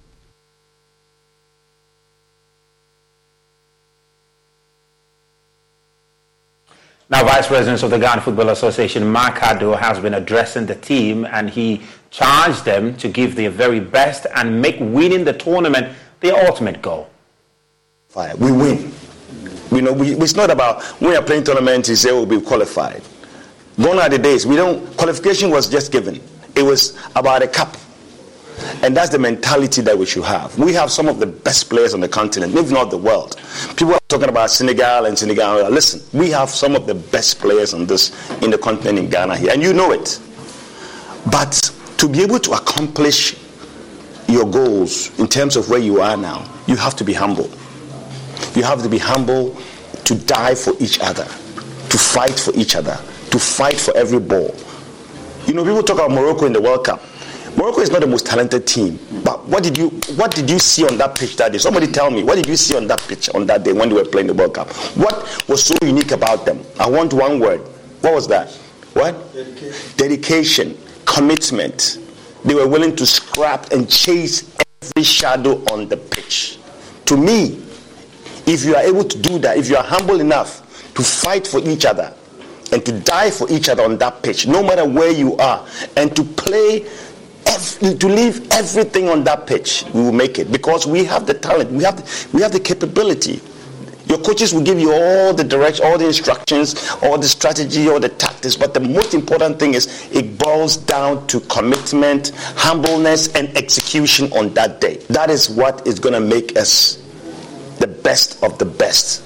[7.11, 11.25] Now, Vice President of the Ghana Football Association, Mark Addo, has been addressing the team
[11.25, 16.47] and he charged them to give their very best and make winning the tournament their
[16.47, 17.09] ultimate goal.
[18.09, 18.35] Fire.
[18.37, 18.91] We win.
[19.71, 23.01] You know, we, it's not about when you're playing tournaments, you say, oh, we qualified.
[23.81, 24.45] Gone are the days.
[24.45, 26.21] We don't, qualification was just given.
[26.55, 27.77] It was about a cup.
[28.83, 30.57] And that's the mentality that we should have.
[30.59, 33.37] We have some of the best players on the continent, if not the world.
[33.69, 35.69] People are talking about Senegal and Senegal.
[35.69, 38.11] Listen, we have some of the best players on this
[38.43, 40.19] in the continent in Ghana here, and you know it.
[41.31, 43.35] But to be able to accomplish
[44.31, 47.49] your goals in terms of where you are now, you have to be humble.
[48.55, 49.55] You have to be humble
[50.05, 52.95] to die for each other, to fight for each other,
[53.31, 54.55] to fight for every ball.
[55.47, 57.01] You know, people talk about Morocco in the World Cup.
[57.57, 60.87] Morocco is not the most talented team, but what did you what did you see
[60.87, 61.57] on that pitch that day?
[61.57, 63.95] Somebody tell me what did you see on that pitch on that day when they
[63.95, 64.69] were playing the World Cup?
[64.95, 66.61] What was so unique about them?
[66.79, 67.59] I want one word.
[68.01, 68.51] What was that?
[68.93, 69.33] What?
[69.33, 69.97] Dedication.
[69.97, 71.97] Dedication, commitment.
[72.43, 74.49] They were willing to scrap and chase
[74.81, 76.57] every shadow on the pitch.
[77.05, 77.63] To me,
[78.47, 80.59] if you are able to do that, if you are humble enough
[80.95, 82.13] to fight for each other
[82.71, 86.15] and to die for each other on that pitch, no matter where you are, and
[86.15, 86.79] to play,
[87.81, 91.69] to leave everything on that pitch, we will make it because we have the talent,
[91.71, 93.39] we have the, we have the capability.
[94.07, 97.99] Your coaches will give you all the direction, all the instructions, all the strategy, all
[97.99, 98.55] the tactics.
[98.55, 104.53] But the most important thing is it boils down to commitment, humbleness, and execution on
[104.55, 104.97] that day.
[105.09, 106.97] That is what is going to make us
[107.79, 109.23] the best of the best.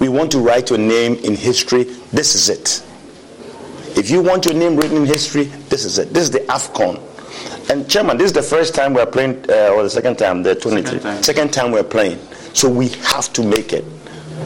[0.00, 1.84] We want to write your name in history.
[2.12, 2.82] This is it.
[3.96, 6.12] If you want your name written in history, this is it.
[6.12, 7.00] This is the AFCON.
[7.70, 10.54] And Chairman, this is the first time we're playing, uh, or the second time, the
[10.54, 10.84] 23.
[10.84, 11.22] Second time.
[11.22, 12.18] second time we're playing.
[12.54, 13.84] So we have to make it.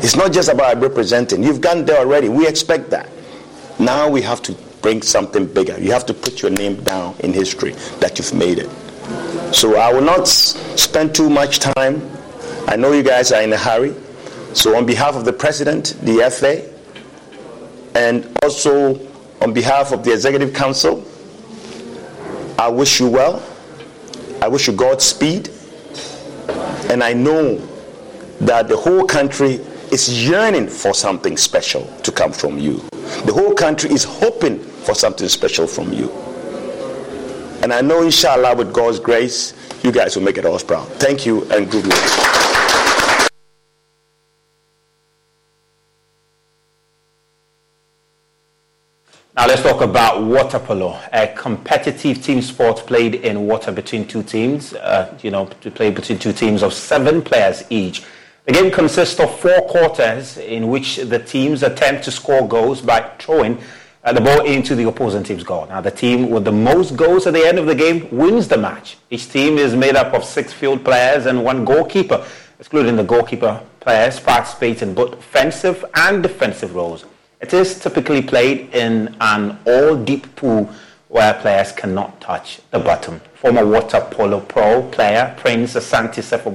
[0.02, 1.42] It's not just about representing.
[1.42, 2.28] You've gone there already.
[2.28, 3.08] We expect that.
[3.78, 4.52] Now we have to
[4.82, 5.78] bring something bigger.
[5.78, 8.70] You have to put your name down in history that you've made it.
[9.54, 12.16] So I will not spend too much time
[12.68, 13.94] I know you guys are in a hurry.
[14.52, 16.68] So, on behalf of the President, the FA,
[17.96, 18.98] and also
[19.40, 21.04] on behalf of the Executive Council,
[22.58, 23.40] I wish you well.
[24.42, 25.48] I wish you Godspeed.
[26.90, 27.58] And I know
[28.40, 29.60] that the whole country
[29.92, 32.78] is yearning for something special to come from you.
[33.24, 36.10] The whole country is hoping for something special from you.
[37.62, 40.86] And I know, inshallah, with God's grace, you guys will make it all proud.
[41.00, 42.36] Thank you and good luck.
[49.36, 54.22] Now let's talk about water polo, a competitive team sport played in water between two
[54.22, 54.72] teams.
[54.72, 58.02] Uh, you know, to play between two teams of seven players each.
[58.46, 63.00] The game consists of four quarters in which the teams attempt to score goals by
[63.18, 63.58] throwing
[64.04, 65.66] uh, the ball into the opposing team's goal.
[65.66, 68.56] Now, the team with the most goals at the end of the game wins the
[68.56, 68.98] match.
[69.10, 72.24] Each team is made up of six field players and one goalkeeper,
[72.60, 77.04] excluding the goalkeeper players participate in both offensive and defensive roles.
[77.40, 80.70] It is typically played in an all-deep pool
[81.08, 83.20] where players cannot touch the bottom.
[83.34, 86.54] Former water polo pro player Prince Asante Sefo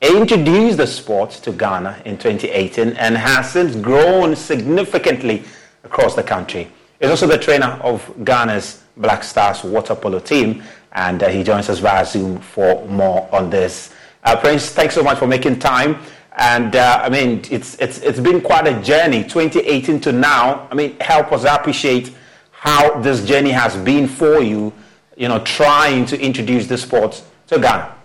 [0.00, 5.42] introduced the sport to Ghana in 2018 and has since grown significantly
[5.84, 6.70] across the country.
[7.00, 10.62] He's also the trainer of Ghana's Black Stars water polo team,
[10.92, 13.92] and uh, he joins us via Zoom for more on this.
[14.24, 15.98] Uh, Prince, thanks so much for making time.
[16.38, 20.68] And uh, I mean, it's, it's, it's been quite a journey, 2018 to now.
[20.70, 22.12] I mean, help us appreciate
[22.50, 24.72] how this journey has been for you,
[25.16, 27.95] you know, trying to introduce the sport to Ghana.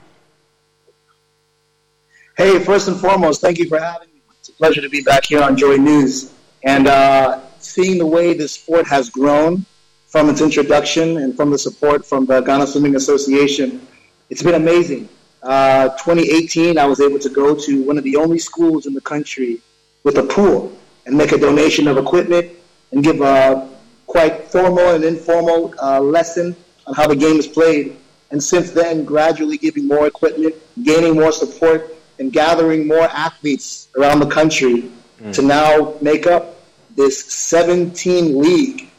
[2.37, 4.21] Hey, first and foremost, thank you for having me.
[4.39, 6.33] It's a pleasure to be back here on Joy News.
[6.63, 9.65] And uh, seeing the way the sport has grown
[10.07, 13.85] from its introduction and from the support from the Ghana Swimming Association,
[14.29, 15.09] it's been amazing.
[15.43, 19.01] Uh, 2018, I was able to go to one of the only schools in the
[19.01, 19.59] country
[20.03, 20.71] with a pool
[21.05, 22.49] and make a donation of equipment
[22.93, 23.69] and give a
[24.07, 26.55] quite formal and informal uh, lesson
[26.87, 27.97] on how the game is played.
[28.31, 34.19] And since then, gradually giving more equipment, gaining more support, and gathering more athletes around
[34.19, 35.33] the country mm.
[35.33, 36.61] to now make up
[36.95, 38.89] this 17 league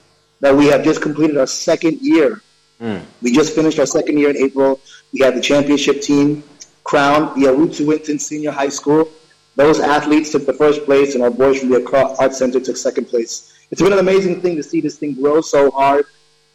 [0.41, 2.43] that we have just completed our second year.
[2.81, 3.01] Mm.
[3.23, 4.81] We just finished our second year in April.
[5.13, 6.43] We had the championship team
[6.83, 9.09] crowned via Rutu Winton Senior High School.
[9.55, 13.05] Those athletes took the first place, and our boys from the Arts Center took second
[13.05, 13.53] place.
[13.71, 16.07] It's been an amazing thing to see this thing grow so hard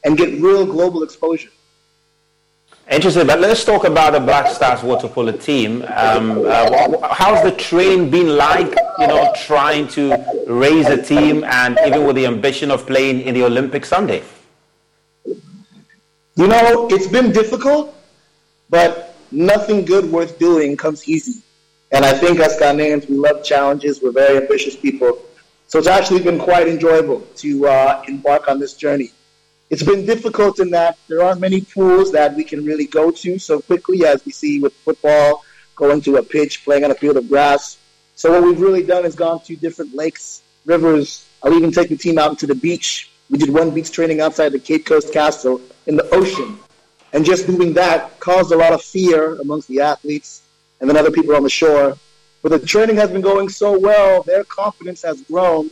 [0.04, 1.50] and get real global exposure.
[2.90, 5.84] Interesting, but let's talk about the Black Stars water polo team.
[5.94, 8.74] Um, uh, how's the train been like?
[9.00, 10.16] You know, trying to
[10.48, 14.24] raise a team, and even with the ambition of playing in the Olympics someday.
[15.26, 17.94] You know, it's been difficult
[18.70, 21.42] but nothing good worth doing comes easy.
[21.92, 24.02] And I think as Ghanaians, we love challenges.
[24.02, 25.22] We're very ambitious people.
[25.68, 29.12] So it's actually been quite enjoyable to uh, embark on this journey.
[29.70, 33.38] It's been difficult in that there aren't many pools that we can really go to
[33.38, 35.44] so quickly as we see with football,
[35.76, 37.78] going to a pitch, playing on a field of grass.
[38.16, 41.26] So what we've really done is gone to different lakes, rivers.
[41.44, 43.12] I'll even take the team out to the beach.
[43.30, 46.58] We did one beach training outside the Cape Coast Castle in the ocean.
[47.12, 50.44] And just doing that caused a lot of fear amongst the athletes
[50.80, 51.98] and then other people on the shore.
[52.42, 55.72] But the training has been going so well, their confidence has grown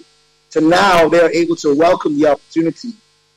[0.49, 2.93] to now they're able to welcome the opportunity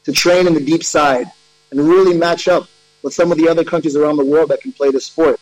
[0.09, 1.30] to train in the deep side
[1.70, 2.66] and really match up
[3.02, 5.39] with some of the other countries around the world that can play the sport.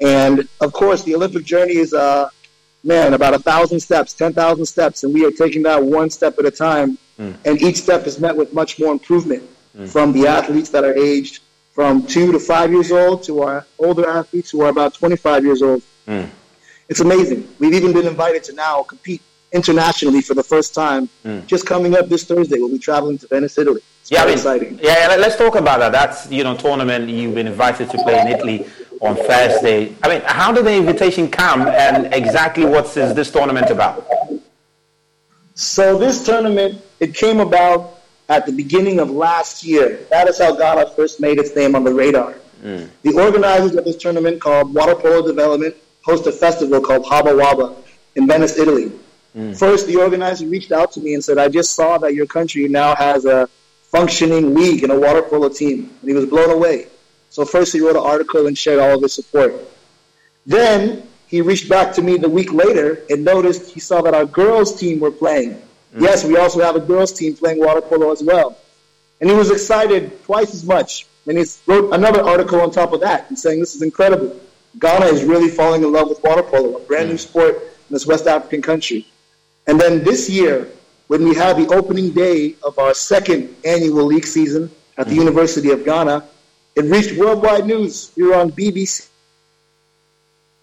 [0.00, 2.28] And of course, the Olympic journey is, uh,
[2.82, 6.44] man, about a thousand steps, 10,000 steps, and we are taking that one step at
[6.44, 6.98] a time.
[7.20, 7.36] Mm.
[7.44, 9.44] And each step is met with much more improvement
[9.78, 9.88] mm.
[9.88, 11.38] from the athletes that are aged
[11.70, 15.62] from two to five years old to our older athletes who are about 25 years
[15.62, 15.82] old.
[16.08, 16.28] Mm.
[16.88, 17.48] It's amazing.
[17.60, 19.22] We've even been invited to now compete
[19.52, 21.08] internationally for the first time.
[21.24, 21.46] Mm.
[21.46, 23.82] Just coming up this Thursday, we'll be traveling to Venice, Italy.
[24.10, 24.80] Yeah, I mean, exciting.
[24.82, 25.92] Yeah, let's talk about that.
[25.92, 28.66] That's you know tournament you've been invited to play in Italy
[29.00, 29.94] on Thursday.
[30.02, 34.04] I mean, how did the invitation come, and exactly what is this tournament about?
[35.54, 40.00] So this tournament it came about at the beginning of last year.
[40.10, 42.34] That is how Ghana first made its name on the radar.
[42.64, 42.88] Mm.
[43.02, 45.74] The organizers of this tournament, called Water Polo Development,
[46.04, 47.76] host a festival called Haba Waba
[48.16, 48.90] in Venice, Italy.
[49.36, 49.56] Mm.
[49.56, 52.68] First, the organizer reached out to me and said, I just saw that your country
[52.68, 53.48] now has a
[53.90, 55.90] functioning league and a water polo team.
[56.00, 56.86] And he was blown away.
[57.28, 59.54] So first he wrote an article and shared all of his support.
[60.46, 64.24] Then he reached back to me the week later and noticed he saw that our
[64.24, 65.54] girls team were playing.
[65.94, 66.02] Mm.
[66.02, 68.56] Yes, we also have a girls team playing water polo as well.
[69.20, 71.06] And he was excited twice as much.
[71.26, 74.40] And he wrote another article on top of that and saying, this is incredible.
[74.78, 77.20] Ghana is really falling in love with water polo, a brand new mm.
[77.20, 79.06] sport in this West African country.
[79.66, 80.68] And then this year,
[81.10, 85.22] when we had the opening day of our second annual league season at the mm-hmm.
[85.22, 86.22] University of Ghana,
[86.76, 88.12] it reached worldwide news.
[88.16, 89.08] We were on BBC,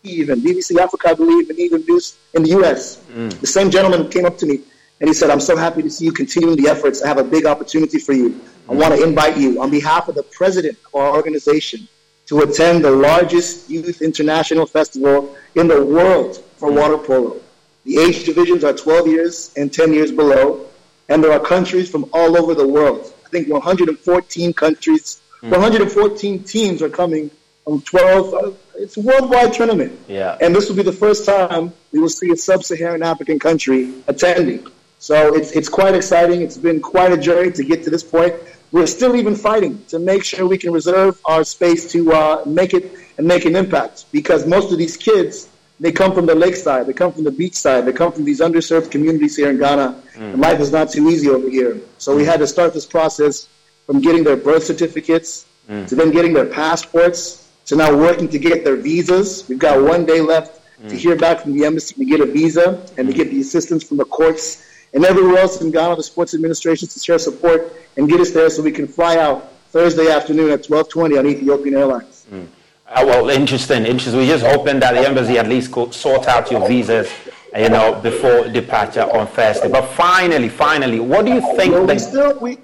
[0.03, 3.03] even BBC Africa, I believe, and even news in the U.S.
[3.13, 3.37] Mm.
[3.41, 4.61] The same gentleman came up to me
[5.01, 7.03] and he said, "I'm so happy to see you continuing the efforts.
[7.03, 8.39] I have a big opportunity for you.
[8.69, 8.79] I mm.
[8.81, 11.89] want to invite you on behalf of the president of our organization
[12.27, 16.79] to attend the largest youth international festival in the world for mm.
[16.79, 17.41] water polo."
[17.87, 20.65] The age divisions are 12 years and 10 years below,
[21.07, 23.13] and there are countries from all over the world.
[23.25, 25.51] I think 114 countries, mm.
[25.51, 27.31] 114 teams are coming
[27.63, 28.33] from 12.
[28.33, 29.97] Uh, it's a worldwide tournament.
[30.09, 30.37] Yeah.
[30.41, 34.67] And this will be the first time we will see a sub-Saharan African country attending.
[34.99, 36.41] So it's, it's quite exciting.
[36.41, 38.35] It's been quite a journey to get to this point.
[38.73, 42.73] We're still even fighting to make sure we can reserve our space to uh, make
[42.73, 45.47] it and make an impact because most of these kids
[45.79, 48.89] they come from the lakeside, they come from the beachside, they come from these underserved
[48.89, 50.01] communities here in Ghana.
[50.15, 50.33] Mm.
[50.33, 51.79] And life is not too easy over here.
[51.97, 53.47] So we had to start this process
[53.85, 55.87] from getting their birth certificates mm.
[55.87, 59.47] to then getting their passports to now working to get their visas.
[59.47, 60.89] We've got one day left mm.
[60.89, 63.83] to hear back from the embassy to get a visa and to get the assistance
[63.83, 64.63] from the courts
[64.93, 68.49] and everywhere else in Ghana, the sports administration to share support and get us there
[68.49, 72.25] so we can fly out Thursday afternoon at 12:20 on Ethiopian Airlines.
[72.31, 72.47] Mm.
[72.89, 74.15] Uh, well, interesting, interesting.
[74.15, 77.11] We're just hoping that the embassy at least could sort out your visas,
[77.53, 79.69] you know, before departure on Thursday.
[79.69, 81.73] But finally, finally, what do you think?
[81.73, 82.57] Well, we still we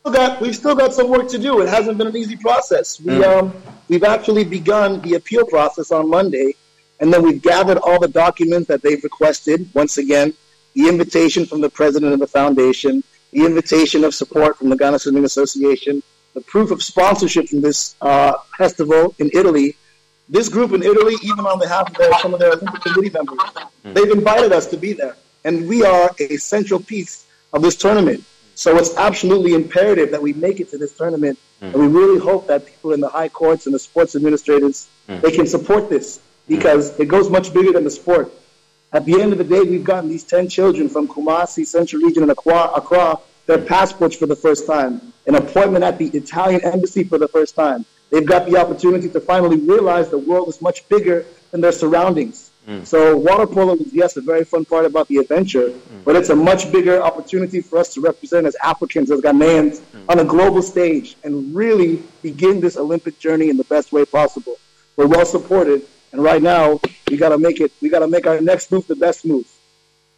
[0.00, 1.60] still got we've still got some work to do.
[1.60, 2.98] It hasn't been an easy process.
[3.00, 3.38] We mm.
[3.38, 6.54] um we've actually begun the appeal process on Monday,
[7.00, 9.68] and then we've gathered all the documents that they've requested.
[9.74, 10.32] Once again,
[10.74, 15.00] the invitation from the president of the foundation, the invitation of support from the Ghana
[15.00, 16.02] Swimming Association,
[16.34, 19.76] the proof of sponsorship from this uh, festival in Italy.
[20.28, 23.38] This group in Italy, even on behalf of their, some of their Olympic committee members,
[23.84, 23.94] mm.
[23.94, 25.16] they've invited us to be there.
[25.44, 28.24] And we are a central piece of this tournament.
[28.54, 31.38] So it's absolutely imperative that we make it to this tournament.
[31.60, 31.72] Mm.
[31.72, 35.20] And we really hope that people in the high courts and the sports administrators, mm.
[35.20, 38.32] they can support this because it goes much bigger than the sport.
[38.92, 42.22] At the end of the day, we've gotten these 10 children from Kumasi, Central Region,
[42.22, 43.18] and Accra, Accra
[43.50, 47.54] their passports for the first time, an appointment at the Italian embassy for the first
[47.54, 47.84] time.
[48.10, 52.50] They've got the opportunity to finally realize the world is much bigger than their surroundings.
[52.66, 52.84] Mm.
[52.84, 56.04] So water polo is, yes, a very fun part about the adventure, mm.
[56.04, 60.04] but it's a much bigger opportunity for us to represent as Africans, as Ghanaians, mm.
[60.08, 64.56] on a global stage and really begin this Olympic journey in the best way possible.
[64.96, 67.70] We're well supported, and right now we got to make it.
[67.80, 69.46] We got to make our next move the best move.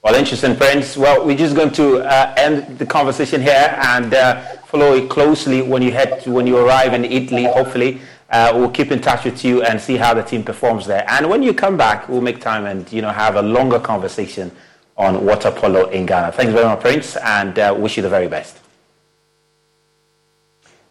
[0.03, 0.97] Well, interesting, friends.
[0.97, 5.63] Well, we're just going to uh, end the conversation here and uh, follow it closely
[5.63, 8.01] when you head to, when you arrive in Italy, hopefully.
[8.29, 11.05] Uh, we'll keep in touch with you and see how the team performs there.
[11.09, 14.51] And when you come back, we'll make time and you know have a longer conversation
[14.97, 16.33] on water polo in Ghana.
[16.33, 18.59] Thanks very much, Prince, and uh, wish you the very best.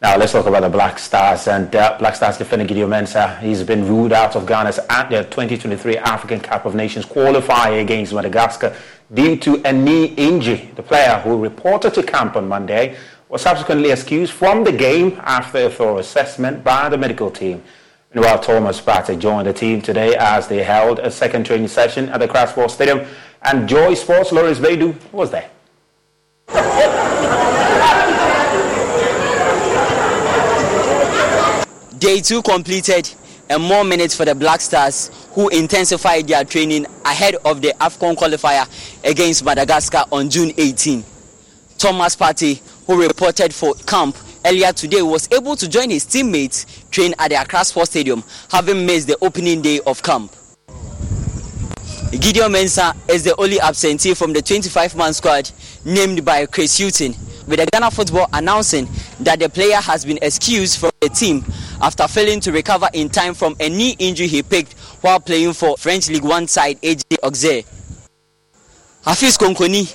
[0.02, 3.40] Now let's talk about the Black Stars and uh, Black Stars defender Gideon Mensah.
[3.40, 8.76] He's been ruled out of Ghana's 2023 African Cup of Nations qualifier against Madagascar
[9.14, 10.72] due to a knee injury.
[10.76, 12.96] The player who reported to camp on Monday
[13.30, 17.64] was subsequently excused from the game after a thorough assessment by the medical team.
[18.14, 22.20] Meanwhile, Thomas Partey joined the team today as they held a second training session at
[22.20, 23.06] the Accra Sports Stadium
[23.44, 25.50] and Joy Sports Lawrence Baidu was there.
[31.98, 33.10] Day two completed
[33.52, 38.16] and more minutes for the Black Stars who intensified their training ahead of the AFCON
[38.16, 38.66] qualifier
[39.04, 41.04] against Madagascar on June 18.
[41.78, 44.16] Thomas Partey, who reported for camp
[44.46, 48.86] earlier today, was able to join his teammates train at the Accra Sports Stadium, having
[48.86, 50.34] missed the opening day of camp.
[52.12, 55.50] Gideon Mensah is the only absentee from the 25-man squad
[55.84, 57.16] named by Chris Hughton
[57.48, 58.88] with the Ghana football announcing
[59.20, 61.44] that the player has been excused from the team
[61.82, 65.78] after failing to recover in time from a knee injury he picked while playing for
[65.78, 67.64] French League One side AJ Auxerre.
[69.04, 69.92] Hafiz Konkoni,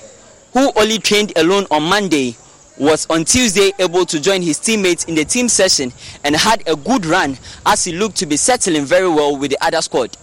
[0.53, 2.35] who only trained alone on Monday,
[2.77, 5.91] was on Tuesday able to join his teammates in the team session
[6.23, 9.57] and had a good run as he looked to be settling very well with the
[9.61, 10.15] other squad.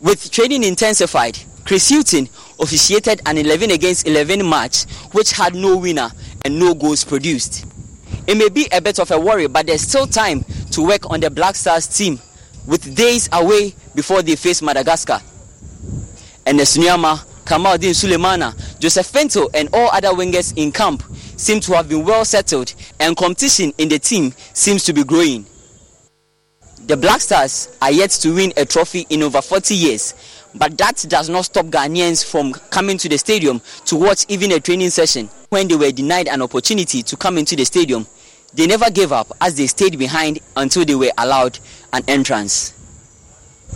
[0.00, 2.28] With training intensified, Chris Hughton
[2.60, 6.10] officiated an 11 against 11 match which had no winner
[6.44, 7.66] and no goals produced.
[8.26, 11.20] It may be a bit of a worry, but there's still time to work on
[11.20, 12.18] the Black Stars team
[12.66, 15.20] with days away before they face Madagascar.
[16.46, 21.02] And Sunyama, Kamaldeen Sulemana, Joseph Fento, and all other wingers in camp
[21.36, 25.44] seem to have been well settled, and competition in the team seems to be growing.
[26.86, 30.14] The Black Stars are yet to win a trophy in over 40 years,
[30.54, 34.60] but that does not stop Ghanaians from coming to the stadium to watch even a
[34.60, 35.28] training session.
[35.48, 38.06] When they were denied an opportunity to come into the stadium,
[38.54, 41.58] they never gave up as they stayed behind until they were allowed
[41.92, 42.72] an entrance.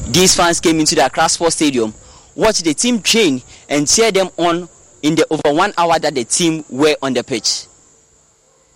[0.08, 1.92] These fans came into the Accra Sports Stadium,
[2.36, 4.68] watched the team train, and cheered them on
[5.02, 7.66] in the over one hour that the team were on the pitch.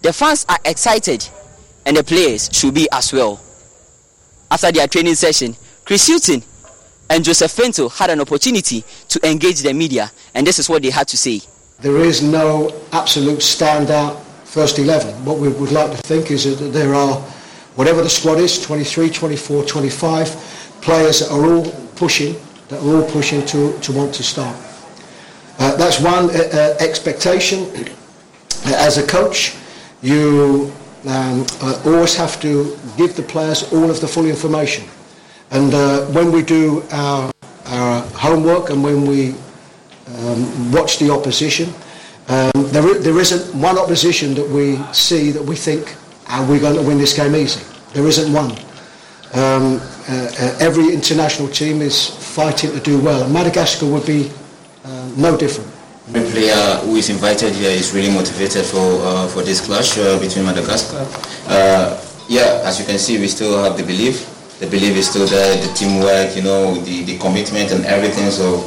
[0.02, 1.28] The fans are excited,
[1.86, 3.40] and the players should be as well.
[4.50, 5.54] After their training session,
[5.84, 6.42] Chris Hughton
[7.12, 10.88] and Joseph Fento had an opportunity to engage the media, and this is what they
[10.88, 11.42] had to say.
[11.80, 15.22] There is no absolute standout first 11.
[15.22, 17.16] What we would like to think is that there are,
[17.76, 22.34] whatever the squad is, 23, 24, 25, players that are all pushing,
[22.68, 24.56] that are all pushing to, to want to start.
[25.58, 27.66] Uh, that's one uh, uh expectation.
[28.64, 29.54] As a coach,
[30.00, 30.72] you
[31.06, 34.84] um, uh, always have to give the players all of the full information.
[35.52, 37.30] And uh, when we do our,
[37.66, 39.34] our homework and when we
[40.16, 41.68] um, watch the opposition,
[42.28, 45.94] um, there, there isn't one opposition that we see that we think,
[46.28, 47.60] are we going to win this game easy?
[47.92, 48.52] There isn't one.
[49.34, 53.22] Um, uh, uh, every international team is fighting to do well.
[53.22, 54.30] And Madagascar would be
[54.84, 55.70] uh, no different.
[56.14, 60.18] Every player who is invited here is really motivated for uh, for this clash uh,
[60.18, 61.06] between Madagascar.
[61.46, 64.31] Uh, yeah, as you can see, we still have the belief
[64.62, 68.30] the belief is still there, the teamwork, you know, the, the commitment and everything.
[68.30, 68.62] So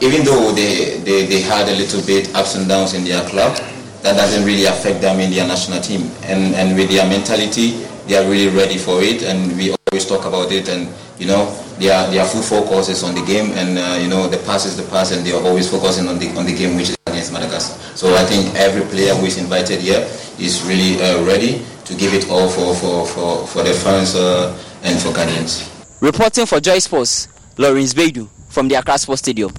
[0.00, 3.54] even though they, they, they had a little bit ups and downs in their club,
[4.02, 6.10] that doesn't really affect them in their national team.
[6.24, 9.22] And, and with their mentality, they are really ready for it.
[9.22, 10.68] And we always talk about it.
[10.68, 10.90] And,
[11.20, 13.52] you know, their, their full focus is on the game.
[13.52, 15.12] And, uh, you know, the pass is the pass.
[15.12, 17.78] And they are always focusing on the, on the game, which is against Madagascar.
[17.94, 20.02] So I think every player who is invited here
[20.40, 24.16] is really uh, ready to give it all for, for, for, for the fans.
[24.16, 26.00] Uh, and for Ghanaians.
[26.00, 27.28] Reporting for Joy Sports,
[27.58, 29.52] Lawrence Baidu from the Accra Sports Stadium.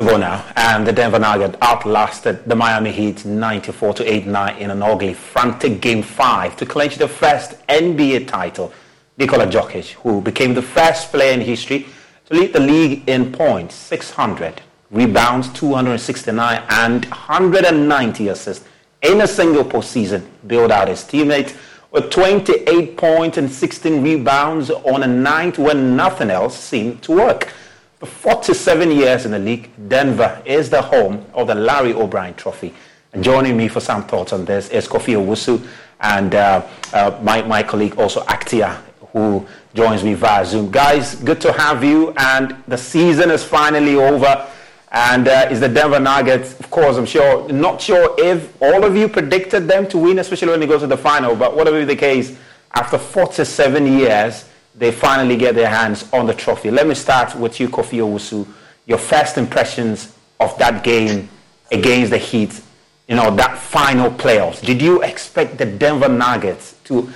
[0.00, 5.14] now, and the Denver Nuggets outlasted the Miami Heat 94 to 89 in an ugly,
[5.14, 8.72] frantic Game 5 to clinch the first NBA title.
[9.16, 11.86] Nikola Jokic, who became the first player in history
[12.26, 14.60] to lead the league in points, 600,
[14.90, 18.66] rebounds, 269, and 190 assists
[19.02, 21.54] in a single postseason, build out his teammates
[21.94, 27.52] with 28 points and 16 rebounds on a night when nothing else seemed to work.
[28.00, 32.74] For 47 years in the league, Denver is the home of the Larry O'Brien Trophy.
[33.12, 35.64] And joining me for some thoughts on this is Kofi Owusu
[36.00, 40.72] and uh, uh, my, my colleague also Actia, who joins me via Zoom.
[40.72, 42.12] Guys, good to have you.
[42.16, 44.50] And the season is finally over
[44.94, 46.58] and uh, is the Denver Nuggets.
[46.60, 50.48] Of course, I'm sure, not sure if all of you predicted them to win, especially
[50.48, 51.34] when they go to the final.
[51.34, 52.36] But whatever the case,
[52.74, 56.70] After 47 years, they finally get their hands on the trophy.
[56.70, 58.46] Let me start with you, Kofi Owusu.
[58.86, 61.28] Your first impressions of that game
[61.70, 62.60] against the Heat,
[63.08, 64.60] you know, that final playoffs.
[64.60, 67.08] Did you expect the Denver Nuggets to,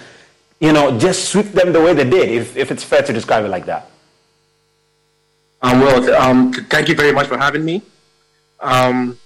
[0.61, 3.45] you know, just sweep them the way they did, if, if it's fair to describe
[3.45, 3.91] it like that?
[5.60, 7.82] Um, well, um, thank you very much for having me.
[8.60, 9.18] Um,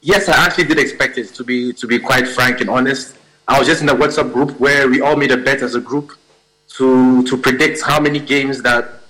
[0.00, 3.16] yes, I actually did expect it to be to be quite frank and honest.
[3.46, 5.80] I was just in a WhatsApp group where we all made a bet as a
[5.80, 6.12] group
[6.76, 9.00] to to predict how many games that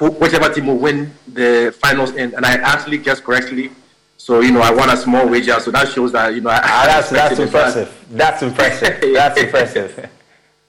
[0.00, 3.70] whichever team will win the finals in, and I actually guessed correctly.
[4.18, 6.50] So you know, I won a small wager, so that shows that you know.
[6.50, 8.06] I, ah, that's that's impressive.
[8.10, 9.00] That's impressive.
[9.14, 10.10] That's impressive.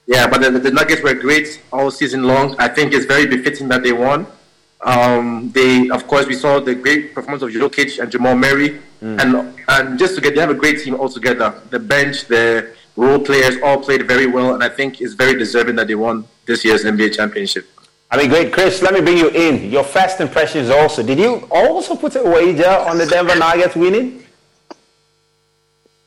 [0.06, 2.56] Yeah, but the, the Nuggets were great all season long.
[2.58, 4.26] I think it's very befitting that they won.
[4.84, 9.18] Um, they, of course, we saw the great performance of Jokic and Jamal Murray, mm.
[9.18, 11.54] and and just to get, they have a great team altogether.
[11.70, 15.76] The bench, the role players, all played very well, and I think it's very deserving
[15.76, 17.66] that they won this year's NBA championship.
[18.10, 18.82] I mean, great, Chris.
[18.82, 19.70] Let me bring you in.
[19.70, 21.02] Your first impressions also.
[21.02, 24.22] Did you also put a wager on the Denver Nuggets winning?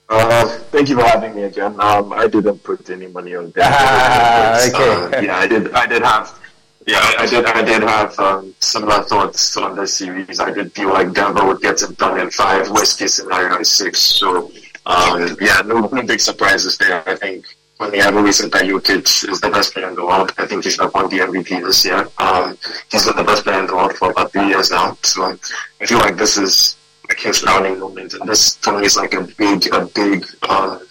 [0.08, 1.76] Uh, thank you for having me again.
[1.82, 3.62] Um, I didn't put any money on Denver.
[3.64, 5.18] Ah, okay.
[5.18, 5.74] Uh, yeah, I did.
[5.74, 6.40] I did have
[6.88, 7.46] yeah, I did.
[7.46, 10.40] I did have um, similar thoughts on this series.
[10.40, 13.66] I did feel like Denver would get it done in five, worst case scenario in
[13.66, 14.00] six.
[14.00, 14.52] So,
[14.86, 17.04] um, yeah, no, no big surprises there.
[17.06, 17.46] I think
[17.76, 20.32] when they have a recent that Jokic is the best player in the world.
[20.38, 22.08] I think he should have won the MVP this year.
[22.20, 22.58] Um,
[22.90, 24.98] he's been the best player in the world for about three years now.
[25.04, 25.38] So
[25.82, 26.78] I feel like this is
[27.10, 30.26] like his crowning moment, and this to me is like a big, a big.
[30.50, 30.88] Um,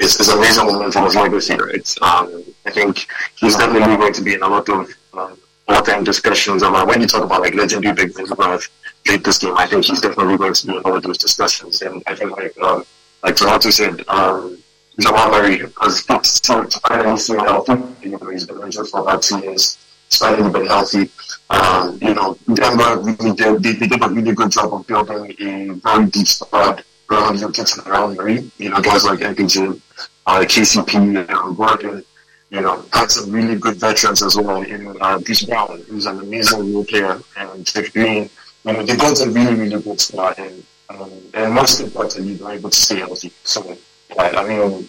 [0.00, 1.94] it's, it's a major moment for his legacy, right?
[2.02, 3.06] Um, I think
[3.36, 4.88] he's definitely going to be in a lot of
[5.18, 5.38] um,
[5.68, 8.62] all-time discussions about when you talk about like legendary big men who have
[9.04, 9.56] played this game.
[9.56, 12.30] I think he's definitely going to be in all of those discussions, and I think
[12.30, 12.84] like um,
[13.22, 14.58] like Toronto said, um,
[14.98, 17.74] Jamal Murray has finally seen healthy.
[18.02, 19.76] You know, he's been injured for about two years.
[20.08, 21.10] He's finally been healthy.
[21.50, 25.34] Um, you know, Denver really did they, they did a really good job of building
[25.40, 28.50] a very deep squad around Jokic and around Murray.
[28.58, 29.80] You know, guys like MPJ,
[30.26, 32.04] uh, KCP, and Gordon
[32.50, 34.62] you know, had some really good veterans as well.
[34.62, 38.30] Know, uh, Bruce Brown, who's an amazing role player, and Jeff Green.
[38.64, 42.44] You know, they got a really, really good squad, and um, and most importantly, they
[42.44, 43.32] were able to stay healthy.
[43.44, 43.76] So,
[44.16, 44.88] like, I mean,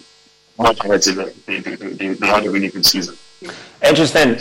[0.57, 1.29] much credit to them.
[1.45, 3.15] They, they, they, they had a really good season.
[3.85, 4.39] Interesting.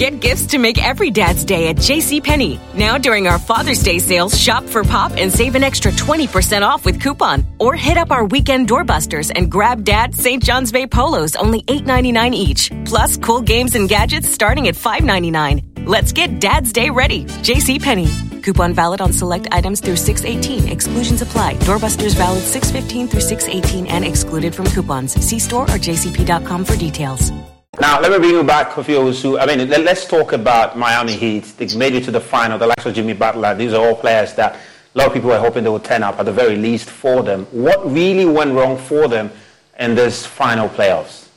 [0.00, 2.58] Get gifts to make every dad's day at JCPenney.
[2.72, 6.86] Now during our Father's Day sales, shop for Pop and save an extra 20% off
[6.86, 7.44] with coupon.
[7.58, 10.42] Or hit up our weekend doorbusters and grab Dad St.
[10.42, 12.70] John's Bay polos only $8.99 each.
[12.86, 15.86] Plus cool games and gadgets starting at $5.99.
[15.86, 17.26] Let's get Dad's Day ready.
[17.26, 18.42] JCPenney.
[18.42, 20.72] Coupon valid on select items through 618.
[20.72, 21.56] Exclusions apply.
[21.68, 25.12] Doorbusters valid 615 through 618 and excluded from coupons.
[25.12, 27.30] See store or jcp.com for details.
[27.80, 29.40] Now, let me bring you back, Kofi Owusu.
[29.40, 31.44] I mean, let, us talk about Miami Heat.
[31.56, 32.58] They made it to the final.
[32.58, 33.54] The likes of Jimmy Butler.
[33.54, 34.56] These are all players that
[34.94, 37.22] a lot of people were hoping they would turn up at the very least for
[37.22, 37.46] them.
[37.52, 39.30] What really went wrong for them
[39.78, 41.28] in this final playoffs?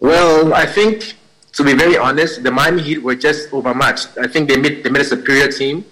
[0.00, 1.14] Well, I think,
[1.52, 4.18] to be very honest, the Miami Heat were just overmatched.
[4.18, 5.84] I think they made, they made a superior team.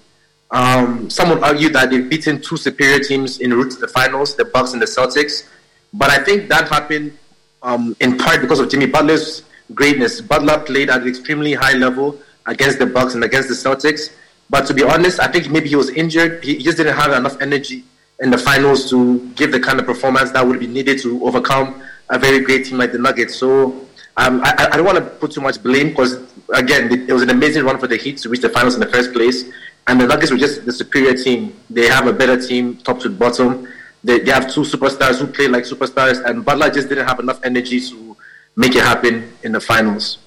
[0.51, 4.35] Um, some would argue that they've beaten two superior teams in route to the finals,
[4.35, 5.49] the Bucks and the Celtics.
[5.93, 7.17] But I think that happened
[7.65, 9.43] um, in part because of Jimmy Butler's
[9.75, 10.21] greatness.
[10.21, 14.15] Butler played at an extremely high level against the Bucks and against the Celtics.
[14.51, 16.45] But to be honest, I think maybe he was injured.
[16.45, 17.83] He just didn't have enough energy
[18.21, 21.83] in the finals to give the kind of performance that would be needed to overcome
[22.11, 23.35] a very great team like the Nuggets.
[23.35, 23.87] So
[24.19, 26.21] um, I, I, don't want to put too much blame because
[26.53, 28.87] again, it was an amazing run for the Heat to reach the finals in the
[28.87, 29.51] first place.
[29.87, 31.57] And the Nuggets were just the superior team.
[31.71, 33.67] They have a better team, top to bottom.
[34.05, 37.41] They, they have two superstars who play like superstars, and Butler just didn't have enough
[37.43, 38.17] energy to
[38.55, 40.19] make it happen in the finals.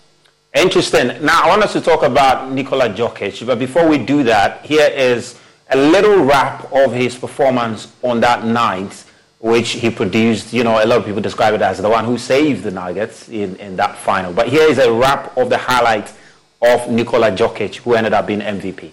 [0.53, 1.07] Interesting.
[1.23, 4.89] Now, I want us to talk about Nikola Jokic, but before we do that, here
[4.89, 5.39] is
[5.69, 9.03] a little wrap of his performance on that night,
[9.39, 10.53] which he produced.
[10.53, 13.29] You know, a lot of people describe it as the one who saved the Nuggets
[13.29, 14.33] in, in that final.
[14.33, 16.11] But here is a wrap of the highlight
[16.63, 18.91] of Nikola Jokic, who ended up being MVP.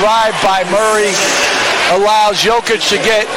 [0.00, 1.12] Drive by Murray
[1.92, 3.28] allows Jokic to get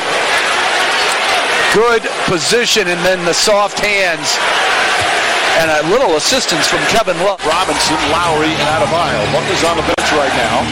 [1.75, 1.99] good
[2.31, 4.39] position and then the soft hands
[5.59, 7.43] and a little assistance from Kevin Love.
[7.43, 9.19] Robinson, Lowry, and Adebayo.
[9.35, 10.63] Butler's on the bench right now.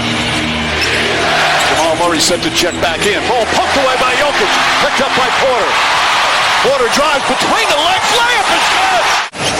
[1.76, 3.20] Jamal Murray set to check back in.
[3.28, 4.52] Ball poked away by Jokic.
[4.88, 5.72] Picked up by Porter.
[6.64, 8.08] Porter drives between the legs.
[8.16, 9.04] Layup is good.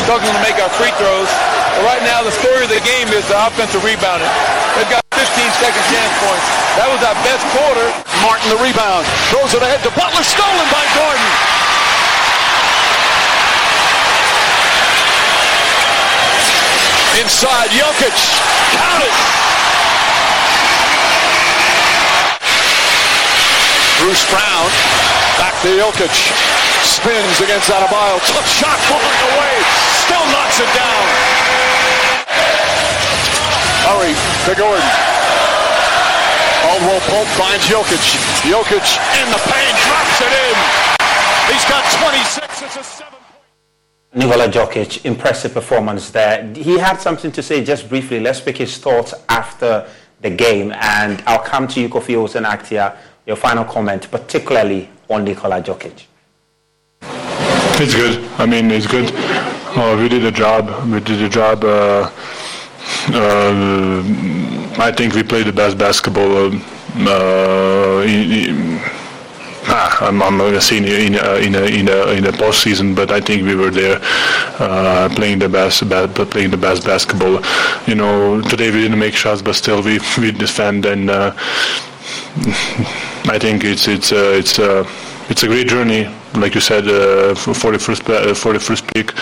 [0.08, 1.28] Struggling to make our free throws.
[1.76, 4.32] But right now, the story of the game is the offensive rebounding.
[4.80, 5.01] They've got 15
[5.62, 6.48] second chance points.
[6.76, 7.88] That was our best quarter.
[8.20, 9.06] Martin the rebound.
[9.32, 10.26] Throws it ahead to Butler.
[10.26, 11.30] Stolen by Gordon.
[17.22, 18.18] Inside, Jokic.
[18.76, 19.16] Count it.
[24.02, 24.68] Bruce Brown.
[25.38, 26.16] Back to Jokic.
[26.82, 28.20] Spins against Adebayo.
[28.26, 29.56] Tough shot falling away.
[30.02, 31.04] Still knocks it down.
[33.86, 34.14] Hurry
[34.50, 35.11] to Gordon.
[36.72, 38.06] Caldwell Pope finds Jokic.
[38.50, 38.88] Jokic
[39.20, 39.76] in the paint.
[39.88, 40.56] Drops it in.
[41.52, 42.62] He's got 26.
[42.62, 43.20] It's a seven.
[44.14, 46.46] Nikola Jokic, impressive performance there.
[46.54, 48.22] He had something to say just briefly.
[48.22, 49.86] Let's pick his thoughts after
[50.22, 50.72] the game.
[50.72, 52.96] And I'll come to you, Kofi Olsen Actia,
[53.26, 56.06] your final comment, particularly on Nikola Jokic.
[57.82, 58.24] It's good.
[58.40, 59.12] I mean, it's good.
[59.76, 60.90] Uh, we did a job.
[60.90, 61.66] We did a job.
[61.66, 62.10] Uh,
[63.10, 66.48] uh, I think we played the best basketball.
[66.48, 68.80] Uh, in, in,
[69.68, 72.32] ah, I'm, I'm not gonna say in in a, in a, in a, in a
[72.32, 74.00] postseason, but I think we were there
[74.58, 75.88] uh, playing the best,
[76.32, 77.42] playing the best basketball.
[77.86, 81.34] You know, today we didn't make shots, but still we we defend, and uh,
[83.36, 84.84] I think it's it's uh, it's uh,
[85.32, 86.04] it's a great journey,
[86.36, 89.14] like you said, uh, for the first uh, for the first pick.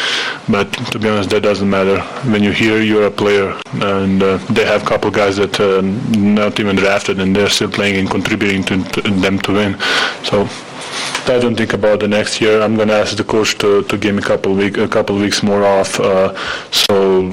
[0.49, 1.99] But to be honest, that doesn't matter.
[2.31, 5.81] When you hear you're a player, and uh, they have a couple guys that uh,
[6.17, 9.79] not even drafted, and they're still playing and contributing to, to them to win.
[10.23, 10.49] So.
[11.27, 12.59] I don't think about the next year.
[12.63, 15.43] I'm gonna ask the coach to, to give me a couple week a couple weeks
[15.43, 16.33] more off, uh,
[16.71, 17.27] so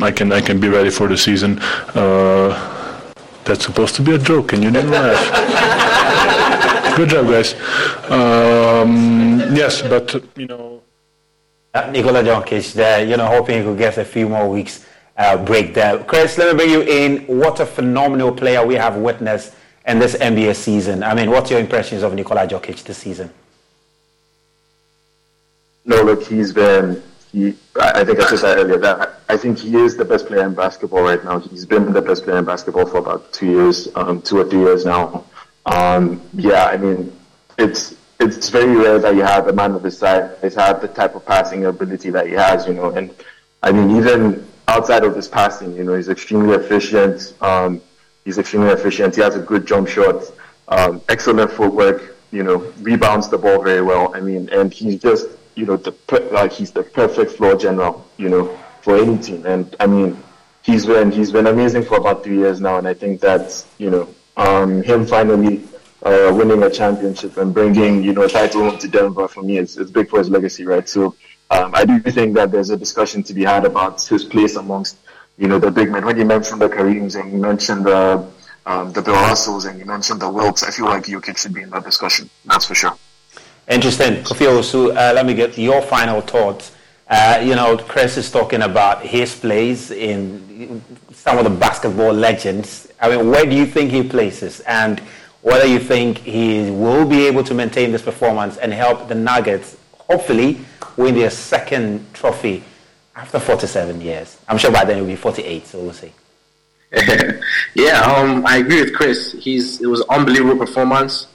[0.00, 1.58] I can I can be ready for the season.
[1.94, 2.54] Uh,
[3.44, 5.86] that's supposed to be a joke, and you didn't laugh.
[6.96, 7.54] Good job, guys.
[8.10, 10.82] Um, yes, but you know.
[11.72, 14.84] Uh, Nikola Jokic there, you know, hoping he could get a few more weeks
[15.16, 16.02] uh, break there.
[16.02, 17.24] Chris, let me bring you in.
[17.26, 19.54] What a phenomenal player we have witnessed
[19.86, 21.04] in this NBA season.
[21.04, 23.30] I mean, what's your impressions of Nikola Jokic this season?
[25.84, 27.02] No, look, he's been.
[27.32, 28.78] He, I think I said that earlier.
[28.78, 31.38] That I think he is the best player in basketball right now.
[31.38, 34.60] He's been the best player in basketball for about two years, um, two or three
[34.60, 35.24] years now.
[35.66, 37.16] Um, yeah, I mean,
[37.58, 41.14] it's it's very rare that you have a man of his size have the type
[41.14, 42.90] of passing ability that he has, you know.
[42.90, 43.14] And
[43.62, 47.34] I mean, even outside of his passing, you know, he's extremely efficient.
[47.40, 47.80] Um,
[48.24, 49.16] he's extremely efficient.
[49.16, 50.22] He has a good jump shot,
[50.68, 52.16] um, excellent footwork.
[52.30, 54.14] You know, rebounds the ball very well.
[54.14, 55.26] I mean, and he's just,
[55.56, 55.92] you know, the
[56.30, 58.06] like he's the perfect floor general.
[58.18, 59.46] You know, for any team.
[59.46, 60.16] And I mean,
[60.62, 62.78] he's been he's been amazing for about three years now.
[62.78, 65.62] And I think that you know, um, him finally
[66.02, 69.58] uh, winning a championship and bringing you know a title home to Denver for me
[69.58, 70.88] is it's big for his legacy, right?
[70.88, 71.14] So
[71.50, 74.96] um, I do think that there's a discussion to be had about his place amongst
[75.36, 76.04] you know the big men.
[76.04, 78.26] When you mentioned the Kareems and you mentioned the
[78.66, 81.62] um, the Bill Russells and you mentioned the Wilts, I feel like Jokic should be
[81.62, 82.30] in that discussion.
[82.44, 82.96] That's for sure.
[83.68, 84.90] Interesting, Kofi Owusu.
[84.90, 86.72] Uh, let me get your final thoughts.
[87.08, 90.82] Uh, you know, Chris is talking about his place in
[91.12, 92.89] some of the basketball legends.
[93.00, 94.60] I mean, where do you think he places?
[94.60, 95.00] And
[95.42, 99.76] whether you think he will be able to maintain this performance and help the Nuggets
[99.92, 100.60] hopefully
[100.96, 102.62] win their second trophy
[103.16, 104.38] after 47 years.
[104.48, 106.12] I'm sure by then it will be 48, so we'll see.
[107.74, 109.32] yeah, um, I agree with Chris.
[109.38, 111.28] He's it was an unbelievable performance.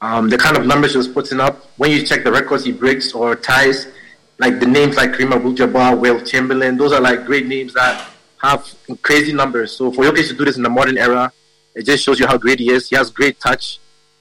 [0.00, 2.72] Um, the kind of numbers he was putting up, when you check the records he
[2.72, 3.86] breaks or ties,
[4.38, 8.11] like the names like Kareem Abdul-Jabbar, Wilt Chamberlain, those are like great names that
[8.42, 9.72] have crazy numbers.
[9.76, 11.32] So for Jokic to do this in the modern era,
[11.74, 12.88] it just shows you how great he is.
[12.90, 13.78] He has great touch,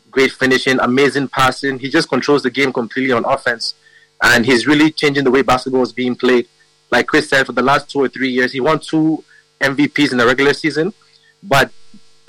[0.10, 1.80] great finishing, amazing passing.
[1.80, 3.73] He just controls the game completely on offense,
[4.22, 6.48] and he's really changing the way basketball is being played.
[6.91, 9.23] Like Chris said, for the last two or three years, he won two
[9.60, 10.93] MVPs in the regular season,
[11.41, 11.72] but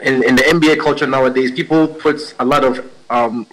[0.00, 3.46] in, in the NBA culture nowadays, people put a lot of um,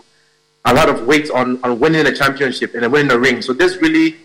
[0.65, 3.41] a lot of weight on, on winning a championship and winning a ring.
[3.41, 4.17] So this really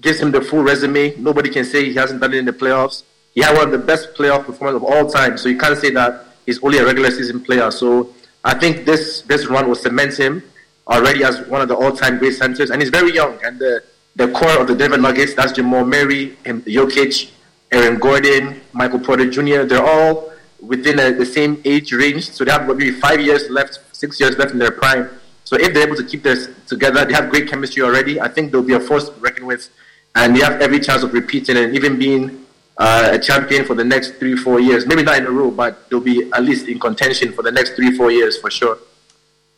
[0.00, 1.14] gives him the full resume.
[1.16, 3.04] Nobody can say he hasn't done it in the playoffs.
[3.34, 5.38] He had one of the best playoff performances of all time.
[5.38, 7.70] So you can't say that he's only a regular season player.
[7.70, 8.14] So
[8.44, 10.42] I think this this run will cement him
[10.86, 12.70] already as one of the all time great centers.
[12.70, 13.38] And he's very young.
[13.44, 13.82] And the,
[14.16, 17.30] the core of the Denver Nuggets, that's Jamal Murray, Jokic,
[17.70, 22.30] Aaron Gordon, Michael Porter Jr., they're all within a, the same age range.
[22.30, 25.08] So they have maybe five years left, six years left in their prime.
[25.44, 28.20] So if they're able to keep this together, they have great chemistry already.
[28.20, 29.70] I think they'll be a force to reckon with.
[30.14, 32.41] And they have every chance of repeating and even being
[32.82, 34.86] uh, a champion for the next three, four years.
[34.86, 37.70] Maybe not in a row, but they'll be at least in contention for the next
[37.76, 38.78] three, four years for sure.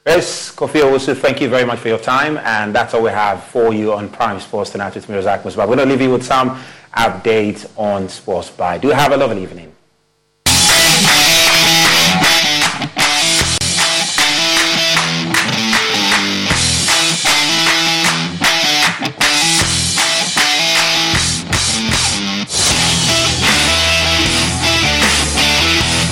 [0.07, 2.37] Yes, Kofi Owusu, thank you very much for your time.
[2.39, 5.67] And that's all we have for you on Prime Sports tonight with me, Razak Musbah.
[5.67, 6.63] We're going to leave you with some
[6.95, 8.77] updates on Sports By.
[8.77, 9.74] Do have a lovely evening.